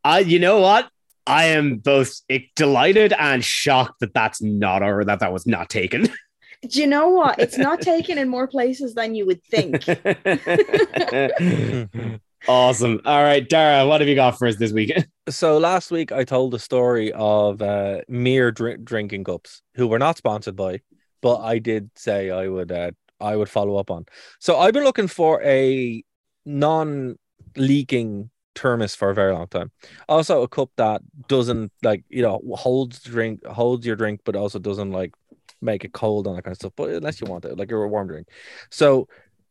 Uh, 0.04 0.24
you 0.26 0.40
know 0.40 0.60
what? 0.60 0.90
I 1.28 1.46
am 1.46 1.78
both 1.78 2.22
delighted 2.56 3.14
and 3.14 3.44
shocked 3.44 4.00
that 4.02 4.14
that's 4.14 4.42
not 4.42 4.84
or 4.84 5.04
that 5.06 5.20
that 5.22 5.34
was 5.34 5.48
not 5.48 5.70
taken. 5.70 6.08
do 6.70 6.80
you 6.82 6.88
know 6.88 7.10
what 7.10 7.38
it's 7.40 7.58
not 7.58 7.82
taken 7.82 8.18
in 8.18 8.28
more 8.30 8.48
places 8.48 8.94
than 8.96 9.14
you 9.14 9.26
would 9.26 9.44
think 9.44 9.84
awesome. 12.48 13.02
All 13.06 13.24
right, 13.24 13.48
Dara, 13.48 13.88
what 13.88 14.02
have 14.02 14.08
you 14.08 14.16
got 14.16 14.38
for 14.38 14.48
us 14.48 14.56
this 14.56 14.72
week? 14.72 14.92
So 15.28 15.58
last 15.58 15.90
week 15.90 16.12
I 16.12 16.24
told 16.24 16.52
the 16.52 16.60
story 16.60 17.12
of 17.14 17.62
uh, 17.62 18.02
MiiR 18.10 18.54
drink- 18.54 18.84
drinking 18.84 19.24
cups 19.24 19.64
who 19.74 19.88
were 19.88 19.98
not 19.98 20.18
sponsored 20.18 20.56
by, 20.56 20.82
but 21.22 21.38
I 21.42 21.58
did 21.58 21.90
say 21.96 22.30
I 22.30 22.48
would 22.48 22.72
uh, 22.72 22.92
I 23.20 23.36
would 23.36 23.50
follow 23.50 23.78
up 23.78 23.90
on. 23.90 24.06
So 24.40 24.60
I've 24.60 24.74
been 24.74 24.84
looking 24.84 25.08
for 25.08 25.42
a 25.42 26.04
non-leaking 26.46 28.30
thermos 28.54 28.96
for 28.96 29.10
a 29.10 29.16
very 29.16 29.34
long 29.34 29.48
time. 29.48 29.72
Also 30.08 30.44
a 30.44 30.48
cup 30.48 30.70
that 30.78 31.02
doesn't 31.28 31.72
like 31.82 32.04
you 32.10 32.22
know 32.22 32.40
holds 32.56 33.02
drink 33.02 33.44
holds 33.46 33.86
your 33.86 33.96
drink, 33.96 34.22
but 34.26 34.36
also 34.36 34.60
doesn't 34.60 34.92
like 34.92 35.14
make 35.60 35.84
it 35.84 35.94
cold 35.94 36.28
and 36.28 36.38
that 36.38 36.44
kind 36.44 36.52
of 36.52 36.58
stuff. 36.58 36.74
But 36.76 36.90
unless 36.92 37.20
you 37.20 37.26
want 37.28 37.46
it, 37.46 37.58
like 37.58 37.72
you're 37.72 37.84
a 37.84 37.88
warm 37.90 38.08
drink. 38.08 38.28
So 38.70 39.08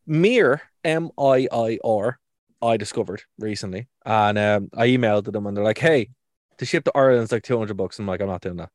MiiR 0.09 0.61
M 0.85 1.11
I 1.19 1.49
I 1.51 1.79
R 1.83 2.21
I 2.65 2.77
discovered 2.77 3.23
recently, 3.39 3.89
and 4.05 4.39
um, 4.39 4.71
I 4.77 4.89
emailed 4.89 5.31
them, 5.33 5.47
and 5.47 5.57
they're 5.57 5.65
like, 5.65 5.79
"Hey, 5.79 6.11
to 6.59 6.67
ship 6.67 6.85
to 6.85 6.93
Ireland 6.95 7.25
is 7.25 7.33
like 7.33 7.43
two 7.43 7.59
hundred 7.59 7.77
bucks." 7.77 7.99
I'm 7.99 8.07
like, 8.07 8.21
"I'm 8.21 8.29
not 8.29 8.43
doing 8.43 8.57
that." 8.57 8.71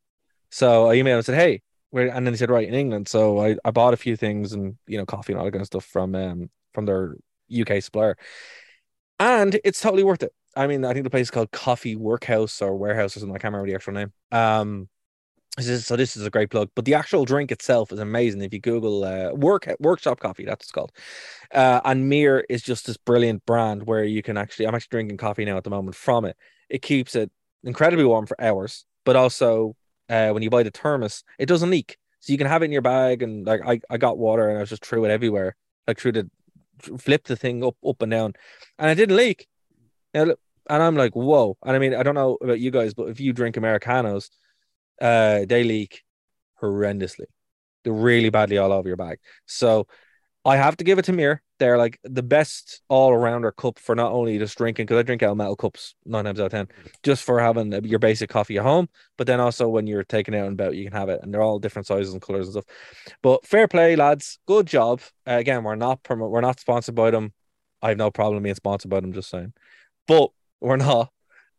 So 0.52 0.90
I 0.90 0.98
emailed 0.98 1.18
and 1.18 1.26
said, 1.26 1.36
"Hey, 1.36 1.62
where?" 1.92 2.08
And 2.08 2.26
then 2.26 2.34
they 2.34 2.38
said, 2.38 2.52
"Right 2.52 2.68
in 2.68 2.74
England." 2.74 3.08
So 3.08 3.40
I, 3.40 3.58
I 3.66 3.72
bought 3.72 3.94
a 3.94 3.98
few 3.98 4.16
things 4.16 4.54
and 4.54 4.78
you 4.88 4.98
know 4.98 5.06
coffee 5.06 5.34
and 5.34 5.40
all 5.40 5.46
that 5.46 5.52
kind 5.52 5.62
of 5.62 5.68
stuff 5.68 5.86
from 5.86 6.16
um 6.16 6.50
from 6.74 6.86
their 6.86 7.16
UK 7.50 7.82
supplier, 7.82 8.18
and 9.20 9.60
it's 9.64 9.82
totally 9.82 10.04
worth 10.04 10.24
it. 10.24 10.34
I 10.56 10.68
mean, 10.68 10.84
I 10.86 10.94
think 10.94 11.04
the 11.04 11.10
place 11.10 11.28
is 11.28 11.32
called 11.32 11.52
Coffee 11.52 11.96
Workhouse 11.96 12.62
or 12.62 12.76
Warehouse 12.76 13.16
or 13.16 13.20
something. 13.20 13.36
I 13.36 13.40
can't 13.40 13.54
remember 13.54 13.70
the 13.70 13.76
actual 13.76 13.94
name. 13.94 14.14
Um, 14.32 14.90
this 15.60 15.68
is, 15.68 15.86
so 15.86 15.96
this 15.96 16.18
is 16.18 16.26
a 16.26 16.30
great 16.30 16.50
plug, 16.50 16.70
but 16.76 16.86
the 16.86 16.94
actual 16.94 17.26
drink 17.26 17.52
itself 17.52 17.92
is 17.92 18.00
amazing. 18.00 18.42
If 18.42 18.54
you 18.54 18.60
Google 18.60 19.04
uh, 19.04 19.34
work 19.34 19.68
workshop 19.80 20.20
coffee, 20.20 20.46
that's 20.46 20.66
it's 20.66 20.72
called. 20.72 20.92
Uh, 21.54 21.82
and 21.86 22.12
MiiR 22.12 22.44
is 22.50 22.62
just 22.62 22.88
this 22.88 22.98
brilliant 22.98 23.46
brand 23.46 23.84
where 23.84 24.04
you 24.04 24.22
can 24.22 24.38
actually, 24.38 24.68
I'm 24.68 24.76
actually 24.76 24.92
drinking 24.92 25.18
coffee 25.18 25.46
now 25.46 25.58
at 25.58 25.64
the 25.64 25.70
moment 25.70 25.96
from 25.96 26.26
it. 26.26 26.38
It 26.70 26.82
keeps 26.82 27.16
it 27.16 27.32
incredibly 27.64 28.06
warm 28.06 28.26
for 28.26 28.40
hours, 28.42 28.86
but 29.06 29.16
also 29.16 29.76
uh, 30.10 30.30
when 30.30 30.44
you 30.44 30.50
buy 30.50 30.64
the 30.64 30.72
thermos, 30.72 31.24
it 31.38 31.48
doesn't 31.48 31.70
leak. 31.70 31.98
So 32.20 32.32
you 32.34 32.38
can 32.38 32.48
have 32.48 32.62
it 32.62 32.66
in 32.66 32.72
your 32.72 32.82
bag. 32.82 33.22
And 33.24 33.46
like 33.46 33.62
I, 33.66 33.80
I 33.90 33.98
got 33.98 34.18
water 34.18 34.50
and 34.50 34.60
I 34.60 34.66
just 34.66 34.86
threw 34.86 35.06
it 35.06 35.12
everywhere, 35.12 35.56
like 35.88 36.00
threw 36.00 36.12
the, 36.12 36.30
flip 36.98 37.26
the 37.26 37.36
thing 37.36 37.64
up, 37.64 37.76
up 37.86 38.02
and 38.02 38.12
down, 38.12 38.34
and 38.78 38.90
it 38.92 38.96
didn't 38.96 39.18
leak. 39.18 39.48
And 40.14 40.36
I'm 40.70 40.96
like, 40.96 41.16
whoa. 41.16 41.58
And 41.64 41.76
I 41.76 41.80
mean, 41.80 41.96
I 41.96 42.04
don't 42.04 42.16
know 42.16 42.38
about 42.42 42.60
you 42.60 42.72
guys, 42.72 42.94
but 42.94 43.10
if 43.10 43.20
you 43.20 43.34
drink 43.34 43.58
Americanos, 43.58 44.30
uh, 45.02 45.46
they 45.48 45.64
leak 45.64 46.04
horrendously. 46.62 47.26
They're 47.84 47.94
really 47.94 48.30
badly 48.30 48.58
all 48.58 48.72
over 48.72 48.88
your 48.88 48.98
bag. 48.98 49.20
So 49.46 49.88
I 50.46 50.58
have 50.58 50.78
to 50.78 50.84
give 50.84 51.00
it 51.00 51.06
to 51.06 51.12
MiiR. 51.12 51.40
They're 51.60 51.78
like 51.78 52.00
the 52.04 52.24
best 52.24 52.82
all 52.88 53.16
rounder 53.16 53.52
cup 53.52 53.78
for 53.80 53.94
not 53.94 54.14
only 54.14 54.38
just 54.38 54.58
drinking, 54.58 54.86
because 54.86 54.98
I 54.98 55.04
drink 55.04 55.22
out 55.22 55.36
metal 55.36 55.58
cups 55.58 55.96
nine 56.06 56.24
times 56.24 56.40
out 56.40 56.46
of 56.46 56.52
10, 56.52 56.70
just 57.04 57.24
for 57.24 57.40
having 57.40 57.72
your 57.84 58.00
basic 58.00 58.30
coffee 58.30 58.58
at 58.58 58.64
home. 58.64 58.88
But 59.18 59.28
then 59.28 59.42
also 59.42 59.68
when 59.68 59.86
you're 59.86 60.06
taking 60.06 60.36
out 60.36 60.48
and 60.48 60.60
about, 60.60 60.76
you 60.76 60.86
can 60.86 60.94
have 60.94 61.10
it. 61.10 61.20
And 61.22 61.34
they're 61.34 61.42
all 61.42 61.60
different 61.60 61.88
sizes 61.88 62.14
and 62.14 62.22
colors 62.22 62.48
and 62.48 62.54
stuff. 62.54 62.66
But 63.22 63.46
fair 63.46 63.68
play, 63.68 63.98
lads. 63.98 64.40
Good 64.48 64.68
job. 64.68 65.02
Uh, 65.28 65.34
again, 65.34 65.64
we're 65.64 65.76
not 65.76 66.04
promo- 66.04 66.30
we're 66.30 66.42
not 66.42 66.60
sponsored 66.60 66.96
by 66.96 67.12
them. 67.12 67.34
I 67.82 67.90
have 67.90 67.98
no 67.98 68.10
problem 68.10 68.44
being 68.44 68.56
sponsored 68.56 68.90
by 68.90 69.02
them, 69.02 69.12
just 69.12 69.30
saying. 69.30 69.54
But 70.08 70.32
we're 70.62 70.78
not. 70.78 71.12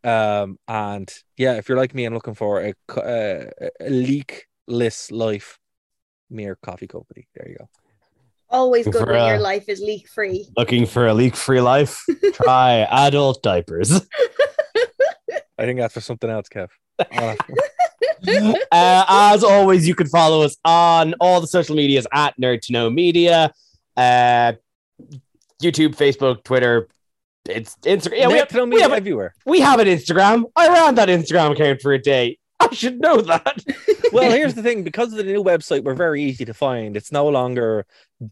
Um, 0.03 0.57
and 0.67 1.11
yeah, 1.37 1.53
if 1.53 1.69
you're 1.69 1.77
like 1.77 1.93
me 1.93 2.05
and 2.05 2.15
looking 2.15 2.33
for 2.33 2.61
a, 2.61 2.73
co- 2.87 3.01
uh, 3.01 3.67
a 3.79 3.89
leakless 3.89 5.11
life, 5.11 5.59
MiiR 6.31 6.55
Coffee 6.63 6.87
Company. 6.87 7.27
There 7.35 7.49
you 7.49 7.57
go. 7.57 7.69
always 8.49 8.85
good 8.85 9.05
For, 9.05 9.11
when 9.11 9.27
your 9.27 9.37
uh, 9.37 9.41
life 9.41 9.67
is 9.67 9.79
leak 9.79 10.07
free 10.07 10.47
Looking 10.57 10.85
for 10.85 11.07
a 11.07 11.13
leak-free 11.13 11.61
life? 11.61 12.03
Try 12.33 12.87
adult 12.91 13.43
diapers. 13.43 13.91
I 15.57 15.65
think 15.65 15.79
that's 15.79 15.93
for 15.93 16.01
something 16.01 16.29
else, 16.29 16.47
Kev. 16.49 16.69
Uh, 16.99 17.35
uh, 18.71 19.05
as 19.07 19.43
always, 19.43 19.87
you 19.87 19.93
can 19.93 20.07
follow 20.07 20.41
us 20.41 20.57
on 20.65 21.13
all 21.19 21.39
the 21.39 21.47
social 21.47 21.75
medias 21.75 22.07
at 22.13 22.33
Nerd 22.41 22.61
to 22.61 22.73
Know 22.73 22.89
Media, 22.89 23.51
uh, 23.95 24.53
YouTube, 25.61 25.95
Facebook, 25.95 26.43
Twitter. 26.43 26.87
It's 27.49 27.75
Instagram. 27.77 28.17
Yeah, 28.19 28.27
we 28.27 28.37
have, 28.37 28.69
we, 28.69 28.81
have, 28.81 28.91
everywhere. 28.93 29.33
we 29.45 29.59
have 29.61 29.79
an 29.79 29.87
Instagram. 29.87 30.43
I 30.55 30.67
ran 30.69 30.95
that 30.95 31.09
Instagram 31.09 31.51
account 31.53 31.81
for 31.81 31.91
a 31.93 31.99
day. 32.01 32.37
I 32.59 32.71
should 32.73 32.99
know 32.99 33.21
that. 33.21 33.63
Well, 34.13 34.29
here's 34.29 34.55
the 34.55 34.61
thing: 34.61 34.83
because 34.83 35.13
of 35.13 35.17
the 35.19 35.23
new 35.23 35.41
website, 35.41 35.85
we're 35.85 35.93
very 35.95 36.21
easy 36.21 36.43
to 36.43 36.53
find. 36.53 36.97
It's 36.97 37.13
no 37.13 37.29
longer 37.29 37.85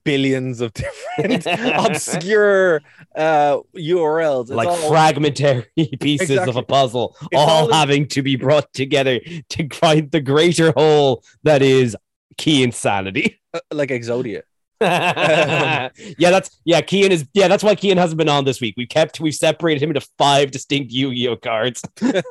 billions 0.03 0.59
of 0.59 0.73
different 0.73 1.45
obscure 1.89 2.81
uh, 3.15 3.59
URLs. 3.77 4.41
It's 4.41 4.51
like 4.51 4.67
all- 4.67 4.89
fragmentary 4.89 5.65
pieces 6.01 6.37
of 6.37 6.57
a 6.57 6.63
puzzle, 6.63 7.15
It's 7.31 7.39
all 7.39 7.49
all 7.49 7.71
having 7.71 8.07
to 8.09 8.21
be 8.21 8.35
brought 8.35 8.73
together 8.73 9.21
to 9.51 9.69
find 9.69 10.11
the 10.11 10.19
greater 10.19 10.73
whole 10.75 11.23
that 11.43 11.61
is 11.61 11.95
key 12.37 12.61
insanity. 12.61 13.39
uh, 13.53 13.61
like 13.71 13.89
Exodia. 13.89 14.41
yeah, 14.81 15.89
that's 16.17 16.57
yeah. 16.65 16.81
Kian 16.81 17.09
is 17.09 17.25
yeah. 17.33 17.47
That's 17.47 17.63
why 17.63 17.75
Kian 17.75 17.97
hasn't 17.97 18.17
been 18.17 18.29
on 18.29 18.45
this 18.45 18.61
week. 18.61 18.75
We've 18.77 18.87
kept 18.89 19.19
we've 19.19 19.35
separated 19.35 19.81
him 19.83 19.89
into 19.89 20.07
five 20.17 20.51
distinct 20.51 20.91
Yu-Gi-Oh 20.91 21.35
cards. 21.37 21.81
but 22.01 22.23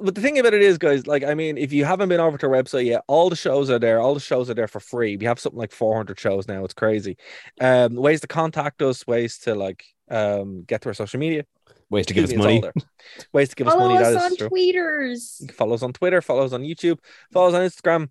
but 0.00 0.14
the 0.14 0.20
thing 0.20 0.38
about 0.38 0.54
it 0.54 0.62
is, 0.62 0.78
guys, 0.78 1.06
like 1.06 1.24
I 1.24 1.34
mean, 1.34 1.58
if 1.58 1.72
you 1.72 1.84
haven't 1.84 2.08
been 2.08 2.20
over 2.20 2.38
to 2.38 2.46
our 2.46 2.52
website 2.52 2.86
yet, 2.86 3.02
all 3.08 3.30
the 3.30 3.36
shows 3.36 3.70
are 3.70 3.78
there. 3.78 4.00
All 4.00 4.14
the 4.14 4.20
shows 4.20 4.48
are 4.50 4.54
there 4.54 4.68
for 4.68 4.80
free. 4.80 5.16
We 5.16 5.26
have 5.26 5.38
something 5.40 5.58
like 5.58 5.72
400 5.72 6.18
shows 6.18 6.48
now. 6.48 6.64
It's 6.64 6.74
crazy. 6.74 7.16
Um, 7.60 7.94
ways 7.96 8.20
to 8.22 8.26
contact 8.26 8.82
us, 8.82 9.06
ways 9.06 9.38
to 9.40 9.54
like 9.54 9.84
um 10.10 10.62
get 10.62 10.82
to 10.82 10.88
our 10.90 10.94
social 10.94 11.20
media. 11.20 11.44
Ways 11.90 12.06
to 12.06 12.14
give 12.14 12.24
us 12.24 12.30
Excuse 12.30 12.46
me, 12.46 12.60
money. 12.60 12.72
Ways 13.34 13.50
to 13.50 13.54
give 13.56 13.68
us 13.68 13.76
money. 13.76 13.94
follow 13.96 14.00
money. 14.00 14.06
us 14.06 14.14
That 14.14 14.24
on 14.24 14.32
is 14.32 14.38
true. 14.38 14.48
tweeters 14.48 15.40
You 15.40 15.46
can 15.48 15.56
follow 15.56 15.74
us 15.74 15.82
on 15.82 15.92
Twitter, 15.92 16.22
follow 16.22 16.44
us 16.44 16.52
on 16.52 16.62
YouTube, 16.62 16.98
follow 17.32 17.48
us 17.48 17.54
on 17.54 17.60
Instagram, 17.60 18.08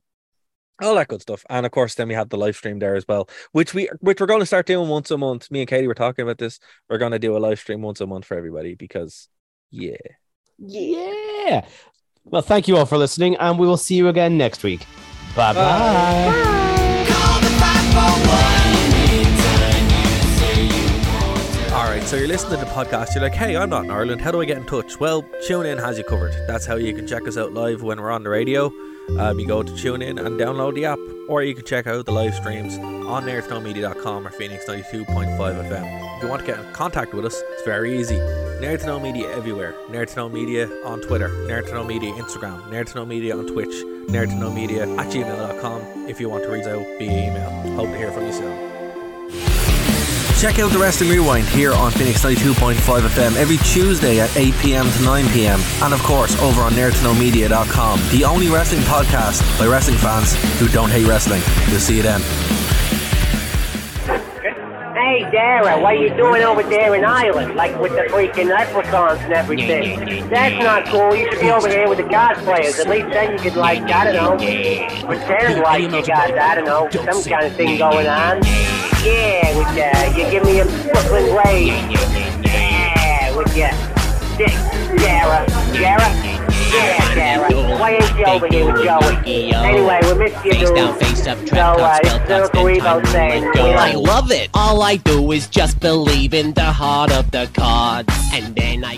all 0.82 0.96
that 0.96 1.08
good 1.08 1.22
stuff. 1.22 1.46
And 1.50 1.66
of 1.66 1.72
course, 1.72 1.96
then 1.96 2.08
we 2.08 2.14
had 2.14 2.30
the 2.30 2.38
live 2.38 2.56
stream 2.56 2.80
there 2.80 2.96
as 2.96 3.08
well, 3.08 3.30
which 3.52 3.74
we 3.74 3.90
which 4.00 4.20
we're 4.20 4.28
going 4.28 4.40
to 4.40 4.46
start 4.46 4.66
doing 4.66 4.90
once 4.90 5.12
a 5.12 5.18
month. 5.18 5.50
Me 5.52 5.62
and 5.62 5.70
Katie 5.70 5.88
were 5.88 5.94
talking 5.94 6.24
about 6.24 6.38
this. 6.38 6.60
We're 6.90 6.98
going 6.98 7.12
to 7.12 7.20
do 7.20 7.36
a 7.36 7.40
live 7.40 7.60
stream 7.60 7.82
once 7.82 8.02
a 8.02 8.08
month 8.08 8.26
for 8.26 8.38
everybody 8.38 8.76
because 8.76 9.28
yeah, 9.70 9.98
yeah. 10.58 11.66
Well, 12.24 12.42
thank 12.42 12.68
you 12.68 12.78
all 12.78 12.86
for 12.86 12.98
listening, 12.98 13.36
and 13.38 13.58
we 13.58 13.68
will 13.68 13.78
see 13.78 13.96
you 13.96 14.08
again 14.08 14.38
next 14.38 14.64
week. 14.64 14.86
Bye-bye. 15.36 15.54
bye 15.54 16.62
All 21.74 21.86
right, 21.86 22.04
so 22.04 22.16
you're 22.16 22.28
listening 22.28 22.60
to 22.60 22.66
the 22.66 22.72
podcast. 22.72 23.16
You're 23.16 23.24
like, 23.24 23.34
hey, 23.34 23.58
I'm 23.58 23.70
not 23.70 23.86
in 23.86 23.92
Ireland. 23.92 24.22
How 24.22 24.30
do 24.30 24.40
I 24.40 24.46
get 24.46 24.58
in 24.58 24.66
touch? 24.66 25.00
Well, 25.00 25.24
TuneIn 25.48 25.80
has 25.80 25.98
you 25.98 26.04
covered. 26.04 26.34
That's 26.48 26.66
how 26.66 26.76
you 26.76 26.94
can 26.94 27.08
check 27.08 27.28
us 27.28 27.38
out 27.38 27.54
live 27.54 27.82
when 27.82 28.00
we're 28.00 28.12
on 28.12 28.24
the 28.24 28.30
radio. 28.30 28.72
Um, 29.20 29.40
you 29.40 29.48
go 29.48 29.64
to 29.64 29.72
TuneIn 29.72 30.24
and 30.24 30.40
download 30.40 30.76
the 30.76 30.86
app, 30.86 31.00
or 31.28 31.44
you 31.44 31.54
can 31.54 31.66
check 31.66 31.88
out 31.88 32.06
the 32.06 32.12
live 32.12 32.34
streams 32.36 32.78
on 32.78 33.24
nerdtoknowmedia.com 33.24 34.28
or 34.28 34.32
Phoenix 34.32 34.66
92.5 34.66 35.38
FM. 35.38 36.18
If 36.18 36.24
you 36.24 36.30
want 36.30 36.46
to 36.46 36.48
get 36.48 36.60
in 36.60 36.74
contact 36.74 37.14
with 37.14 37.26
us, 37.26 37.42
it's 37.54 37.64
very 37.64 38.00
easy. 38.00 38.16
Nerd 38.16 39.02
Media 39.02 39.30
everywhere. 39.36 39.74
Nerd 39.90 40.32
Media 40.32 40.70
on 40.86 41.02
Twitter, 41.02 41.30
Nerd 41.30 41.88
Media 41.88 42.14
Instagram, 42.14 42.62
Nerd 42.70 43.08
Media 43.08 43.36
on 43.36 43.48
Twitch, 43.48 43.74
Nerd 44.08 44.54
Media 44.54 44.84
at 44.84 45.08
gmail.com 45.08 46.08
if 46.08 46.20
you 46.20 46.30
want 46.30 46.44
to 46.44 46.50
reach 46.50 46.66
out 46.66 46.86
via 47.00 47.28
email. 47.30 47.50
Hope 47.76 47.90
to 47.90 47.98
hear 47.98 48.12
from 48.12 48.28
you 48.28 48.34
soon. 48.34 48.71
Check 50.42 50.58
out 50.58 50.72
the 50.72 50.80
Wrestling 50.80 51.12
Rewind 51.12 51.48
here 51.48 51.72
on 51.72 51.92
Phoenix 51.92 52.26
92.5 52.26 52.74
FM 52.74 53.36
every 53.36 53.58
Tuesday 53.58 54.20
at 54.20 54.36
8 54.36 54.56
pm 54.56 54.90
to 54.90 55.04
9 55.04 55.28
pm. 55.30 55.60
And 55.84 55.94
of 55.94 56.02
course, 56.02 56.36
over 56.42 56.62
on 56.62 56.72
nerdtoknowmedia.com, 56.72 58.00
the 58.10 58.26
only 58.26 58.50
wrestling 58.50 58.82
podcast 58.82 59.60
by 59.60 59.68
wrestling 59.68 59.98
fans 59.98 60.34
who 60.60 60.68
don't 60.70 60.90
hate 60.90 61.06
wrestling. 61.06 61.44
We'll 61.70 61.80
see 61.80 61.98
you 61.98 62.02
then. 62.02 62.22
Hey, 65.22 65.30
Dara, 65.30 65.80
what 65.80 65.94
are 65.94 65.96
you 65.96 66.10
doing 66.16 66.42
over 66.42 66.64
there 66.64 66.96
in 66.96 67.06
Ireland? 67.06 67.54
Like 67.54 67.80
with 67.80 67.92
the 67.92 68.12
freaking 68.12 68.50
leprechauns 68.50 69.20
and 69.22 69.34
everything. 69.34 70.28
That's 70.30 70.64
not 70.64 70.88
cool. 70.88 71.14
You 71.14 71.30
should 71.30 71.42
be 71.42 71.52
over 71.52 71.70
here 71.70 71.88
with 71.88 72.00
the 72.00 72.10
God 72.10 72.38
players. 72.38 72.80
At 72.80 72.90
least 72.90 73.10
then 73.10 73.34
you 73.34 73.38
could, 73.38 73.56
like, 73.56 73.84
I 73.84 74.12
don't 74.12 74.16
know, 74.16 75.06
pretend 75.06 75.62
like 75.62 75.84
you 75.84 75.90
got, 75.92 76.36
I 76.36 76.56
don't 76.56 76.66
know, 76.66 76.90
some 76.90 77.24
kind 77.24 77.46
of 77.46 77.56
thing 77.56 77.78
going 77.78 78.08
on. 78.08 78.42
Yeah, 79.06 79.56
with 79.56 79.68
uh, 79.78 80.18
you 80.18 80.32
give 80.32 80.44
me 80.44 80.60
a 80.60 80.66
Brooklyn 80.66 81.36
way. 81.36 81.68
Yeah, 82.42 83.38
with 83.38 83.56
your 83.56 83.70
dick, 84.38 84.56
Dara. 84.98 85.46
Dara? 85.72 86.31
Yeah, 86.74 87.16
Dara. 87.16 87.52
Why 87.80 87.92
ain't 87.96 88.18
you 88.18 88.26
over 88.26 88.48
here 88.48 88.74
Joey? 88.78 89.54
Anyway, 89.54 90.00
we 90.04 90.14
missed 90.20 90.46
you, 90.46 90.52
Face 90.52 90.68
dude. 90.68 90.76
down, 90.76 91.00
face 91.00 91.28
up, 91.28 91.38
So, 91.48 91.56
uh, 91.56 91.78
talk, 91.78 92.02
it's 92.04 92.10
spell 92.10 92.20
talk, 92.20 92.28
Circle 92.28 92.62
spend 92.64 92.82
Evo 92.82 92.84
time, 92.84 93.06
saying, 93.08 93.44
let 93.46 93.56
go. 93.56 93.72
I 93.72 93.92
love 93.94 94.32
it. 94.32 94.50
All 94.54 94.82
I 94.82 94.96
do 94.98 95.32
is 95.32 95.48
just 95.48 95.80
believe 95.80 96.34
in 96.34 96.54
the 96.54 96.64
heart 96.72 97.12
of 97.12 97.32
the 97.32 97.50
cards, 97.54 98.14
and 98.34 98.56
then 98.56 98.84
I. 98.86 98.98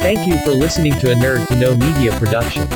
Thank 0.00 0.26
you 0.26 0.36
for 0.44 0.50
listening 0.50 0.92
to 1.00 1.12
a 1.12 1.14
Nerd 1.14 1.46
to 1.48 1.56
Know 1.56 1.74
Media 1.76 2.12
production. 2.18 2.66